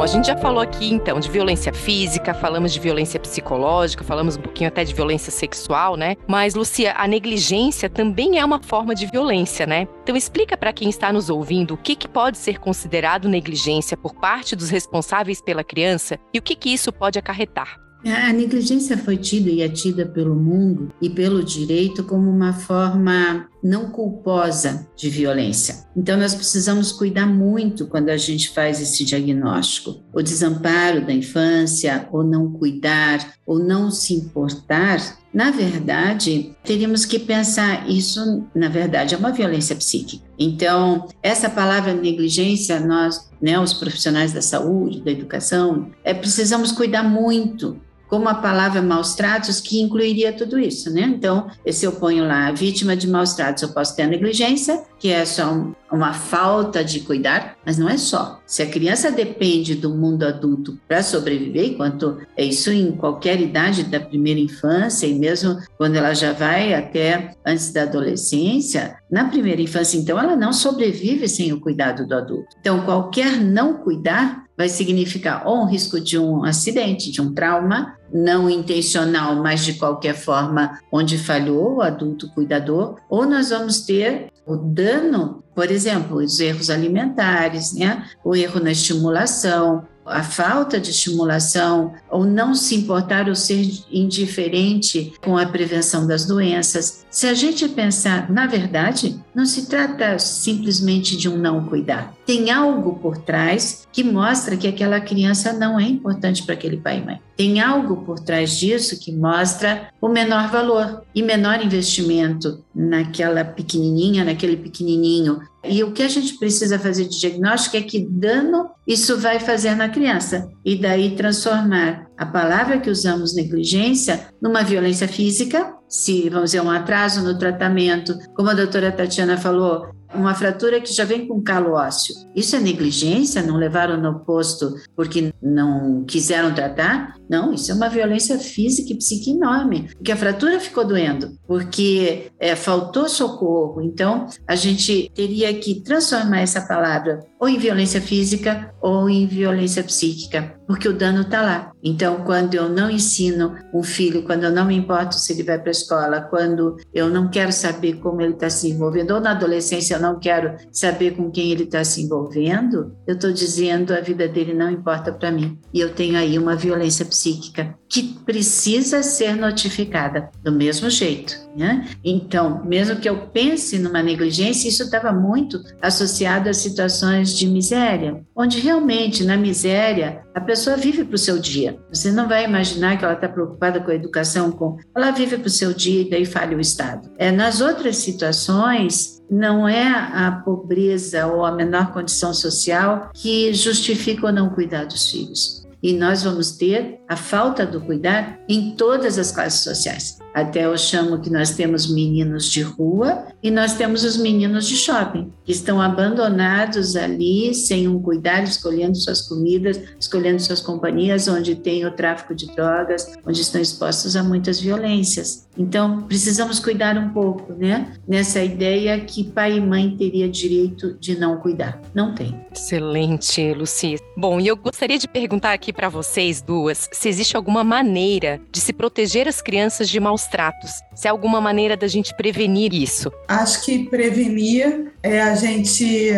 Bom, 0.00 0.04
a 0.04 0.06
gente 0.06 0.28
já 0.28 0.36
falou 0.38 0.62
aqui 0.62 0.90
então 0.90 1.20
de 1.20 1.28
violência 1.28 1.74
física, 1.74 2.32
falamos 2.32 2.72
de 2.72 2.80
violência 2.80 3.20
psicológica, 3.20 4.02
falamos 4.02 4.38
um 4.38 4.40
pouquinho 4.40 4.68
até 4.68 4.82
de 4.82 4.94
violência 4.94 5.30
sexual, 5.30 5.94
né? 5.94 6.16
Mas, 6.26 6.54
Lucia, 6.54 6.94
a 6.96 7.06
negligência 7.06 7.86
também 7.90 8.38
é 8.38 8.42
uma 8.42 8.62
forma 8.62 8.94
de 8.94 9.04
violência, 9.04 9.66
né? 9.66 9.86
Então, 10.02 10.16
explica 10.16 10.56
para 10.56 10.72
quem 10.72 10.88
está 10.88 11.12
nos 11.12 11.28
ouvindo 11.28 11.74
o 11.74 11.76
que, 11.76 11.94
que 11.94 12.08
pode 12.08 12.38
ser 12.38 12.58
considerado 12.58 13.28
negligência 13.28 13.94
por 13.94 14.14
parte 14.14 14.56
dos 14.56 14.70
responsáveis 14.70 15.42
pela 15.42 15.62
criança 15.62 16.18
e 16.32 16.38
o 16.38 16.42
que, 16.42 16.56
que 16.56 16.72
isso 16.72 16.90
pode 16.90 17.18
acarretar. 17.18 17.89
A 18.04 18.32
negligência 18.32 18.96
foi 18.96 19.18
tida 19.18 19.50
e 19.50 19.60
é 19.60 19.68
tida 19.68 20.06
pelo 20.06 20.34
mundo 20.34 20.90
e 21.02 21.10
pelo 21.10 21.44
direito 21.44 22.02
como 22.04 22.30
uma 22.30 22.52
forma 22.52 23.46
não 23.62 23.90
culposa 23.90 24.88
de 24.96 25.10
violência. 25.10 25.84
Então, 25.94 26.16
nós 26.16 26.34
precisamos 26.34 26.92
cuidar 26.92 27.26
muito 27.26 27.86
quando 27.86 28.08
a 28.08 28.16
gente 28.16 28.48
faz 28.50 28.80
esse 28.80 29.04
diagnóstico. 29.04 30.02
O 30.14 30.22
desamparo 30.22 31.04
da 31.04 31.12
infância, 31.12 32.08
ou 32.10 32.24
não 32.24 32.52
cuidar, 32.52 33.34
ou 33.44 33.58
não 33.58 33.90
se 33.90 34.14
importar, 34.14 35.18
na 35.32 35.50
verdade, 35.50 36.56
teríamos 36.64 37.04
que 37.04 37.18
pensar 37.18 37.88
isso, 37.88 38.44
na 38.54 38.68
verdade, 38.68 39.14
é 39.14 39.18
uma 39.18 39.30
violência 39.30 39.76
psíquica. 39.76 40.24
Então, 40.38 41.06
essa 41.22 41.50
palavra 41.50 41.92
negligência, 41.92 42.80
nós, 42.80 43.30
né, 43.42 43.60
os 43.60 43.74
profissionais 43.74 44.32
da 44.32 44.40
saúde, 44.40 45.02
da 45.02 45.10
educação, 45.10 45.90
é, 46.02 46.14
precisamos 46.14 46.72
cuidar 46.72 47.02
muito 47.02 47.78
como 48.10 48.28
a 48.28 48.34
palavra 48.34 48.82
maus 48.82 49.14
tratos, 49.14 49.60
que 49.60 49.80
incluiria 49.80 50.32
tudo 50.32 50.58
isso, 50.58 50.92
né? 50.92 51.02
Então, 51.02 51.48
se 51.70 51.86
eu 51.86 51.92
ponho 51.92 52.26
lá 52.26 52.50
vítima 52.50 52.96
de 52.96 53.08
maus 53.08 53.34
tratos, 53.34 53.62
eu 53.62 53.68
posso 53.68 53.94
ter 53.94 54.02
a 54.02 54.08
negligência, 54.08 54.82
que 54.98 55.08
é 55.08 55.24
só 55.24 55.72
uma 55.90 56.12
falta 56.12 56.84
de 56.84 57.00
cuidar, 57.00 57.56
mas 57.64 57.78
não 57.78 57.88
é 57.88 57.96
só. 57.96 58.40
Se 58.46 58.62
a 58.62 58.66
criança 58.66 59.10
depende 59.10 59.74
do 59.74 59.90
mundo 59.90 60.24
adulto 60.24 60.78
para 60.88 61.02
sobreviver, 61.02 61.66
enquanto 61.66 62.18
é 62.36 62.44
isso 62.44 62.70
em 62.70 62.92
qualquer 62.92 63.40
idade 63.40 63.84
da 63.84 64.00
primeira 64.00 64.40
infância 64.40 65.06
e 65.06 65.14
mesmo 65.14 65.58
quando 65.78 65.96
ela 65.96 66.12
já 66.12 66.32
vai 66.32 66.74
até 66.74 67.34
antes 67.46 67.72
da 67.72 67.82
adolescência, 67.82 68.96
na 69.10 69.24
primeira 69.24 69.62
infância, 69.62 69.98
então, 69.98 70.18
ela 70.18 70.36
não 70.36 70.52
sobrevive 70.52 71.28
sem 71.28 71.52
o 71.52 71.60
cuidado 71.60 72.06
do 72.06 72.14
adulto. 72.14 72.56
Então, 72.60 72.84
qualquer 72.84 73.40
não 73.40 73.74
cuidar 73.74 74.44
vai 74.60 74.68
significar 74.68 75.46
ou 75.46 75.62
um 75.62 75.64
risco 75.64 75.98
de 75.98 76.18
um 76.18 76.44
acidente, 76.44 77.10
de 77.10 77.22
um 77.22 77.32
trauma, 77.32 77.96
não 78.12 78.50
intencional, 78.50 79.34
mas 79.36 79.64
de 79.64 79.72
qualquer 79.72 80.14
forma, 80.14 80.78
onde 80.92 81.16
falhou 81.16 81.76
o 81.76 81.80
adulto 81.80 82.28
cuidador, 82.34 82.96
ou 83.08 83.24
nós 83.24 83.48
vamos 83.48 83.80
ter 83.80 84.26
o 84.46 84.56
dano, 84.56 85.42
por 85.54 85.70
exemplo, 85.70 86.18
os 86.18 86.40
erros 86.40 86.68
alimentares, 86.68 87.72
né? 87.72 88.04
o 88.22 88.36
erro 88.36 88.60
na 88.60 88.72
estimulação, 88.72 89.86
a 90.10 90.22
falta 90.22 90.78
de 90.80 90.90
estimulação 90.90 91.94
ou 92.10 92.24
não 92.24 92.54
se 92.54 92.74
importar 92.74 93.28
ou 93.28 93.34
ser 93.34 93.68
indiferente 93.90 95.12
com 95.22 95.36
a 95.36 95.46
prevenção 95.46 96.06
das 96.06 96.24
doenças. 96.26 97.06
Se 97.10 97.26
a 97.26 97.34
gente 97.34 97.68
pensar, 97.68 98.30
na 98.30 98.46
verdade, 98.46 99.20
não 99.34 99.46
se 99.46 99.66
trata 99.66 100.18
simplesmente 100.18 101.16
de 101.16 101.28
um 101.28 101.36
não 101.36 101.64
cuidar. 101.64 102.14
Tem 102.26 102.50
algo 102.50 102.98
por 103.00 103.18
trás 103.18 103.86
que 103.92 104.04
mostra 104.04 104.56
que 104.56 104.68
aquela 104.68 105.00
criança 105.00 105.52
não 105.52 105.78
é 105.78 105.84
importante 105.84 106.42
para 106.44 106.54
aquele 106.54 106.76
pai 106.76 106.98
e 106.98 107.04
mãe. 107.04 107.20
Tem 107.36 107.60
algo 107.60 108.04
por 108.04 108.20
trás 108.20 108.58
disso 108.58 109.00
que 109.00 109.10
mostra 109.12 109.88
o 110.00 110.08
menor 110.08 110.48
valor 110.50 111.02
e 111.14 111.22
menor 111.22 111.64
investimento 111.64 112.62
naquela 112.80 113.44
pequenininha, 113.44 114.24
naquele 114.24 114.56
pequenininho. 114.56 115.40
E 115.62 115.84
o 115.84 115.92
que 115.92 116.02
a 116.02 116.08
gente 116.08 116.38
precisa 116.38 116.78
fazer 116.78 117.04
de 117.04 117.20
diagnóstico 117.20 117.76
é 117.76 117.82
que 117.82 118.06
dano 118.08 118.70
isso 118.86 119.18
vai 119.18 119.38
fazer 119.38 119.74
na 119.74 119.90
criança. 119.90 120.48
E 120.64 120.76
daí 120.76 121.14
transformar 121.14 122.06
a 122.16 122.24
palavra 122.24 122.78
que 122.78 122.88
usamos 122.88 123.34
negligência 123.34 124.28
numa 124.40 124.62
violência 124.62 125.06
física, 125.06 125.74
se 125.86 126.30
vamos 126.30 126.52
dizer 126.52 126.62
um 126.62 126.70
atraso 126.70 127.22
no 127.22 127.38
tratamento, 127.38 128.18
como 128.34 128.48
a 128.48 128.54
doutora 128.54 128.90
Tatiana 128.90 129.36
falou, 129.36 129.88
uma 130.14 130.34
fratura 130.34 130.80
que 130.80 130.92
já 130.92 131.04
vem 131.04 131.26
com 131.26 131.42
calo 131.42 131.72
ósseo. 131.72 132.14
Isso 132.34 132.56
é 132.56 132.60
negligência? 132.60 133.42
Não 133.42 133.56
levaram 133.56 134.00
no 134.00 134.20
posto 134.20 134.74
porque 134.96 135.32
não 135.42 136.04
quiseram 136.04 136.54
tratar? 136.54 137.14
Não, 137.28 137.52
isso 137.52 137.70
é 137.70 137.74
uma 137.74 137.88
violência 137.88 138.38
física 138.38 138.92
e 138.92 138.96
psíquica 138.96 139.30
enorme, 139.30 139.88
porque 139.94 140.10
a 140.10 140.16
fratura 140.16 140.58
ficou 140.58 140.84
doendo, 140.84 141.30
porque 141.46 142.26
é, 142.40 142.56
faltou 142.56 143.08
socorro. 143.08 143.80
Então, 143.80 144.26
a 144.48 144.56
gente 144.56 145.10
teria 145.14 145.54
que 145.54 145.80
transformar 145.82 146.40
essa 146.40 146.62
palavra 146.62 147.20
ou 147.38 147.48
em 147.48 147.56
violência 147.56 148.00
física 148.00 148.74
ou 148.80 149.08
em 149.08 149.26
violência 149.26 149.84
psíquica, 149.84 150.54
porque 150.66 150.88
o 150.88 150.92
dano 150.92 151.22
está 151.22 151.40
lá. 151.40 151.72
Então, 151.82 152.24
quando 152.24 152.54
eu 152.54 152.68
não 152.68 152.90
ensino 152.90 153.54
um 153.72 153.82
filho, 153.82 154.24
quando 154.24 154.44
eu 154.44 154.50
não 154.50 154.66
me 154.66 154.76
importo 154.76 155.14
se 155.14 155.32
ele 155.32 155.44
vai 155.44 155.58
para 155.58 155.70
a 155.70 155.72
escola, 155.72 156.20
quando 156.20 156.76
eu 156.92 157.08
não 157.08 157.30
quero 157.30 157.52
saber 157.52 157.94
como 157.94 158.20
ele 158.20 158.34
está 158.34 158.50
se 158.50 158.68
envolvendo, 158.68 159.12
ou 159.12 159.20
na 159.20 159.30
adolescência 159.30 159.99
eu 160.00 160.02
não 160.02 160.18
quero 160.18 160.56
saber 160.72 161.12
com 161.12 161.30
quem 161.30 161.52
ele 161.52 161.64
está 161.64 161.84
se 161.84 162.02
envolvendo, 162.02 162.96
eu 163.06 163.14
estou 163.14 163.30
dizendo 163.30 163.92
a 163.92 164.00
vida 164.00 164.26
dele 164.26 164.54
não 164.54 164.70
importa 164.70 165.12
para 165.12 165.30
mim. 165.30 165.58
E 165.72 165.80
eu 165.80 165.92
tenho 165.92 166.16
aí 166.16 166.38
uma 166.38 166.56
violência 166.56 167.04
psíquica 167.04 167.74
que 167.88 168.02
precisa 168.24 169.02
ser 169.02 169.36
notificada 169.36 170.30
do 170.42 170.50
mesmo 170.50 170.88
jeito. 170.88 171.36
Né? 171.56 171.88
Então, 172.04 172.64
mesmo 172.64 172.96
que 172.96 173.08
eu 173.08 173.26
pense 173.26 173.78
numa 173.78 174.02
negligência, 174.02 174.68
isso 174.68 174.84
estava 174.84 175.12
muito 175.12 175.60
associado 175.82 176.48
a 176.48 176.54
situações 176.54 177.36
de 177.36 177.48
miséria, 177.48 178.24
onde 178.34 178.60
realmente 178.60 179.24
na 179.24 179.36
miséria 179.36 180.22
a 180.34 180.40
pessoa 180.40 180.76
vive 180.76 181.04
para 181.04 181.14
o 181.14 181.18
seu 181.18 181.38
dia. 181.38 181.78
Você 181.92 182.10
não 182.10 182.28
vai 182.28 182.44
imaginar 182.44 182.96
que 182.96 183.04
ela 183.04 183.14
está 183.14 183.28
preocupada 183.28 183.80
com 183.80 183.90
a 183.90 183.94
educação, 183.94 184.50
com 184.52 184.78
ela 184.94 185.10
vive 185.10 185.38
para 185.38 185.48
o 185.48 185.50
seu 185.50 185.72
dia 185.72 186.02
e 186.02 186.10
daí 186.10 186.24
falha 186.24 186.56
o 186.56 186.60
Estado. 186.60 187.10
É, 187.18 187.30
nas 187.30 187.60
outras 187.60 187.96
situações, 187.96 189.20
não 189.30 189.68
é 189.68 189.88
a 189.88 190.42
pobreza 190.44 191.26
ou 191.26 191.44
a 191.44 191.52
menor 191.52 191.92
condição 191.92 192.34
social 192.34 193.10
que 193.14 193.52
justifica 193.54 194.26
ou 194.26 194.32
não 194.32 194.50
cuidar 194.50 194.84
dos 194.84 195.10
filhos. 195.10 195.60
E 195.82 195.94
nós 195.94 196.22
vamos 196.22 196.52
ter 196.52 197.00
a 197.08 197.16
falta 197.16 197.64
do 197.64 197.80
cuidar 197.80 198.38
em 198.48 198.72
todas 198.76 199.18
as 199.18 199.32
classes 199.32 199.60
sociais. 199.60 200.18
Até 200.34 200.64
eu 200.64 200.76
chamo 200.76 201.20
que 201.20 201.30
nós 201.30 201.50
temos 201.50 201.92
meninos 201.92 202.46
de 202.50 202.62
rua 202.62 203.26
e 203.42 203.50
nós 203.50 203.74
temos 203.74 204.04
os 204.04 204.16
meninos 204.16 204.66
de 204.66 204.76
shopping, 204.76 205.32
que 205.44 205.52
estão 205.52 205.80
abandonados 205.80 206.94
ali, 206.96 207.54
sem 207.54 207.88
um 207.88 208.00
cuidado, 208.00 208.44
escolhendo 208.44 208.96
suas 208.96 209.22
comidas, 209.22 209.80
escolhendo 209.98 210.40
suas 210.40 210.60
companhias, 210.60 211.26
onde 211.28 211.54
tem 211.54 211.84
o 211.84 211.90
tráfico 211.90 212.34
de 212.34 212.46
drogas, 212.54 213.12
onde 213.26 213.40
estão 213.40 213.60
expostos 213.60 214.16
a 214.16 214.22
muitas 214.22 214.60
violências. 214.60 215.48
Então, 215.58 216.02
precisamos 216.02 216.58
cuidar 216.58 216.96
um 216.96 217.10
pouco, 217.10 217.52
né? 217.52 217.92
Nessa 218.06 218.42
ideia 218.42 218.98
que 219.00 219.24
pai 219.24 219.56
e 219.56 219.60
mãe 219.60 219.96
teria 219.96 220.28
direito 220.28 220.96
de 220.98 221.18
não 221.18 221.38
cuidar. 221.38 221.80
Não 221.94 222.14
tem. 222.14 222.38
Excelente, 222.54 223.52
Luci. 223.52 223.96
Bom, 224.16 224.40
e 224.40 224.46
eu 224.46 224.56
gostaria 224.56 224.98
de 224.98 225.08
perguntar 225.08 225.52
aqui 225.52 225.72
para 225.72 225.88
vocês 225.88 226.40
duas 226.40 226.88
se 226.92 227.08
existe 227.08 227.36
alguma 227.36 227.64
maneira 227.64 228.40
de 228.50 228.60
se 228.60 228.72
proteger 228.72 229.26
as 229.26 229.42
crianças 229.42 229.88
de 229.88 229.98
maus 229.98 230.19
tratos. 230.26 230.82
Se 230.94 231.08
há 231.08 231.10
alguma 231.10 231.40
maneira 231.40 231.76
da 231.76 231.88
gente 231.88 232.14
prevenir 232.14 232.72
isso. 232.72 233.10
Acho 233.28 233.64
que 233.64 233.84
prevenir 233.88 234.92
é 235.02 235.20
a 235.20 235.34
gente 235.34 236.12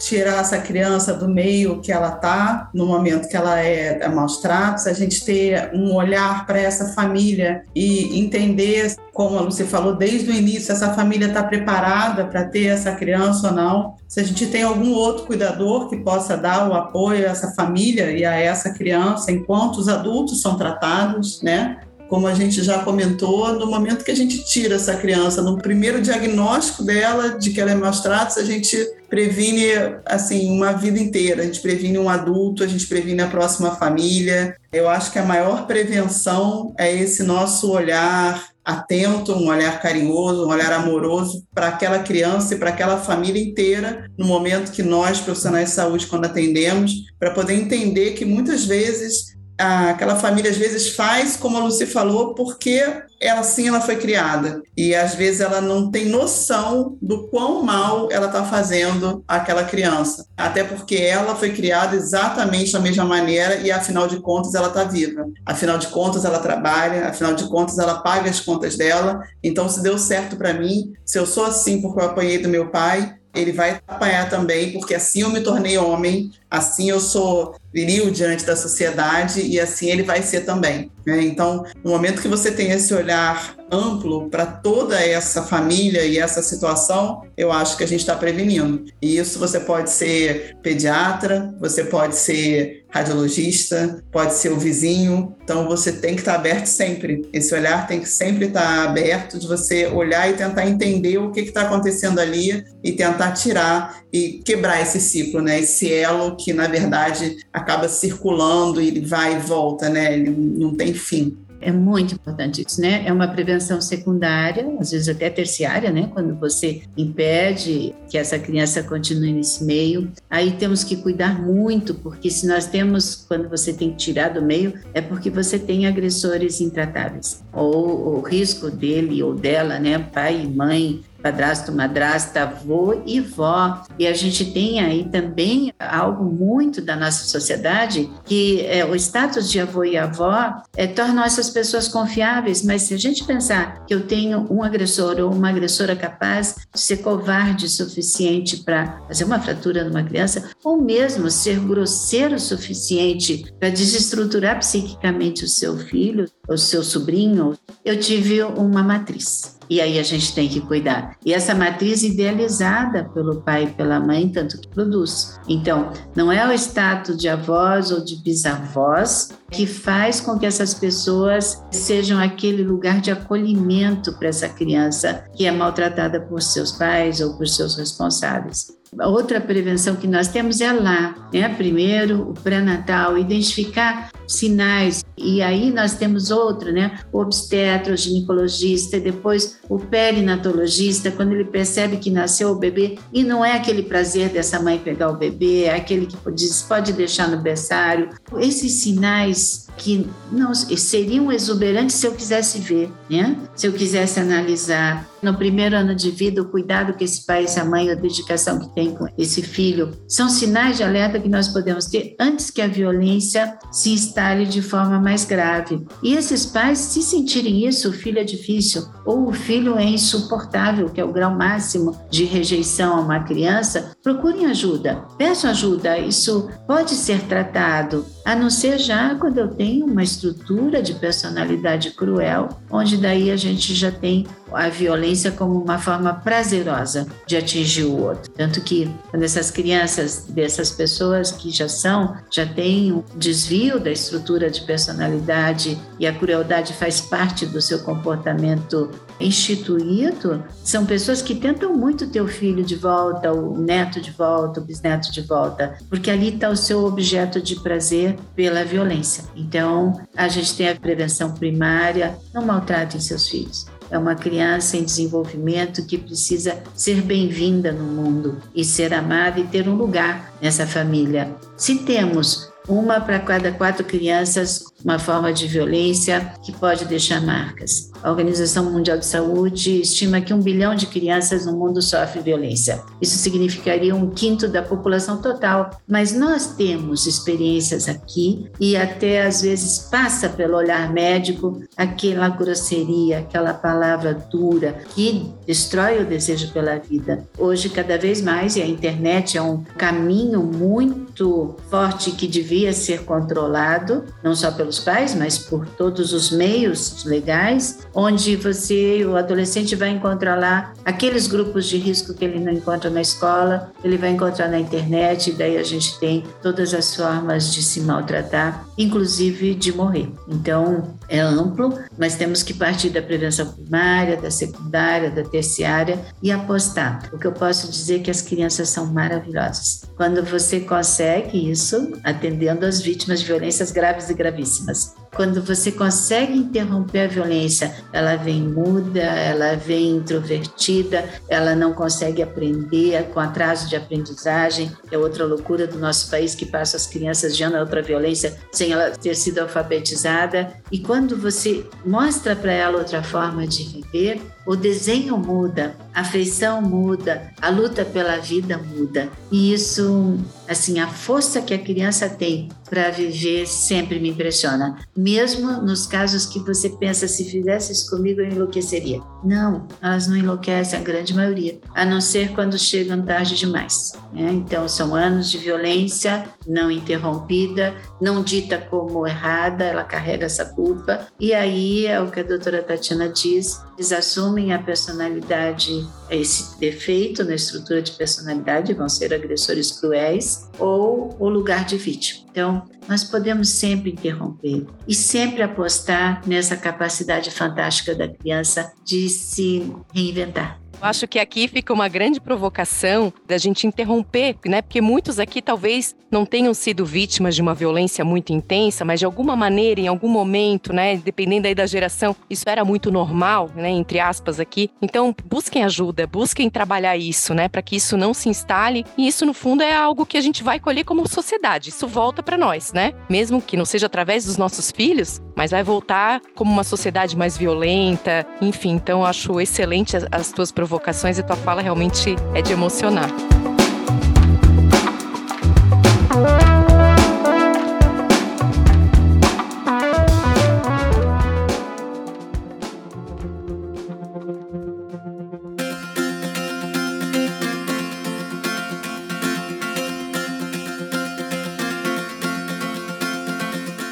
tirar 0.00 0.40
essa 0.40 0.58
criança 0.58 1.12
do 1.12 1.28
meio 1.28 1.80
que 1.80 1.92
ela 1.92 2.08
está, 2.08 2.70
no 2.74 2.86
momento 2.86 3.28
que 3.28 3.36
ela 3.36 3.60
é, 3.60 3.98
é 4.00 4.08
maus 4.08 4.38
tratos, 4.38 4.86
a 4.86 4.92
gente 4.94 5.24
ter 5.24 5.70
um 5.74 5.94
olhar 5.94 6.46
para 6.46 6.58
essa 6.58 6.94
família 6.94 7.64
e 7.74 8.18
entender, 8.18 8.96
como 9.12 9.36
a 9.36 9.42
Lucy 9.42 9.64
falou 9.64 9.94
desde 9.94 10.30
o 10.30 10.34
início, 10.34 10.72
essa 10.72 10.94
família 10.94 11.26
está 11.26 11.42
preparada 11.42 12.24
para 12.24 12.44
ter 12.44 12.66
essa 12.66 12.92
criança 12.92 13.48
ou 13.48 13.54
não. 13.54 13.94
Se 14.08 14.20
a 14.20 14.24
gente 14.24 14.46
tem 14.46 14.62
algum 14.62 14.92
outro 14.92 15.26
cuidador 15.26 15.88
que 15.88 15.98
possa 15.98 16.36
dar 16.36 16.68
o 16.68 16.72
apoio 16.72 17.26
a 17.26 17.30
essa 17.30 17.52
família 17.52 18.10
e 18.10 18.24
a 18.24 18.34
essa 18.34 18.70
criança 18.72 19.30
enquanto 19.30 19.76
os 19.76 19.88
adultos 19.88 20.40
são 20.40 20.56
tratados, 20.56 21.42
né? 21.42 21.78
Como 22.10 22.26
a 22.26 22.34
gente 22.34 22.60
já 22.64 22.80
comentou, 22.80 23.54
no 23.54 23.66
momento 23.66 24.04
que 24.04 24.10
a 24.10 24.16
gente 24.16 24.44
tira 24.44 24.74
essa 24.74 24.96
criança, 24.96 25.40
no 25.40 25.56
primeiro 25.56 26.02
diagnóstico 26.02 26.82
dela 26.82 27.38
de 27.38 27.50
que 27.50 27.60
ela 27.60 27.70
é 27.70 27.74
maus 27.76 28.00
tratos, 28.00 28.36
a 28.36 28.42
gente 28.42 28.76
previne 29.08 29.66
assim 30.04 30.50
uma 30.50 30.72
vida 30.72 30.98
inteira. 30.98 31.42
A 31.42 31.46
gente 31.46 31.60
previne 31.60 31.98
um 31.98 32.08
adulto, 32.08 32.64
a 32.64 32.66
gente 32.66 32.88
previne 32.88 33.22
a 33.22 33.28
próxima 33.28 33.76
família. 33.76 34.56
Eu 34.72 34.88
acho 34.88 35.12
que 35.12 35.20
a 35.20 35.24
maior 35.24 35.68
prevenção 35.68 36.74
é 36.76 36.92
esse 36.92 37.22
nosso 37.22 37.70
olhar 37.70 38.44
atento, 38.64 39.32
um 39.32 39.48
olhar 39.48 39.80
carinhoso, 39.80 40.46
um 40.46 40.50
olhar 40.50 40.72
amoroso 40.72 41.44
para 41.54 41.68
aquela 41.68 42.00
criança 42.00 42.54
e 42.54 42.58
para 42.58 42.70
aquela 42.70 42.98
família 42.98 43.42
inteira, 43.42 44.10
no 44.18 44.26
momento 44.26 44.72
que 44.72 44.82
nós, 44.82 45.20
profissionais 45.20 45.70
de 45.70 45.74
saúde, 45.76 46.06
quando 46.06 46.26
atendemos, 46.26 46.92
para 47.18 47.30
poder 47.30 47.54
entender 47.54 48.12
que 48.12 48.24
muitas 48.24 48.64
vezes 48.64 49.29
aquela 49.60 50.16
família 50.16 50.50
às 50.50 50.56
vezes 50.56 50.90
faz, 50.90 51.36
como 51.36 51.56
a 51.56 51.60
Lucy 51.60 51.86
falou, 51.86 52.34
porque 52.34 52.82
ela 53.20 53.40
assim 53.40 53.68
ela 53.68 53.80
foi 53.80 53.96
criada. 53.96 54.62
E 54.76 54.94
às 54.94 55.14
vezes 55.14 55.40
ela 55.40 55.60
não 55.60 55.90
tem 55.90 56.06
noção 56.06 56.96
do 57.02 57.28
quão 57.28 57.62
mal 57.62 58.08
ela 58.10 58.26
está 58.26 58.44
fazendo 58.44 59.22
aquela 59.28 59.64
criança. 59.64 60.26
Até 60.36 60.64
porque 60.64 60.96
ela 60.96 61.36
foi 61.36 61.52
criada 61.52 61.94
exatamente 61.94 62.72
da 62.72 62.80
mesma 62.80 63.04
maneira 63.04 63.56
e 63.56 63.70
afinal 63.70 64.08
de 64.08 64.20
contas 64.20 64.54
ela 64.54 64.68
está 64.68 64.84
viva. 64.84 65.26
Afinal 65.44 65.76
de 65.76 65.88
contas 65.88 66.24
ela 66.24 66.38
trabalha, 66.38 67.08
afinal 67.08 67.34
de 67.34 67.48
contas 67.48 67.78
ela 67.78 68.00
paga 68.00 68.30
as 68.30 68.40
contas 68.40 68.76
dela. 68.76 69.20
Então 69.42 69.68
se 69.68 69.82
deu 69.82 69.98
certo 69.98 70.36
para 70.36 70.54
mim, 70.54 70.92
se 71.04 71.18
eu 71.18 71.26
sou 71.26 71.44
assim 71.44 71.82
porque 71.82 72.00
eu 72.00 72.06
apanhei 72.06 72.38
do 72.38 72.48
meu 72.48 72.70
pai, 72.70 73.14
ele 73.34 73.52
vai 73.52 73.80
apanhar 73.86 74.28
também, 74.28 74.72
porque 74.72 74.94
assim 74.94 75.22
eu 75.22 75.30
me 75.30 75.40
tornei 75.40 75.78
homem, 75.78 76.30
assim 76.50 76.90
eu 76.90 77.00
sou 77.00 77.54
viril 77.72 78.10
diante 78.10 78.44
da 78.44 78.56
sociedade 78.56 79.40
e 79.40 79.60
assim 79.60 79.90
ele 79.90 80.02
vai 80.02 80.22
ser 80.22 80.40
também. 80.40 80.90
Né? 81.06 81.22
Então, 81.22 81.64
no 81.84 81.92
momento 81.92 82.20
que 82.20 82.28
você 82.28 82.50
tem 82.50 82.70
esse 82.70 82.92
olhar 82.92 83.54
amplo 83.70 84.28
para 84.28 84.44
toda 84.44 85.00
essa 85.00 85.42
família 85.42 86.04
e 86.04 86.18
essa 86.18 86.42
situação, 86.42 87.22
eu 87.36 87.52
acho 87.52 87.76
que 87.76 87.84
a 87.84 87.86
gente 87.86 88.00
está 88.00 88.16
prevenindo. 88.16 88.84
E 89.00 89.16
isso 89.16 89.38
você 89.38 89.60
pode 89.60 89.90
ser 89.90 90.56
pediatra, 90.62 91.54
você 91.60 91.84
pode 91.84 92.16
ser 92.16 92.80
radiologista, 92.92 94.02
pode 94.10 94.34
ser 94.34 94.50
o 94.50 94.58
vizinho. 94.58 95.36
Então 95.44 95.68
você 95.68 95.92
tem 95.92 96.14
que 96.14 96.20
estar 96.20 96.32
tá 96.32 96.38
aberto 96.38 96.66
sempre. 96.66 97.28
Esse 97.32 97.54
olhar 97.54 97.86
tem 97.86 98.00
que 98.00 98.08
sempre 98.08 98.46
estar 98.46 98.60
tá 98.60 98.84
aberto 98.84 99.38
de 99.38 99.46
você 99.46 99.86
olhar 99.86 100.28
e 100.28 100.34
tentar 100.34 100.66
entender 100.66 101.18
o 101.18 101.30
que 101.30 101.40
está 101.40 101.62
acontecendo 101.62 102.18
ali 102.18 102.64
e 102.82 102.92
tentar 102.92 103.32
tirar 103.32 104.02
e 104.12 104.40
quebrar 104.44 104.82
esse 104.82 105.00
ciclo, 105.00 105.40
né? 105.40 105.60
Esse 105.60 105.92
elo 105.92 106.36
que 106.42 106.52
na 106.52 106.66
verdade 106.66 107.38
acaba 107.52 107.88
circulando 107.88 108.80
e 108.80 108.88
ele 108.88 109.00
vai 109.00 109.36
e 109.36 109.38
volta, 109.38 109.88
né? 109.88 110.14
Ele 110.14 110.30
não 110.30 110.74
tem 110.74 110.94
fim. 110.94 111.36
É 111.60 111.70
muito 111.70 112.14
importante 112.14 112.64
isso, 112.66 112.80
né? 112.80 113.02
É 113.06 113.12
uma 113.12 113.28
prevenção 113.28 113.80
secundária, 113.80 114.66
às 114.80 114.92
vezes 114.92 115.08
até 115.08 115.28
terciária, 115.28 115.90
né? 115.90 116.08
Quando 116.12 116.34
você 116.34 116.82
impede 116.96 117.94
que 118.08 118.16
essa 118.16 118.38
criança 118.38 118.82
continue 118.82 119.32
nesse 119.32 119.62
meio. 119.62 120.10
Aí 120.30 120.52
temos 120.52 120.82
que 120.82 120.96
cuidar 120.96 121.40
muito, 121.42 121.94
porque 121.94 122.30
se 122.30 122.46
nós 122.46 122.66
temos, 122.66 123.26
quando 123.28 123.48
você 123.48 123.74
tem 123.74 123.90
que 123.90 123.98
tirar 123.98 124.30
do 124.30 124.40
meio, 124.40 124.72
é 124.94 125.02
porque 125.02 125.28
você 125.28 125.58
tem 125.58 125.86
agressores 125.86 126.60
intratáveis. 126.62 127.42
Ou 127.52 128.16
o 128.16 128.20
risco 128.22 128.70
dele 128.70 129.22
ou 129.22 129.34
dela, 129.34 129.78
né? 129.78 129.98
Pai 129.98 130.42
e 130.42 130.48
mãe 130.48 131.02
padrasto, 131.22 131.72
madrasta, 131.72 132.42
avô 132.42 133.02
e 133.06 133.20
vó. 133.20 133.82
E 133.98 134.06
a 134.06 134.14
gente 134.14 134.52
tem 134.52 134.80
aí 134.80 135.08
também 135.08 135.72
algo 135.78 136.24
muito 136.24 136.80
da 136.80 136.96
nossa 136.96 137.24
sociedade 137.24 138.10
que 138.24 138.64
é, 138.66 138.84
o 138.84 138.94
status 138.94 139.50
de 139.50 139.60
avô 139.60 139.84
e 139.84 139.96
avó 139.96 140.62
é, 140.76 140.86
essas 141.24 141.50
pessoas 141.50 141.88
confiáveis, 141.88 142.62
mas 142.62 142.82
se 142.82 142.94
a 142.94 142.98
gente 142.98 143.24
pensar 143.24 143.84
que 143.86 143.94
eu 143.94 144.06
tenho 144.06 144.46
um 144.50 144.62
agressor 144.62 145.18
ou 145.20 145.32
uma 145.32 145.48
agressora 145.48 145.94
capaz 145.96 146.66
de 146.72 146.80
ser 146.80 146.98
covarde 146.98 147.66
o 147.66 147.68
suficiente 147.68 148.58
para 148.58 149.00
fazer 149.06 149.24
uma 149.24 149.40
fratura 149.40 149.84
numa 149.84 150.02
criança, 150.02 150.50
ou 150.64 150.80
mesmo 150.80 151.30
ser 151.30 151.58
grosseiro 151.60 152.34
o 152.34 152.40
suficiente 152.40 153.44
para 153.58 153.70
desestruturar 153.70 154.58
psiquicamente 154.58 155.44
o 155.44 155.48
seu 155.48 155.76
filho, 155.78 156.26
o 156.50 156.58
seu 156.58 156.82
sobrinho, 156.82 157.56
eu 157.84 157.98
tive 157.98 158.42
uma 158.42 158.82
matriz. 158.82 159.58
E 159.70 159.80
aí 159.80 160.00
a 160.00 160.02
gente 160.02 160.34
tem 160.34 160.48
que 160.48 160.60
cuidar. 160.60 161.16
E 161.24 161.32
essa 161.32 161.54
matriz 161.54 162.02
idealizada 162.02 163.04
pelo 163.14 163.40
pai 163.40 163.64
e 163.64 163.70
pela 163.70 164.00
mãe, 164.00 164.28
tanto 164.28 164.60
que 164.60 164.66
produz. 164.66 165.38
Então, 165.48 165.92
não 166.16 166.32
é 166.32 166.44
o 166.44 166.52
status 166.52 167.16
de 167.16 167.28
avós 167.28 167.92
ou 167.92 168.04
de 168.04 168.16
bisavós 168.16 169.28
que 169.48 169.66
faz 169.66 170.20
com 170.20 170.36
que 170.36 170.44
essas 170.44 170.74
pessoas 170.74 171.62
sejam 171.70 172.18
aquele 172.18 172.64
lugar 172.64 173.00
de 173.00 173.12
acolhimento 173.12 174.12
para 174.14 174.28
essa 174.28 174.48
criança 174.48 175.24
que 175.36 175.46
é 175.46 175.52
maltratada 175.52 176.20
por 176.20 176.42
seus 176.42 176.72
pais 176.72 177.20
ou 177.20 177.36
por 177.36 177.46
seus 177.46 177.76
responsáveis. 177.76 178.76
Outra 178.98 179.40
prevenção 179.40 179.94
que 179.94 180.08
nós 180.08 180.26
temos 180.26 180.60
é 180.60 180.72
lá, 180.72 181.14
né? 181.32 181.48
Primeiro, 181.54 182.28
o 182.28 182.34
pré-natal, 182.34 183.16
identificar 183.16 184.10
sinais. 184.32 185.04
E 185.16 185.42
aí 185.42 185.70
nós 185.70 185.94
temos 185.94 186.30
outro, 186.30 186.72
né? 186.72 186.98
O 187.12 187.20
obstetra, 187.20 187.92
o 187.92 187.96
ginecologista, 187.96 188.96
e 188.96 189.00
depois 189.00 189.58
o 189.68 189.78
perinatologista, 189.78 191.10
quando 191.10 191.32
ele 191.32 191.44
percebe 191.44 191.96
que 191.98 192.10
nasceu 192.10 192.50
o 192.50 192.54
bebê 192.54 192.98
e 193.12 193.22
não 193.22 193.44
é 193.44 193.52
aquele 193.52 193.82
prazer 193.82 194.30
dessa 194.30 194.60
mãe 194.60 194.78
pegar 194.78 195.10
o 195.10 195.16
bebê, 195.16 195.64
é 195.64 195.74
aquele 195.74 196.06
que 196.06 196.16
diz 196.32 196.62
pode 196.62 196.92
deixar 196.92 197.28
no 197.28 197.42
berçário. 197.42 198.10
Esses 198.38 198.72
sinais 198.82 199.68
que 199.76 200.06
não 200.30 200.54
seriam 200.54 201.32
exuberantes 201.32 201.96
se 201.96 202.06
eu 202.06 202.12
quisesse 202.12 202.58
ver, 202.58 202.90
né? 203.08 203.36
Se 203.54 203.66
eu 203.66 203.72
quisesse 203.72 204.20
analisar 204.20 205.08
no 205.22 205.34
primeiro 205.34 205.76
ano 205.76 205.94
de 205.94 206.10
vida 206.10 206.42
o 206.42 206.46
cuidado 206.46 206.94
que 206.94 207.04
esse 207.04 207.26
pai, 207.26 207.44
essa 207.44 207.64
mãe, 207.64 207.90
a 207.90 207.94
dedicação 207.94 208.58
que 208.58 208.74
tem 208.74 208.94
com 208.94 209.06
esse 209.18 209.42
filho, 209.42 209.92
são 210.08 210.28
sinais 210.28 210.76
de 210.76 210.82
alerta 210.82 211.20
que 211.20 211.28
nós 211.28 211.48
podemos 211.48 211.86
ter 211.86 212.14
antes 212.18 212.50
que 212.50 212.62
a 212.62 212.66
violência 212.66 213.58
se 213.70 213.90
instale 213.90 214.19
de 214.46 214.62
forma 214.62 214.98
mais 215.00 215.24
grave. 215.24 215.84
E 216.02 216.14
esses 216.14 216.46
pais, 216.46 216.78
se 216.78 217.02
sentirem 217.02 217.66
isso, 217.66 217.88
o 217.88 217.92
filho 217.92 218.18
é 218.18 218.24
difícil 218.24 218.86
ou 219.04 219.28
o 219.28 219.32
filho 219.32 219.76
é 219.78 219.84
insuportável, 219.84 220.88
que 220.88 221.00
é 221.00 221.04
o 221.04 221.12
grau 221.12 221.34
máximo 221.34 221.96
de 222.10 222.24
rejeição 222.24 222.96
a 222.96 223.00
uma 223.00 223.20
criança, 223.20 223.96
procurem 224.02 224.46
ajuda. 224.46 225.04
Peçam 225.16 225.50
ajuda. 225.50 225.98
Isso 225.98 226.48
pode 226.66 226.90
ser 226.90 227.22
tratado 227.22 228.04
a 228.24 228.34
não 228.36 228.50
ser 228.50 228.78
já 228.78 229.14
quando 229.14 229.38
eu 229.38 229.48
tenho 229.48 229.86
uma 229.86 230.02
estrutura 230.02 230.82
de 230.82 230.94
personalidade 230.94 231.90
cruel, 231.92 232.48
onde 232.70 232.96
daí 232.96 233.30
a 233.30 233.36
gente 233.36 233.74
já 233.74 233.90
tem 233.90 234.26
a 234.52 234.68
violência 234.68 235.30
como 235.30 235.62
uma 235.62 235.78
forma 235.78 236.14
prazerosa 236.14 237.06
de 237.26 237.36
atingir 237.36 237.84
o 237.84 237.96
outro. 237.96 238.30
Tanto 238.32 238.60
que 238.60 238.90
quando 239.10 239.22
essas 239.22 239.50
crianças, 239.50 240.26
dessas 240.28 240.70
pessoas 240.70 241.32
que 241.32 241.50
já 241.50 241.68
são, 241.68 242.16
já 242.30 242.46
têm 242.46 242.92
um 242.92 243.04
desvio 243.16 243.78
da 243.78 243.90
estrutura 243.90 244.50
de 244.50 244.62
personalidade 244.62 245.78
e 245.98 246.06
a 246.06 246.12
crueldade 246.12 246.72
faz 246.74 247.00
parte 247.00 247.46
do 247.46 247.60
seu 247.60 247.80
comportamento 247.80 248.90
instituído, 249.20 250.42
são 250.64 250.86
pessoas 250.86 251.20
que 251.20 251.34
tentam 251.34 251.76
muito 251.76 252.08
ter 252.08 252.20
o 252.20 252.28
filho 252.28 252.64
de 252.64 252.74
volta, 252.74 253.32
o 253.32 253.58
neto 253.58 254.00
de 254.00 254.10
volta, 254.10 254.60
o 254.60 254.64
bisneto 254.64 255.12
de 255.12 255.20
volta, 255.20 255.76
porque 255.88 256.10
ali 256.10 256.34
está 256.34 256.48
o 256.48 256.56
seu 256.56 256.84
objeto 256.84 257.40
de 257.40 257.56
prazer 257.56 258.16
pela 258.34 258.64
violência. 258.64 259.24
Então, 259.36 260.00
a 260.16 260.28
gente 260.28 260.56
tem 260.56 260.68
a 260.70 260.76
prevenção 260.76 261.32
primária, 261.32 262.16
não 262.32 262.44
maltratem 262.44 263.00
seus 263.00 263.28
filhos. 263.28 263.66
É 263.90 263.98
uma 263.98 264.14
criança 264.14 264.76
em 264.76 264.84
desenvolvimento 264.84 265.84
que 265.84 265.98
precisa 265.98 266.62
ser 266.74 267.02
bem-vinda 267.02 267.72
no 267.72 267.84
mundo 267.84 268.40
e 268.54 268.64
ser 268.64 268.94
amada 268.94 269.40
e 269.40 269.46
ter 269.46 269.68
um 269.68 269.74
lugar 269.74 270.32
nessa 270.40 270.66
família. 270.66 271.34
Se 271.56 271.80
temos 271.80 272.50
uma 272.68 273.00
para 273.00 273.18
cada 273.18 273.50
quatro 273.50 273.84
crianças 273.84 274.64
uma 274.84 274.98
forma 274.98 275.32
de 275.32 275.46
violência 275.46 276.34
que 276.42 276.52
pode 276.52 276.84
deixar 276.84 277.20
marcas. 277.20 277.90
A 278.02 278.10
Organização 278.10 278.70
Mundial 278.70 278.98
de 278.98 279.04
Saúde 279.04 279.82
estima 279.82 280.20
que 280.20 280.32
um 280.32 280.40
bilhão 280.40 280.74
de 280.74 280.86
crianças 280.86 281.44
no 281.44 281.52
mundo 281.52 281.82
sofrem 281.82 282.22
violência. 282.22 282.82
Isso 283.00 283.18
significaria 283.18 283.94
um 283.94 284.10
quinto 284.10 284.48
da 284.48 284.62
população 284.62 285.20
total. 285.20 285.70
Mas 285.86 286.12
nós 286.12 286.54
temos 286.54 287.06
experiências 287.06 287.88
aqui 287.88 288.50
e 288.58 288.76
até 288.76 289.26
às 289.26 289.42
vezes 289.42 289.78
passa 289.90 290.28
pelo 290.28 290.56
olhar 290.56 290.90
médico 290.92 291.60
aquela 291.76 292.28
grosseria, 292.28 293.18
aquela 293.18 293.52
palavra 293.52 294.14
dura 294.14 294.80
que 294.94 295.30
destrói 295.46 296.02
o 296.02 296.06
desejo 296.06 296.52
pela 296.52 296.78
vida. 296.78 297.28
Hoje, 297.36 297.68
cada 297.68 297.98
vez 297.98 298.22
mais, 298.22 298.56
e 298.56 298.62
a 298.62 298.66
internet 298.66 299.36
é 299.36 299.42
um 299.42 299.62
caminho 299.76 300.42
muito 300.42 301.56
forte 301.68 302.12
que 302.12 302.26
devia 302.26 302.72
ser 302.72 303.04
controlado, 303.04 304.04
não 304.22 304.34
só 304.34 304.50
pelos 304.70 304.78
pais, 304.78 305.14
mas 305.14 305.36
por 305.36 305.66
todos 305.66 306.12
os 306.12 306.30
meios 306.30 307.04
legais, 307.04 307.80
onde 307.92 308.36
você, 308.36 309.04
o 309.04 309.16
adolescente, 309.16 309.74
vai 309.74 309.90
encontrar 309.90 310.38
lá 310.38 310.72
aqueles 310.84 311.26
grupos 311.26 311.66
de 311.66 311.76
risco 311.76 312.14
que 312.14 312.24
ele 312.24 312.38
não 312.38 312.52
encontra 312.52 312.88
na 312.88 313.00
escola, 313.00 313.72
ele 313.82 313.98
vai 313.98 314.10
encontrar 314.10 314.48
na 314.48 314.60
internet, 314.60 315.30
e 315.30 315.32
daí 315.32 315.58
a 315.58 315.64
gente 315.64 315.98
tem 315.98 316.24
todas 316.40 316.72
as 316.72 316.94
formas 316.94 317.52
de 317.52 317.62
se 317.62 317.80
maltratar, 317.80 318.64
inclusive 318.78 319.54
de 319.54 319.72
morrer. 319.72 320.08
Então, 320.28 320.94
é 321.08 321.18
amplo, 321.18 321.76
mas 321.98 322.14
temos 322.14 322.42
que 322.42 322.54
partir 322.54 322.90
da 322.90 323.02
prevenção 323.02 323.52
primária, 323.52 324.16
da 324.16 324.30
secundária, 324.30 325.10
da 325.10 325.24
terciária 325.24 325.98
e 326.22 326.30
apostar. 326.30 327.10
O 327.12 327.18
que 327.18 327.26
eu 327.26 327.32
posso 327.32 327.68
dizer 327.68 327.96
é 327.96 327.98
que 327.98 328.10
as 328.10 328.22
crianças 328.22 328.68
são 328.68 328.86
maravilhosas. 328.86 329.82
Quando 329.96 330.22
você 330.22 330.60
consegue 330.60 331.50
isso, 331.50 331.92
atendendo 332.04 332.64
as 332.64 332.80
vítimas 332.80 333.20
de 333.20 333.26
violências 333.26 333.72
graves 333.72 334.08
e 334.08 334.14
gravíssimas. 334.14 334.59
Christmas. 334.60 334.94
Quando 335.14 335.42
você 335.42 335.72
consegue 335.72 336.36
interromper 336.36 337.00
a 337.00 337.06
violência, 337.08 337.74
ela 337.92 338.16
vem 338.16 338.40
muda, 338.42 339.00
ela 339.00 339.56
vem 339.56 339.96
introvertida, 339.96 341.04
ela 341.28 341.54
não 341.54 341.72
consegue 341.72 342.22
aprender 342.22 343.02
com 343.12 343.20
atraso 343.20 343.68
de 343.68 343.76
aprendizagem. 343.76 344.70
É 344.90 344.96
outra 344.96 345.24
loucura 345.24 345.66
do 345.66 345.78
nosso 345.78 346.10
país 346.10 346.34
que 346.34 346.46
passa 346.46 346.76
as 346.76 346.86
crianças 346.86 347.36
de 347.36 347.42
ano 347.42 347.56
a 347.56 347.60
outra 347.60 347.82
violência 347.82 348.38
sem 348.52 348.72
ela 348.72 348.90
ter 348.90 349.14
sido 349.14 349.40
alfabetizada. 349.40 350.52
E 350.70 350.78
quando 350.78 351.16
você 351.16 351.66
mostra 351.84 352.36
para 352.36 352.52
ela 352.52 352.78
outra 352.78 353.02
forma 353.02 353.46
de 353.46 353.64
viver, 353.64 354.20
o 354.46 354.56
desenho 354.56 355.16
muda, 355.16 355.76
a 355.94 356.02
feição 356.02 356.62
muda, 356.62 357.32
a 357.40 357.50
luta 357.50 357.84
pela 357.84 358.16
vida 358.16 358.58
muda. 358.58 359.08
E 359.30 359.52
isso, 359.52 360.18
assim, 360.48 360.80
a 360.80 360.88
força 360.88 361.42
que 361.42 361.54
a 361.54 361.58
criança 361.58 362.08
tem 362.08 362.48
para 362.68 362.90
viver 362.90 363.46
sempre 363.46 363.98
me 363.98 364.10
impressiona. 364.10 364.78
Mesmo 365.00 365.62
nos 365.62 365.86
casos 365.86 366.26
que 366.26 366.38
você 366.40 366.68
pensa, 366.68 367.08
se 367.08 367.24
fizesse 367.24 367.72
isso 367.72 367.88
comigo, 367.88 368.20
eu 368.20 368.28
enlouqueceria. 368.28 369.00
Não, 369.24 369.66
elas 369.80 370.06
não 370.06 370.14
enlouquecem, 370.14 370.78
a 370.78 370.82
grande 370.82 371.14
maioria, 371.14 371.58
a 371.74 371.86
não 371.86 372.02
ser 372.02 372.34
quando 372.34 372.58
chegam 372.58 373.00
tarde 373.00 373.34
demais. 373.34 373.94
Né? 374.12 374.30
Então, 374.30 374.68
são 374.68 374.94
anos 374.94 375.30
de 375.30 375.38
violência 375.38 376.24
não 376.46 376.70
interrompida, 376.70 377.74
não 377.98 378.22
dita 378.22 378.58
como 378.58 379.06
errada, 379.06 379.64
ela 379.64 379.84
carrega 379.84 380.26
essa 380.26 380.44
culpa. 380.44 381.06
E 381.18 381.32
aí 381.32 381.86
é 381.86 381.98
o 381.98 382.10
que 382.10 382.20
a 382.20 382.24
doutora 382.24 382.62
Tatiana 382.62 383.08
diz: 383.08 383.58
eles 383.80 383.92
assumem 383.92 384.52
a 384.52 384.58
personalidade, 384.58 385.88
esse 386.10 386.60
defeito 386.60 387.24
na 387.24 387.34
estrutura 387.34 387.80
de 387.80 387.92
personalidade, 387.92 388.74
vão 388.74 388.90
ser 388.90 389.14
agressores 389.14 389.72
cruéis, 389.72 390.50
ou 390.58 391.16
o 391.18 391.30
lugar 391.30 391.64
de 391.64 391.78
vítima. 391.78 392.28
Então, 392.30 392.62
nós 392.86 393.02
podemos 393.02 393.48
sempre 393.48 393.92
interromper 393.92 394.66
e 394.86 394.94
sempre 394.94 395.42
apostar 395.42 396.20
nessa 396.26 396.58
capacidade 396.58 397.30
fantástica 397.30 397.94
da 397.94 398.06
criança 398.06 398.70
de 398.84 399.08
se 399.08 399.74
reinventar. 399.94 400.60
Eu 400.80 400.86
acho 400.86 401.06
que 401.06 401.18
aqui 401.18 401.46
fica 401.46 401.74
uma 401.74 401.88
grande 401.88 402.18
provocação 402.18 403.12
da 403.28 403.36
gente 403.36 403.66
interromper, 403.66 404.34
né? 404.46 404.62
Porque 404.62 404.80
muitos 404.80 405.18
aqui 405.18 405.42
talvez 405.42 405.94
não 406.10 406.24
tenham 406.24 406.54
sido 406.54 406.86
vítimas 406.86 407.34
de 407.36 407.42
uma 407.42 407.54
violência 407.54 408.02
muito 408.02 408.32
intensa, 408.32 408.82
mas 408.82 408.98
de 408.98 409.04
alguma 409.04 409.36
maneira, 409.36 409.78
em 409.78 409.88
algum 409.88 410.08
momento, 410.08 410.72
né? 410.72 410.96
Dependendo 410.96 411.46
aí 411.46 411.54
da 411.54 411.66
geração, 411.66 412.16
isso 412.30 412.48
era 412.48 412.64
muito 412.64 412.90
normal, 412.90 413.50
né? 413.54 413.68
Entre 413.68 414.00
aspas 414.00 414.40
aqui. 414.40 414.70
Então, 414.80 415.14
busquem 415.26 415.64
ajuda, 415.64 416.06
busquem 416.06 416.48
trabalhar 416.48 416.96
isso, 416.96 417.34
né? 417.34 417.46
Para 417.46 417.60
que 417.60 417.76
isso 417.76 417.94
não 417.98 418.14
se 418.14 418.30
instale. 418.30 418.86
E 418.96 419.06
isso, 419.06 419.26
no 419.26 419.34
fundo, 419.34 419.62
é 419.62 419.74
algo 419.74 420.06
que 420.06 420.16
a 420.16 420.22
gente 420.22 420.42
vai 420.42 420.58
colher 420.58 420.84
como 420.84 421.06
sociedade. 421.06 421.68
Isso 421.68 421.86
volta 421.86 422.22
para 422.22 422.38
nós, 422.38 422.72
né? 422.72 422.94
Mesmo 423.08 423.42
que 423.42 423.56
não 423.56 423.66
seja 423.66 423.84
através 423.84 424.24
dos 424.24 424.38
nossos 424.38 424.70
filhos, 424.70 425.20
mas 425.36 425.50
vai 425.50 425.62
voltar 425.62 426.22
como 426.34 426.50
uma 426.50 426.64
sociedade 426.64 427.18
mais 427.18 427.36
violenta. 427.36 428.26
Enfim, 428.40 428.70
então, 428.70 429.04
acho 429.04 429.38
excelente 429.38 429.94
as, 429.94 430.06
as 430.10 430.32
tuas 430.32 430.50
provocações 430.50 430.69
provocações 430.70 431.18
e 431.18 431.22
tua 431.24 431.34
fala 431.34 431.60
realmente 431.60 432.14
é 432.32 432.40
de 432.40 432.52
emocionar. 432.52 433.10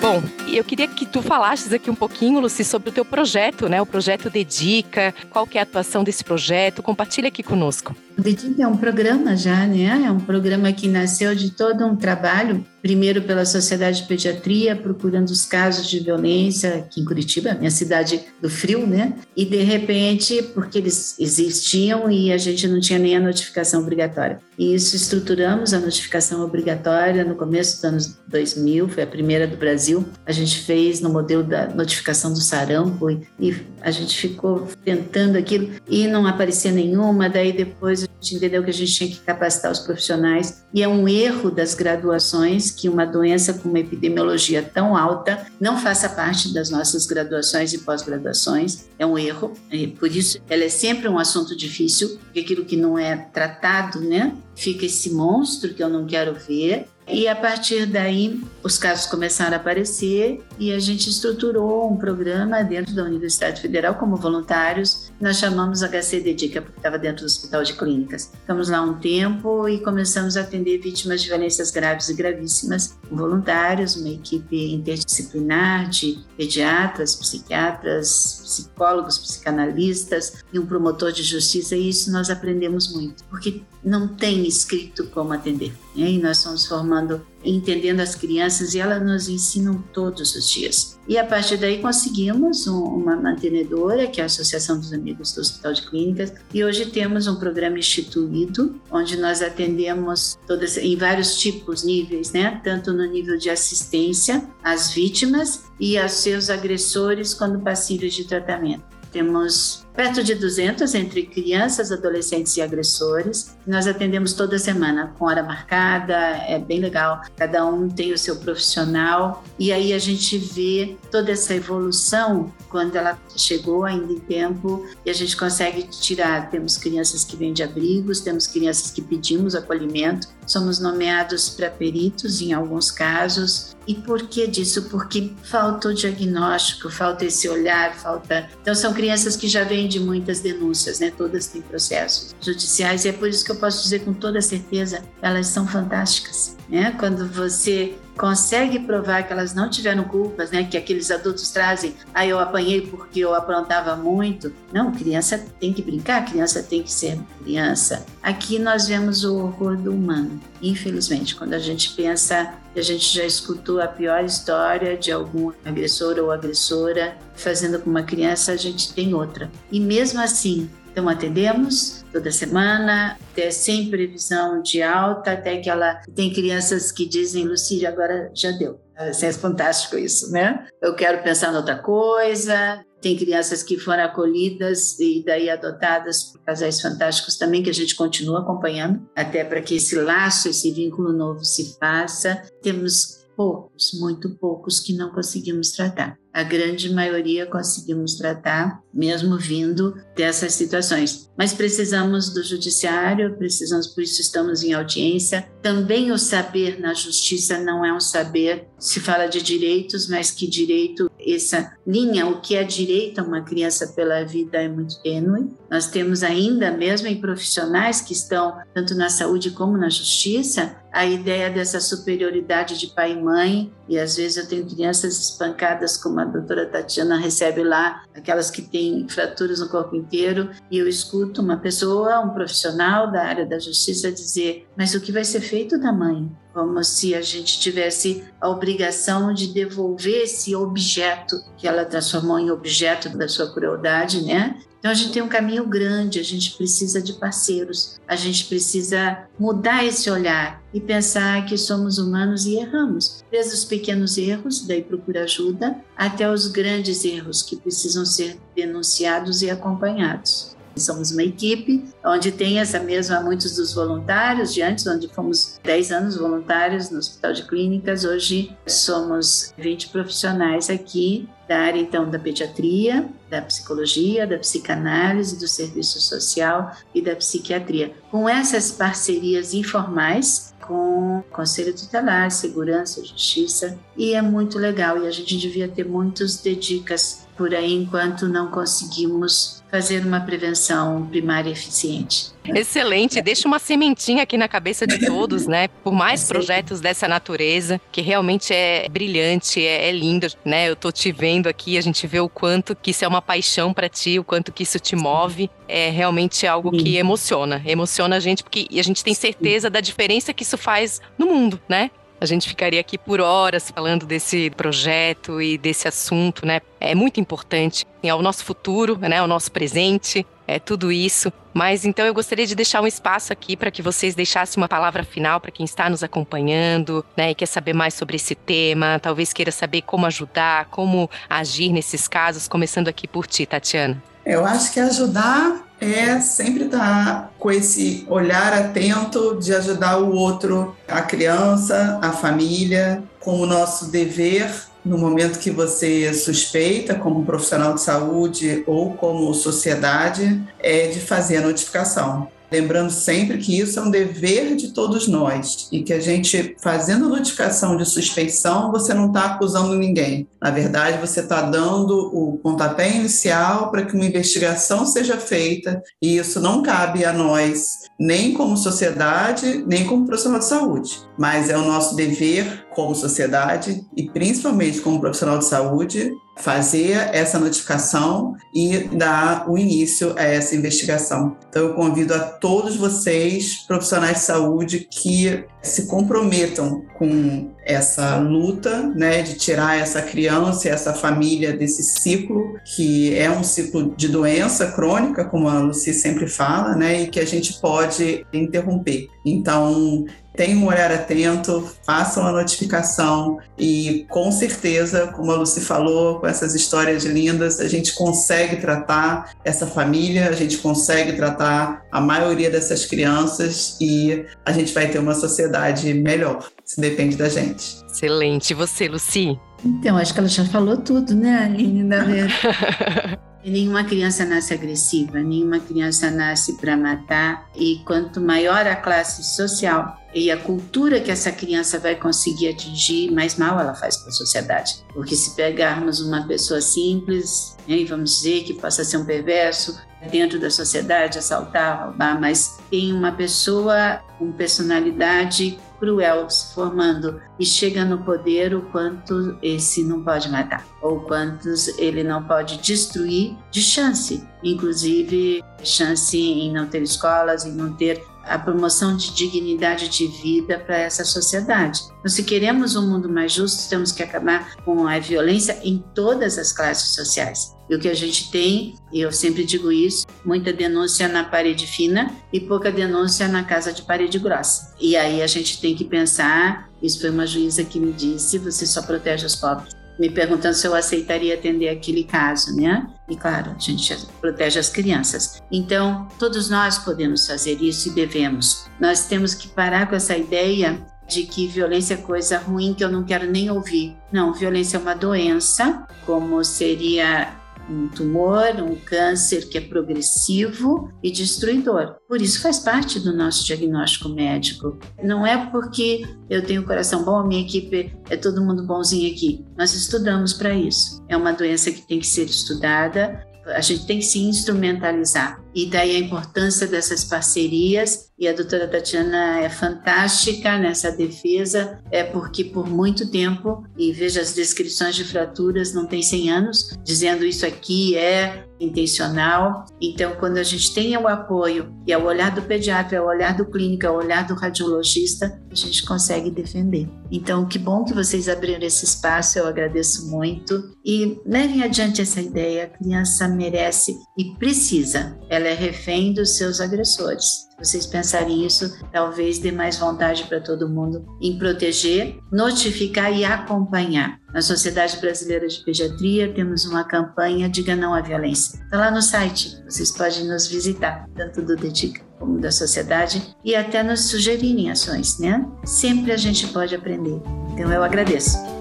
Bom, 0.09 0.23
eu 0.51 0.65
queria 0.65 0.89
que 0.89 1.05
tu 1.05 1.21
falasses 1.21 1.71
aqui 1.71 1.91
um 1.91 1.95
pouquinho, 1.95 2.41
Luci, 2.41 2.65
sobre 2.65 2.89
o 2.89 2.93
teu 2.93 3.05
projeto, 3.05 3.69
né? 3.69 3.83
O 3.83 3.85
projeto 3.85 4.31
Dedica, 4.31 5.15
qual 5.29 5.47
que 5.47 5.59
é 5.59 5.61
a 5.61 5.65
atuação 5.65 6.03
desse 6.03 6.25
projeto? 6.25 6.83
Compartilha 6.83 7.29
aqui 7.29 7.43
conosco. 7.43 7.95
O 8.19 8.21
DIDIP 8.21 8.61
é 8.61 8.67
um 8.67 8.77
programa 8.77 9.37
já, 9.37 9.65
né? 9.65 10.03
É 10.05 10.11
um 10.11 10.19
programa 10.19 10.73
que 10.73 10.89
nasceu 10.89 11.37
de 11.37 11.53
todo 11.53 11.87
um 11.87 11.95
trabalho 11.95 12.67
primeiro 12.83 13.23
pela 13.23 13.45
Sociedade 13.45 14.03
de 14.03 14.09
Pediatria, 14.09 14.75
procurando 14.75 15.29
os 15.29 15.45
casos 15.45 15.89
de 15.89 16.01
violência 16.01 16.77
aqui 16.77 17.01
em 17.01 17.05
Curitiba, 17.05 17.55
minha 17.55 17.71
cidade 17.71 18.25
do 18.41 18.51
frio, 18.51 18.87
né? 18.87 19.15
E 19.37 19.45
de 19.45 19.63
repente, 19.63 20.43
porque 20.55 20.79
eles 20.79 21.15
existiam 21.19 22.11
e 22.11 22.33
a 22.33 22.39
gente 22.39 22.67
não 22.67 22.81
tinha 22.81 22.99
nem 22.99 23.17
a 23.17 23.21
notificação 23.21 23.83
obrigatória. 23.83 24.41
E 24.59 24.75
isso 24.75 24.97
estruturamos 24.97 25.73
a 25.73 25.79
notificação 25.79 26.43
obrigatória 26.45 27.25
no 27.25 27.37
começo 27.37 27.77
dos 27.77 27.85
anos 27.85 28.19
2000, 28.27 28.89
foi 28.89 29.03
a 29.05 29.07
primeira 29.07 29.47
do 29.47 29.57
Brasil. 29.57 30.05
A 30.27 30.33
gente 30.33 30.61
fez 30.61 31.01
no 31.01 31.11
modelo 31.11 31.45
da 31.45 31.69
notificação 31.69 32.33
do 32.33 32.41
sarampo 32.41 33.11
e, 33.11 33.21
e 33.39 33.57
a 33.81 33.91
gente 33.91 34.19
ficou 34.19 34.67
tentando 34.85 35.37
aquilo 35.37 35.71
e 35.89 36.09
não 36.09 36.27
aparecia 36.27 36.73
nenhuma. 36.73 37.29
Daí 37.29 37.53
depois 37.53 38.08
gente 38.21 38.37
entendeu 38.37 38.65
que 38.65 38.71
a 38.71 38.75
gente 38.75 38.93
tinha 38.93 39.11
que 39.11 39.21
capacitar 39.21 39.71
os 39.71 39.79
profissionais 39.79 40.65
e 40.75 40.83
é 40.83 40.89
um 40.89 41.09
erro 41.09 41.51
das 41.51 41.75
graduações 41.75 42.71
que 42.71 42.89
uma 42.89 43.07
doença 43.07 43.55
com 43.55 43.69
uma 43.69 43.79
epidemiologia 43.79 44.63
tão 44.63 44.97
alta 44.97 45.47
não 45.61 45.79
faça 45.79 46.09
parte 46.09 46.53
das 46.53 46.71
nossas 46.71 47.07
graduações 47.07 47.73
e 47.73 47.79
pós-graduações. 47.79 48.89
É 48.99 49.07
um 49.07 49.17
erro, 49.17 49.53
por 49.99 50.15
isso 50.15 50.41
ela 50.49 50.65
é 50.65 50.69
sempre 50.69 51.09
um 51.09 51.19
assunto 51.19 51.57
difícil, 51.57 52.19
porque 52.25 52.41
aquilo 52.41 52.65
que 52.65 52.77
não 52.77 52.99
é 52.99 53.17
tratado, 53.17 54.01
né, 54.01 54.35
fica 54.55 54.87
esse 54.87 55.11
monstro 55.11 55.73
que 55.73 55.83
eu 55.83 55.89
não 55.89 56.07
quero 56.07 56.35
ver 56.35 56.89
e 57.11 57.27
a 57.27 57.35
partir 57.35 57.87
daí, 57.87 58.41
os 58.63 58.77
casos 58.77 59.07
começaram 59.07 59.55
a 59.55 59.57
aparecer 59.57 60.43
e 60.59 60.73
a 60.73 60.79
gente 60.79 61.09
estruturou 61.09 61.91
um 61.91 61.97
programa 61.97 62.63
dentro 62.63 62.95
da 62.95 63.05
Universidade 63.05 63.63
Federal 63.63 63.95
como 63.95 64.17
voluntários. 64.17 65.11
Nós 65.21 65.39
chamamos 65.39 65.83
HCDD, 65.83 66.49
que 66.49 66.59
é 66.59 66.61
porque 66.61 66.79
estava 66.79 66.99
dentro 66.99 67.23
do 67.23 67.27
Hospital 67.27 67.63
de 67.63 67.75
Clínicas. 67.75 68.31
Ficamos 68.41 68.69
lá 68.69 68.83
um 68.83 68.95
tempo 68.95 69.69
e 69.69 69.79
começamos 69.81 70.37
a 70.37 70.43
atender 70.43 70.79
vítimas 70.79 71.23
de 71.23 71.29
violências 71.29 71.71
graves 71.71 72.09
e 72.09 72.15
gravíssimas, 72.15 72.99
voluntários, 73.11 73.97
uma 73.97 74.11
equipe 74.11 74.75
interdisciplinar 74.75 75.89
de 75.89 76.19
pediatras, 76.37 77.17
psiquiatras, 77.17 78.43
psicólogos, 78.45 79.19
psicanalistas 79.19 80.45
e 80.53 80.59
um 80.59 80.67
promotor 80.67 81.13
de 81.13 81.23
justiça. 81.23 81.75
E 81.75 81.89
isso 81.89 82.13
nós 82.13 82.29
aprendemos 82.29 82.93
muito, 82.93 83.25
porque 83.25 83.63
não 83.89 84.07
tem 84.07 84.47
escrito 84.47 85.07
como 85.07 85.33
atender. 85.33 85.73
Né? 85.97 86.13
E 86.13 86.19
nós 86.19 86.39
somos 86.39 86.67
formando, 86.67 87.21
entendendo 87.43 88.01
as 88.01 88.15
crianças 88.15 88.75
e 88.75 88.79
elas 88.79 89.03
nos 89.03 89.29
ensinam 89.29 89.83
todos 89.93 90.35
os 90.37 90.49
dias. 90.49 90.99
E 91.09 91.17
a 91.17 91.25
partir 91.25 91.57
daí 91.57 91.81
conseguimos 91.81 92.67
um, 92.67 92.83
uma 92.83 93.17
mantenedora, 93.17 94.07
que 94.07 94.21
é 94.21 94.25
a 94.25 94.27
Associação 94.27 94.79
dos 94.79 94.93
Amigos 94.93 95.33
do 95.33 95.41
Hospital 95.41 95.73
de 95.73 95.83
Clínicas, 95.89 96.33
e 96.53 96.63
hoje 96.63 96.87
temos 96.87 97.27
um 97.27 97.37
programa 97.37 97.79
instituído, 97.79 98.79
onde 98.91 99.17
nós 99.17 99.41
atendemos 99.41 100.39
todas, 100.47 100.77
em 100.77 100.97
vários 100.97 101.39
tipos, 101.41 101.83
níveis, 101.83 102.33
né? 102.33 102.61
tanto 102.63 102.93
no 102.93 103.07
nível 103.07 103.39
de 103.39 103.49
assistência 103.49 104.47
às 104.63 104.93
vítimas 104.93 105.65
e 105.81 105.97
aos 105.97 106.13
seus 106.13 106.51
agressores 106.51 107.33
quando 107.33 107.61
passíveis 107.61 108.15
de 108.15 108.25
tratamento. 108.25 108.85
Temos 109.11 109.87
perto 109.99 110.23
de 110.23 110.37
200 110.37 110.95
entre 110.95 111.25
crianças, 111.27 111.91
adolescentes 111.91 112.57
e 112.57 112.63
agressores. 112.63 113.57
Nós 113.67 113.89
atendemos 113.89 114.33
toda 114.33 114.57
semana 114.57 115.13
com 115.19 115.25
hora 115.25 115.43
marcada, 115.43 116.15
é 116.47 116.57
bem 116.57 116.79
legal. 116.79 117.21
Cada 117.37 117.67
um 117.67 117.89
tem 117.89 118.13
o 118.13 118.19
seu 118.19 118.37
profissional 118.37 119.43
e 119.59 119.73
aí 119.73 119.93
a 119.93 119.99
gente 119.99 120.39
vê 120.39 120.97
toda 121.11 121.33
essa 121.33 121.53
evolução 121.53 122.55
quando 122.69 122.95
ela 122.95 123.19
chegou 123.37 123.85
ainda 123.85 124.13
em 124.13 124.21
tempo 124.21 124.87
e 125.05 125.11
a 125.11 125.13
gente 125.13 125.37
consegue 125.37 125.83
tirar. 125.89 126.49
Temos 126.49 126.77
crianças 126.77 127.25
que 127.25 127.37
vêm 127.37 127.53
de 127.53 127.65
abrigos, 127.65 128.21
temos 128.21 128.47
crianças 128.47 128.93
que 128.93 129.03
pedimos 129.03 129.57
acolhimento, 129.57 130.29
somos 130.47 130.79
nomeados 130.79 131.51
para 131.51 131.71
peritos 131.71 132.41
em 132.41 132.53
alguns 132.53 132.93
casos. 132.93 133.77
E 133.87 133.95
por 133.95 134.29
que 134.29 134.47
disso? 134.47 134.83
Porque 134.91 135.33
falta 135.43 135.89
o 135.89 135.95
diagnóstico, 135.95 136.91
falta 136.91 137.25
esse 137.25 137.49
olhar, 137.49 137.95
falta. 137.95 138.49
Então, 138.61 138.75
são 138.75 138.93
crianças 138.93 139.35
que 139.35 139.49
já 139.49 139.65
vêm 139.65 139.88
de 139.89 139.99
muitas 140.01 140.41
denúncias, 140.41 141.01
né? 141.01 141.11
Todas 141.11 141.47
têm 141.47 141.63
processos 141.63 142.35
judiciais 142.41 143.05
e 143.05 143.09
é 143.09 143.13
por 143.13 143.29
isso 143.29 143.45
que 143.45 143.51
eu 143.51 143.57
posso 143.57 143.83
dizer 143.83 144.01
com 144.01 144.13
toda 144.13 144.41
certeza, 144.41 145.03
elas 145.23 145.47
são 145.49 145.67
fantásticas, 145.67 146.57
né? 146.69 146.95
Quando 146.99 147.27
você 147.29 147.97
consegue 148.19 148.81
provar 148.81 149.23
que 149.23 149.33
elas 149.33 149.55
não 149.55 149.71
tiveram 149.71 150.05
culpas, 150.05 150.51
né? 150.51 150.65
Que 150.65 150.77
aqueles 150.77 151.11
adultos 151.11 151.51
trazem, 151.51 151.95
ah, 152.13 152.27
eu 152.27 152.39
apanhei 152.39 152.83
porque 152.83 153.21
eu 153.21 153.35
aprontava 153.35 153.95
muito. 153.97 154.53
Não, 154.73 154.93
criança 154.93 155.47
tem 155.61 155.73
que 155.73 155.81
brincar, 155.81 156.25
criança 156.25 156.63
tem 156.63 156.83
que 156.83 156.93
ser 156.93 157.19
criança. 157.43 158.05
Aqui 158.23 158.59
nós 158.59 158.89
vemos 158.89 159.25
o 159.25 159.39
horror 159.39 159.77
do 159.77 159.93
humano, 159.93 160.41
infelizmente, 160.61 161.37
quando 161.37 161.55
a 161.55 161.59
gente 161.59 161.95
pensa 161.95 162.53
a 162.77 162.83
gente 162.83 163.13
já 163.13 163.25
escutou 163.25 163.81
a 163.81 163.89
pior 163.89 164.25
história 164.25 164.97
de 164.97 165.11
algum 165.11 165.51
agressor 165.65 166.17
ou 166.19 166.31
agressora 166.31 167.17
fazendo 167.35 167.81
com 167.81 167.91
uma 167.91 168.05
criança, 168.05 168.53
a 168.53 168.57
gente 168.57 168.93
tem 168.93 169.15
outra. 169.15 169.51
E 169.73 169.81
mesmo 169.81 170.21
assim, 170.21 170.71
então, 170.93 171.09
atendemos 171.09 171.98
toda 172.13 172.31
semana, 172.31 173.17
até 173.33 173.51
sem 173.51 173.91
previsão 173.91 174.63
de 174.63 174.83
alta, 174.83 175.33
até 175.33 175.59
que 175.59 175.71
ela 175.71 176.01
tem 176.15 176.33
crianças 176.33 176.91
que 176.93 177.07
dizem, 177.07 177.47
Lucília, 177.47 177.89
agora 177.89 178.31
já 178.35 178.51
deu. 178.51 178.81
É 178.97 179.33
fantástico 179.33 179.97
isso, 179.97 180.33
né? 180.33 180.67
Eu 180.83 180.95
quero 180.95 181.23
pensar 181.23 181.53
em 181.53 181.57
outra 181.57 181.79
coisa. 181.79 182.85
Tem 183.01 183.17
crianças 183.17 183.63
que 183.63 183.79
foram 183.79 184.03
acolhidas 184.03 184.99
e 184.99 185.23
daí 185.25 185.49
adotadas 185.49 186.25
por 186.25 186.43
casais 186.43 186.81
fantásticos 186.81 187.37
também, 187.37 187.63
que 187.63 187.71
a 187.71 187.75
gente 187.75 187.95
continua 187.95 188.41
acompanhando, 188.41 189.09
até 189.15 189.45
para 189.45 189.63
que 189.63 189.77
esse 189.77 189.95
laço, 189.95 190.49
esse 190.49 190.73
vínculo 190.73 191.13
novo 191.13 191.45
se 191.45 191.79
faça. 191.79 192.43
Temos 192.61 193.25
poucos, 193.37 193.93
muito 194.01 194.31
poucos 194.31 194.81
que 194.81 194.97
não 194.97 195.13
conseguimos 195.13 195.71
tratar 195.71 196.19
a 196.39 196.45
grande 196.45 196.95
maioria 196.95 197.47
conseguimos 197.47 198.15
tratar, 198.15 198.81
mesmo 198.95 199.37
vindo 199.37 200.01
dessas 200.15 200.53
situações. 200.53 201.28
Mas 201.39 201.55
precisamos 201.55 202.31
do 202.31 202.43
judiciário, 202.43 203.37
precisamos, 203.37 203.87
por 203.87 204.03
isso 204.03 204.21
estamos 204.21 204.65
em 204.65 204.73
audiência. 204.73 205.49
Também 205.63 206.11
o 206.11 206.19
saber 206.19 206.81
na 206.81 206.93
justiça 206.95 207.59
não 207.59 207.85
é 207.85 207.93
um 207.93 208.01
saber, 208.01 208.67
se 208.77 208.99
fala 208.99 209.27
de 209.27 209.41
direitos, 209.41 210.09
mas 210.09 210.33
que 210.33 210.49
direito, 210.49 211.09
essa 211.21 211.73
linha, 211.87 212.27
o 212.27 212.41
que 212.41 212.57
é 212.57 212.65
direito 212.65 213.21
a 213.21 213.25
uma 213.25 213.43
criança 213.43 213.87
pela 213.89 214.25
vida 214.25 214.59
é 214.59 214.69
muito 214.69 215.01
tênue. 215.01 215.51
Nós 215.71 215.87
temos 215.87 216.25
ainda, 216.25 216.73
mesmo 216.73 217.07
em 217.07 217.21
profissionais 217.21 218.01
que 218.01 218.13
estão 218.13 218.59
tanto 218.75 218.97
na 218.97 219.09
saúde 219.09 219.53
como 219.53 219.77
na 219.77 219.89
justiça, 219.89 220.77
a 220.93 221.05
ideia 221.05 221.51
dessa 221.51 221.81
superioridade 221.81 222.79
de 222.79 222.89
pai 222.89 223.13
e 223.13 223.23
mãe, 223.23 223.73
e 223.89 223.99
às 223.99 224.17
vezes 224.17 224.39
eu 224.39 224.49
tenho 224.49 224.67
crianças 224.67 225.19
espancadas 225.19 225.97
como 225.97 226.19
a 226.21 226.25
doutora 226.25 226.67
Tatiana 226.67 227.19
recebe 227.19 227.63
lá, 227.63 228.05
aquelas 228.15 228.51
que 228.51 228.63
têm 228.63 229.07
fraturas 229.09 229.61
no 229.61 229.69
corpo 229.69 229.95
inteiro, 229.95 230.51
e 230.71 230.79
eu 230.79 230.89
escuto 230.89 231.28
uma 231.37 231.57
pessoa, 231.57 232.21
um 232.21 232.31
profissional 232.31 233.11
da 233.11 233.25
área 233.25 233.45
da 233.45 233.59
justiça 233.59 234.11
dizer: 234.11 234.67
Mas 234.77 234.95
o 234.95 235.01
que 235.01 235.13
vai 235.13 235.25
ser 235.25 235.41
feito 235.41 235.79
da 235.79 235.93
mãe? 235.93 236.31
Como 236.55 236.83
se 236.83 237.15
a 237.15 237.21
gente 237.21 237.61
tivesse 237.61 238.25
a 238.41 238.49
obrigação 238.49 239.33
de 239.33 239.49
devolver 239.53 240.23
esse 240.23 240.57
objeto 240.57 241.37
que 241.57 241.69
ela 241.69 241.85
transformou 241.85 242.39
em 242.39 242.51
objeto 242.51 243.17
da 243.17 243.29
sua 243.29 243.53
crueldade, 243.53 244.25
né? 244.25 244.59
Então 244.79 244.91
a 244.93 244.95
gente 244.95 245.13
tem 245.13 245.23
um 245.23 245.29
caminho 245.29 245.67
grande, 245.67 246.21
a 246.21 246.25
gente 246.25 246.57
precisa 246.57 247.03
de 247.03 247.15
parceiros, 247.15 247.99
a 248.07 248.15
gente 248.15 248.45
precisa 248.45 249.25
mudar 249.39 249.85
esse 249.85 250.09
olhar 250.09 250.63
e 250.73 250.81
pensar 250.81 251.45
que 251.47 251.59
somos 251.59 251.99
humanos 251.99 252.47
e 252.47 252.57
erramos. 252.57 253.25
Desde 253.31 253.55
os 253.55 253.65
pequenos 253.65 254.17
erros, 254.17 254.67
daí 254.67 254.83
procura 254.83 255.25
ajuda, 255.25 255.77
até 255.97 256.31
os 256.31 256.47
grandes 256.47 257.05
erros 257.05 257.43
que 257.43 257.57
precisam 257.57 258.07
ser 258.07 258.39
denunciados 258.55 259.43
e 259.43 259.51
acompanhados. 259.51 260.48
Somos 260.79 261.11
uma 261.11 261.23
equipe 261.23 261.85
onde 262.05 262.33
tem 262.33 262.59
essa 262.59 262.79
mesma, 262.79 263.21
muitos 263.21 263.57
dos 263.57 263.75
voluntários 263.75 264.53
de 264.55 264.63
antes, 264.63 264.87
onde 264.87 265.09
fomos 265.09 265.59
10 265.63 265.93
anos 265.93 266.17
voluntários 266.17 266.91
no 266.91 266.99
Hospital 266.99 267.33
de 267.33 267.43
Clínicas, 267.45 268.05
hoje 268.05 268.57
somos 268.67 269.53
20 269.57 269.89
profissionais 269.89 270.71
aqui 270.71 271.29
da 271.49 271.59
área 271.59 271.81
então 271.81 272.09
da 272.09 272.19
pediatria, 272.19 273.09
da 273.31 273.41
psicologia, 273.41 274.27
da 274.27 274.39
psicanálise, 274.39 275.39
do 275.39 275.49
serviço 275.49 275.99
social 275.99 276.73
e 276.95 277.01
da 277.01 277.17
psiquiatria. 277.17 277.95
Com 278.11 278.29
essas 278.29 278.71
parcerias 278.71 279.55
informais 279.55 280.55
com 280.61 281.25
Conselho 281.33 281.75
Tutelar, 281.75 282.31
Segurança, 282.31 283.03
Justiça, 283.03 283.79
e 283.97 284.13
é 284.13 284.21
muito 284.21 284.59
legal 284.59 285.03
e 285.03 285.07
a 285.07 285.11
gente 285.11 285.39
devia 285.39 285.67
ter 285.67 285.85
muitos 285.89 286.37
dedicas 286.37 287.27
por 287.39 287.55
aí 287.55 287.73
enquanto 287.73 288.29
não 288.29 288.51
conseguimos 288.51 289.58
fazer 289.71 290.05
uma 290.05 290.21
prevenção 290.21 291.07
primária 291.07 291.51
eficiente. 291.51 292.33
Excelente, 292.45 293.21
deixa 293.21 293.47
uma 293.47 293.59
sementinha 293.59 294.23
aqui 294.23 294.39
na 294.39 294.49
cabeça 294.49 294.87
de 294.87 295.05
todos, 295.05 295.47
né? 295.47 295.69
Por 295.85 295.93
mais 295.93 296.25
projetos 296.25 296.81
dessa 296.81 297.07
natureza, 297.07 297.79
que 297.93 298.01
realmente 298.01 298.55
é 298.55 298.89
brilhante, 298.89 299.65
é, 299.65 299.89
é 299.89 299.93
lindo, 299.93 300.27
né? 300.45 300.71
Eu 300.71 300.75
tô 300.75 300.91
te 300.91 301.13
vendo 301.13 301.47
aqui, 301.47 301.77
a 301.77 301.81
gente 301.83 302.07
vê 302.07 302.21
o 302.21 302.29
quanto 302.29 302.75
que 302.75 302.91
isso 302.91 303.05
é 303.05 303.09
uma 303.09 303.21
paixão 303.21 303.75
para 303.75 303.89
ti, 303.89 304.19
o 304.19 304.25
quanto 304.25 304.51
que 304.51 304.63
isso 304.63 304.79
te 304.79 304.97
move. 304.97 305.51
É 305.71 305.91
realmente 305.91 306.47
algo 306.47 306.71
que 306.71 306.97
emociona, 306.97 307.63
emociona 307.67 308.17
a 308.17 308.21
gente, 308.21 308.43
porque 308.43 308.67
a 308.71 308.83
gente 308.83 309.05
tem 309.05 309.13
certeza 309.13 309.69
da 309.69 309.81
diferença 309.81 310.33
que 310.33 310.43
isso 310.43 310.57
faz 310.57 310.99
no 311.19 311.27
mundo, 311.27 311.61
né? 311.69 311.91
A 312.21 312.27
gente 312.27 312.49
ficaria 312.49 312.81
aqui 312.81 312.99
por 312.99 313.21
horas 313.21 313.71
falando 313.71 314.05
desse 314.05 314.51
projeto 314.51 315.41
e 315.41 315.57
desse 315.57 315.87
assunto, 315.87 316.45
né? 316.45 316.61
É 316.81 316.95
muito 316.95 317.21
importante. 317.21 317.87
É 318.03 318.15
o 318.15 318.23
nosso 318.23 318.45
futuro, 318.45 318.99
né? 318.99 319.17
É 319.17 319.23
o 319.23 319.27
nosso 319.27 319.53
presente, 319.53 320.27
é 320.47 320.59
tudo 320.59 320.91
isso. 320.91 321.33
Mas 321.55 321.85
então 321.85 322.05
eu 322.07 322.15
gostaria 322.15 322.47
de 322.47 322.55
deixar 322.55 322.81
um 322.81 322.87
espaço 322.87 323.33
aqui 323.33 323.57
para 323.57 323.71
que 323.71 323.83
vocês 323.83 324.15
deixassem 324.15 324.61
uma 324.61 324.69
palavra 324.69 325.05
final 325.05 325.41
para 325.41 325.51
quem 325.51 325.65
está 325.65 325.89
nos 325.89 326.03
acompanhando, 326.03 327.05
né? 327.17 327.31
E 327.31 327.35
quer 327.35 327.47
saber 327.47 327.73
mais 327.73 327.95
sobre 327.95 328.17
esse 328.17 328.35
tema, 328.35 328.99
talvez 328.99 329.33
queira 329.33 329.53
saber 329.53 329.83
como 329.83 330.07
ajudar, 330.07 330.67
como 330.67 331.11
agir 331.29 331.73
nesses 331.73 332.09
casos, 332.09 332.49
começando 332.49 332.89
aqui 332.89 333.07
por 333.07 333.27
ti, 333.27 333.47
Tatiana. 333.47 334.03
Eu 334.25 334.45
acho 334.45 334.73
que 334.73 334.81
ajudar 334.81 335.68
é 335.81 336.21
sempre 336.21 336.65
estar 336.65 337.33
com 337.39 337.51
esse 337.51 338.05
olhar 338.09 338.53
atento 338.53 339.39
de 339.41 339.55
ajudar 339.55 339.99
o 339.99 340.13
outro, 340.13 340.77
a 340.87 341.03
criança, 341.03 341.99
a 342.03 342.13
família, 342.13 343.03
com 343.21 343.41
o 343.41 343.47
nosso 343.47 343.91
dever 343.91 344.51
no 344.85 344.97
momento 344.97 345.39
que 345.39 345.51
você 345.51 346.15
suspeita, 346.15 346.95
como 346.95 347.25
profissional 347.25 347.75
de 347.75 347.83
saúde 347.83 348.65
ou 348.67 348.95
como 348.95 349.33
sociedade, 349.35 350.43
é 350.59 350.87
de 350.87 351.01
fazer 351.01 351.39
a 351.39 351.43
notificação. 351.43 352.29
Lembrando 352.51 352.91
sempre 352.91 353.39
que 353.39 353.59
isso 353.59 353.79
é 353.79 353.83
um 353.83 353.91
dever 353.91 354.57
de 354.57 354.73
todos 354.73 355.07
nós 355.07 355.69
e 355.71 355.83
que 355.83 355.93
a 355.93 356.01
gente, 356.01 356.57
fazendo 356.61 357.09
notificação 357.09 357.77
de 357.77 357.85
suspeição, 357.85 358.73
você 358.73 358.95
não 358.95 359.09
está 359.09 359.27
acusando 359.27 359.75
ninguém. 359.75 360.27
Na 360.41 360.51
verdade, 360.51 360.99
você 360.99 361.21
está 361.21 361.43
dando 361.43 362.11
o 362.15 362.39
pontapé 362.39 362.91
inicial 362.97 363.71
para 363.71 363.85
que 363.85 363.95
uma 363.95 364.07
investigação 364.07 364.87
seja 364.87 365.19
feita 365.19 365.83
e 366.01 366.17
isso 366.17 366.41
não 366.41 366.63
cabe 366.63 367.05
a 367.05 367.13
nós, 367.13 367.81
nem 367.99 368.33
como 368.33 368.57
sociedade, 368.57 369.65
nem 369.67 369.87
como 369.87 370.07
profissional 370.07 370.39
de 370.39 370.47
saúde. 370.47 371.01
Mas 371.19 371.51
é 371.51 371.59
o 371.59 371.65
nosso 371.65 371.95
dever 371.95 372.67
como 372.75 372.95
sociedade 372.95 373.85
e 373.97 374.09
principalmente 374.09 374.81
como 374.81 375.01
profissional 375.01 375.39
de 375.39 375.45
saúde 375.45 376.13
fazer 376.39 377.11
essa 377.13 377.39
notificação 377.39 378.37
e 378.55 378.79
dar 378.93 379.51
o 379.51 379.59
início 379.59 380.15
a 380.17 380.23
essa 380.23 380.55
investigação. 380.55 381.37
Então, 381.49 381.69
eu 381.69 381.75
convido 381.75 382.15
a 382.15 382.21
todos 382.21 382.77
vocês, 382.77 383.67
profissionais 383.67 384.19
de 384.19 384.23
saúde, 384.25 384.89
que 384.91 385.45
se 385.63 385.87
comprometam 385.87 386.85
com 386.95 387.51
essa 387.65 388.17
luta, 388.17 388.83
né, 388.95 389.23
de 389.23 389.35
tirar 389.35 389.79
essa 389.79 390.01
criança 390.01 390.69
essa 390.69 390.95
família 390.95 391.53
desse 391.53 391.83
ciclo, 391.83 392.59
que 392.65 393.17
é 393.17 393.31
um 393.31 393.45
ciclo 393.45 393.95
de 393.97 394.09
doença 394.09 394.73
crônica, 394.73 395.25
como 395.25 395.49
a 395.49 395.59
Lucy 395.59 395.93
sempre 395.93 396.27
fala, 396.27 396.75
né, 396.75 397.03
e 397.03 397.07
que 397.09 397.21
a 397.21 397.27
gente 397.27 397.61
pode 397.61 398.27
interromper. 398.33 399.09
Então, 399.25 400.07
tenham 400.39 400.61
um 400.61 400.67
olhar 400.69 400.93
atento, 400.93 401.69
façam 401.85 402.25
a 402.25 402.31
notificação 402.31 403.39
e 403.59 404.07
com 404.09 404.31
certeza, 404.31 405.09
como 405.09 405.33
a 405.33 405.35
Lucy 405.35 405.61
falou, 405.61 406.21
com 406.21 406.29
essas 406.29 406.55
histórias 406.55 407.05
lindas, 407.05 407.59
a 407.59 407.67
gente 407.67 407.93
consegue 407.95 408.57
tratar 408.57 409.33
essa 409.45 409.67
família, 409.67 410.29
a 410.29 410.33
gente 410.33 410.59
consegue 410.59 411.15
tratar 411.15 411.85
a 411.91 412.01
maioria 412.01 412.51
dessas 412.51 412.85
crianças 412.87 413.77
e 413.81 414.25
a 414.45 414.53
gente 414.53 414.73
vai 414.73 414.89
ter 414.89 414.99
uma 414.99 415.15
sociedade 415.15 415.93
melhor. 415.95 416.51
Isso 416.65 416.81
depende 416.81 417.17
da 417.17 417.29
gente. 417.29 417.83
Excelente. 417.91 418.51
E 418.51 418.55
você, 418.55 418.89
Lucy? 418.89 419.39
Então, 419.65 419.97
acho 419.97 420.13
que 420.13 420.21
ela 420.21 420.29
já 420.29 420.45
falou 420.45 420.77
tudo, 420.77 421.15
né, 421.15 421.45
Aline? 421.45 421.83
Na 421.83 422.05
verdade. 422.05 423.19
Nenhuma 423.45 423.85
criança 423.85 424.25
nasce 424.25 424.53
agressiva, 424.53 425.21
nenhuma 425.21 425.59
criança 425.61 426.11
nasce 426.11 426.57
para 426.59 426.77
matar, 426.77 427.49
e 427.57 427.81
quanto 427.87 428.21
maior 428.21 428.67
a 428.67 428.77
classe 428.77 429.25
social 429.25 429.97
e 430.19 430.31
a 430.31 430.37
cultura 430.37 431.01
que 431.01 431.11
essa 431.11 431.31
criança 431.31 431.79
vai 431.79 431.95
conseguir 431.95 432.49
atingir, 432.49 433.11
mais 433.11 433.37
mal 433.37 433.59
ela 433.59 433.75
faz 433.75 433.97
para 433.97 434.09
a 434.09 434.13
sociedade. 434.13 434.85
Porque 434.93 435.15
se 435.15 435.35
pegarmos 435.37 436.01
uma 436.01 436.27
pessoa 436.27 436.61
simples, 436.61 437.57
né, 437.67 437.85
vamos 437.85 438.17
dizer 438.17 438.45
que 438.45 438.55
possa 438.55 438.85
ser 438.85 438.97
um 438.97 439.05
perverso, 439.05 439.79
dentro 440.11 440.39
da 440.39 440.51
sociedade, 440.51 441.19
assaltar, 441.19 441.87
roubar, 441.87 442.21
mas 442.21 442.59
tem 442.71 442.93
uma 442.93 443.13
pessoa 443.13 444.01
com 444.19 444.31
personalidade 444.33 445.59
cruel 445.79 446.29
se 446.29 446.55
formando 446.55 447.21
e 447.39 447.47
chega 447.47 447.85
no 447.85 447.99
poder 447.99 448.55
o 448.55 448.63
quanto 448.63 449.39
esse 449.41 449.85
não 449.85 450.03
pode 450.03 450.29
matar 450.29 450.67
ou 450.83 451.01
quantos 451.01 451.69
ele 451.79 452.03
não 452.03 452.25
pode 452.25 452.59
destruir 452.59 453.37
de 453.51 453.63
chance, 453.63 454.27
inclusive 454.43 455.43
chance 455.63 456.19
em 456.19 456.53
não 456.53 456.67
ter 456.67 456.83
escolas, 456.83 457.45
em 457.45 457.53
não 457.53 457.73
ter 457.75 458.03
a 458.29 458.39
promoção 458.39 458.97
de 458.97 459.15
dignidade 459.15 459.89
de 459.89 460.07
vida 460.07 460.59
para 460.59 460.79
essa 460.79 461.05
sociedade. 461.05 461.83
Então, 461.99 462.11
se 462.11 462.23
queremos 462.23 462.77
um 462.77 462.89
mundo 462.89 463.09
mais 463.09 463.33
justo, 463.33 463.69
temos 463.69 463.93
que 463.93 464.03
acabar 464.03 464.57
com 464.65 464.87
a 464.87 464.99
violência 464.99 465.59
em 465.63 465.83
todas 465.95 466.39
as 466.39 466.53
classes 466.53 466.95
sociais. 466.95 467.57
E 467.69 467.75
o 467.75 467.79
que 467.79 467.89
a 467.89 467.95
gente 467.95 468.31
tem, 468.31 468.75
e 468.93 469.01
eu 469.01 469.13
sempre 469.13 469.45
digo 469.45 469.71
isso, 469.71 470.07
muita 470.25 470.53
denúncia 470.53 471.07
na 471.07 471.25
parede 471.25 471.67
fina 471.67 472.11
e 472.33 472.41
pouca 472.41 472.73
denúncia 472.73 473.29
na 473.29 473.45
casa 473.45 473.73
de 473.73 473.83
parede 473.83 474.19
grossa. 474.19 474.75
E 474.81 474.97
aí 474.97 475.23
a 475.23 475.27
gente 475.27 475.61
tem 475.61 475.75
que 475.75 475.85
pensar, 475.85 476.71
isso 476.83 477.01
foi 477.01 477.11
uma 477.11 477.27
juíza 477.27 477.65
que 477.65 477.79
me 477.79 477.93
disse, 477.93 478.39
você 478.39 478.67
só 478.67 478.83
protege 478.83 479.27
os 479.27 479.37
pobres 479.37 479.78
me 479.99 480.09
perguntando 480.09 480.55
se 480.55 480.67
eu 480.67 480.75
aceitaria 480.75 481.35
atender 481.35 481.69
aquele 481.69 482.05
caso, 482.05 482.55
né? 482.55 482.87
E 483.09 483.17
claro, 483.17 483.53
a 483.57 483.59
gente 483.59 483.97
protege 484.21 484.59
as 484.59 484.69
crianças. 484.69 485.43
Então, 485.51 486.07
todos 486.19 486.49
nós 486.49 486.79
podemos 486.79 487.27
fazer 487.27 487.61
isso 487.61 487.89
e 487.89 487.93
devemos. 487.93 488.67
Nós 488.79 489.07
temos 489.07 489.35
que 489.35 489.49
parar 489.49 489.89
com 489.89 489.97
essa 489.97 490.17
ideia 490.17 490.79
de 491.09 491.23
que 491.23 491.47
violência 491.47 491.95
é 491.95 491.97
coisa 491.97 492.39
ruim 492.39 492.75
que 492.75 492.85
eu 492.85 492.91
não 492.91 493.03
quero 493.03 493.29
nem 493.29 493.51
ouvir. 493.51 493.97
Não, 494.13 494.35
violência 494.35 494.77
é 494.77 494.81
uma 494.81 494.95
doença, 494.95 495.87
como 496.05 496.45
seria 496.45 497.38
um 497.69 497.89
tumor, 497.89 498.57
um 498.63 498.75
câncer 498.75 499.49
que 499.49 499.59
é 499.59 499.61
progressivo 499.61 500.93
e 501.03 501.11
destruidor. 501.11 501.97
Por 502.09 502.21
isso 502.21 502.41
faz 502.41 502.59
parte 502.59 502.99
do 502.99 503.15
nosso 503.15 503.45
diagnóstico 503.45 504.09
médico. 504.09 504.79
Não 505.03 505.27
é 505.27 505.47
porque 505.51 506.07
eu 506.29 506.45
tenho 506.45 506.65
coração 506.65 507.05
bom, 507.05 507.17
a 507.17 507.27
minha 507.27 507.43
equipe 507.43 507.93
é 508.09 508.17
todo 508.17 508.43
mundo 508.43 508.67
bonzinho 508.67 509.13
aqui. 509.13 509.45
Nós 509.57 509.75
estudamos 509.75 510.33
para 510.33 510.55
isso. 510.55 511.05
É 511.09 511.17
uma 511.17 511.33
doença 511.33 511.71
que 511.71 511.87
tem 511.87 512.01
que 512.01 512.07
ser 512.07 512.25
estudada, 512.25 513.27
a 513.47 513.61
gente 513.61 513.87
tem 513.87 513.99
que 513.99 514.05
se 514.05 514.19
instrumentalizar. 514.21 515.43
E 515.55 515.67
daí 515.67 515.97
a 515.97 515.99
importância 515.99 516.67
dessas 516.67 517.05
parcerias. 517.05 518.08
E 518.19 518.27
a 518.27 518.33
doutora 518.33 518.67
Tatiana 518.67 519.41
é 519.41 519.49
fantástica 519.49 520.59
nessa 520.59 520.91
defesa, 520.91 521.79
é 521.91 522.03
porque 522.03 522.43
por 522.43 522.69
muito 522.69 523.09
tempo, 523.11 523.65
e 523.77 523.93
veja 523.93 524.21
as 524.21 524.35
descrições 524.35 524.97
de 524.97 525.05
fraturas, 525.05 525.73
não 525.73 525.87
tem 525.87 526.03
100 526.03 526.31
anos, 526.31 526.77
dizendo 526.83 527.25
isso 527.25 527.47
aqui 527.47 527.97
é 527.97 528.45
intencional. 528.61 529.65
Então, 529.81 530.17
quando 530.19 530.39
a 530.39 530.43
gente 530.43 530.75
tem 530.75 530.97
o 530.97 531.07
apoio, 531.07 531.73
e 531.87 531.93
é 531.93 531.99
o 531.99 532.07
olhar 532.07 532.35
do 532.35 532.43
pediatra, 532.43 532.97
é 532.97 533.01
o 533.01 533.07
olhar 533.07 533.37
do 533.37 533.47
clínico, 533.47 533.87
é 533.87 533.91
o 533.91 533.97
olhar 533.97 534.27
do 534.27 534.35
radiologista, 534.35 535.41
a 535.49 535.55
gente 535.55 535.85
consegue 535.87 536.29
defender. 536.29 536.89
Então, 537.13 537.47
que 537.47 537.59
bom 537.59 537.85
que 537.85 537.95
vocês 537.95 538.29
abriram 538.29 538.67
esse 538.67 538.85
espaço, 538.85 539.39
eu 539.39 539.47
agradeço 539.47 540.11
muito. 540.11 540.73
E 540.85 541.21
levem 541.25 541.63
adiante 541.63 542.03
essa 542.03 542.21
ideia, 542.21 542.65
a 542.65 542.79
criança 542.79 543.29
merece 543.29 543.97
e 544.19 544.35
precisa. 544.37 545.17
Ela 545.31 545.47
é 545.47 545.55
refém 545.55 546.13
dos 546.13 546.37
seus 546.37 546.61
agressores 546.61 547.48
vocês 547.59 547.87
pensarem 547.87 548.47
isso, 548.47 548.79
talvez 548.93 549.39
dê 549.39 549.51
mais 549.51 549.77
vontade 549.77 550.25
para 550.25 550.41
todo 550.41 550.69
mundo 550.69 551.05
em 551.21 551.39
proteger, 551.39 552.19
notificar 552.31 553.13
e 553.13 553.25
acompanhar. 553.25 554.19
Na 554.33 554.43
Sociedade 554.43 554.99
Brasileira 554.99 555.49
de 555.49 555.65
Pediatria 555.65 556.33
temos 556.33 556.65
uma 556.65 556.85
campanha 556.85 557.49
Diga 557.49 557.75
Não 557.75 557.95
à 557.95 558.01
Violência. 558.01 558.61
Está 558.63 558.79
lá 558.79 558.91
no 558.91 559.03
site, 559.03 559.63
vocês 559.69 559.91
podem 559.91 560.25
nos 560.25 560.47
visitar, 560.47 561.09
tanto 561.17 561.43
do 561.43 561.57
Dedica 561.57 562.07
como 562.19 562.41
da 562.41 562.51
sociedade, 562.51 563.35
e 563.45 563.55
até 563.55 563.83
nos 563.83 564.07
sugerirem 564.07 564.71
ações, 564.71 565.19
né? 565.21 565.47
Sempre 565.65 566.11
a 566.13 566.17
gente 566.17 566.49
pode 566.49 566.75
aprender. 566.75 567.21
Então 567.53 567.73
eu 567.73 567.83
agradeço. 567.83 568.58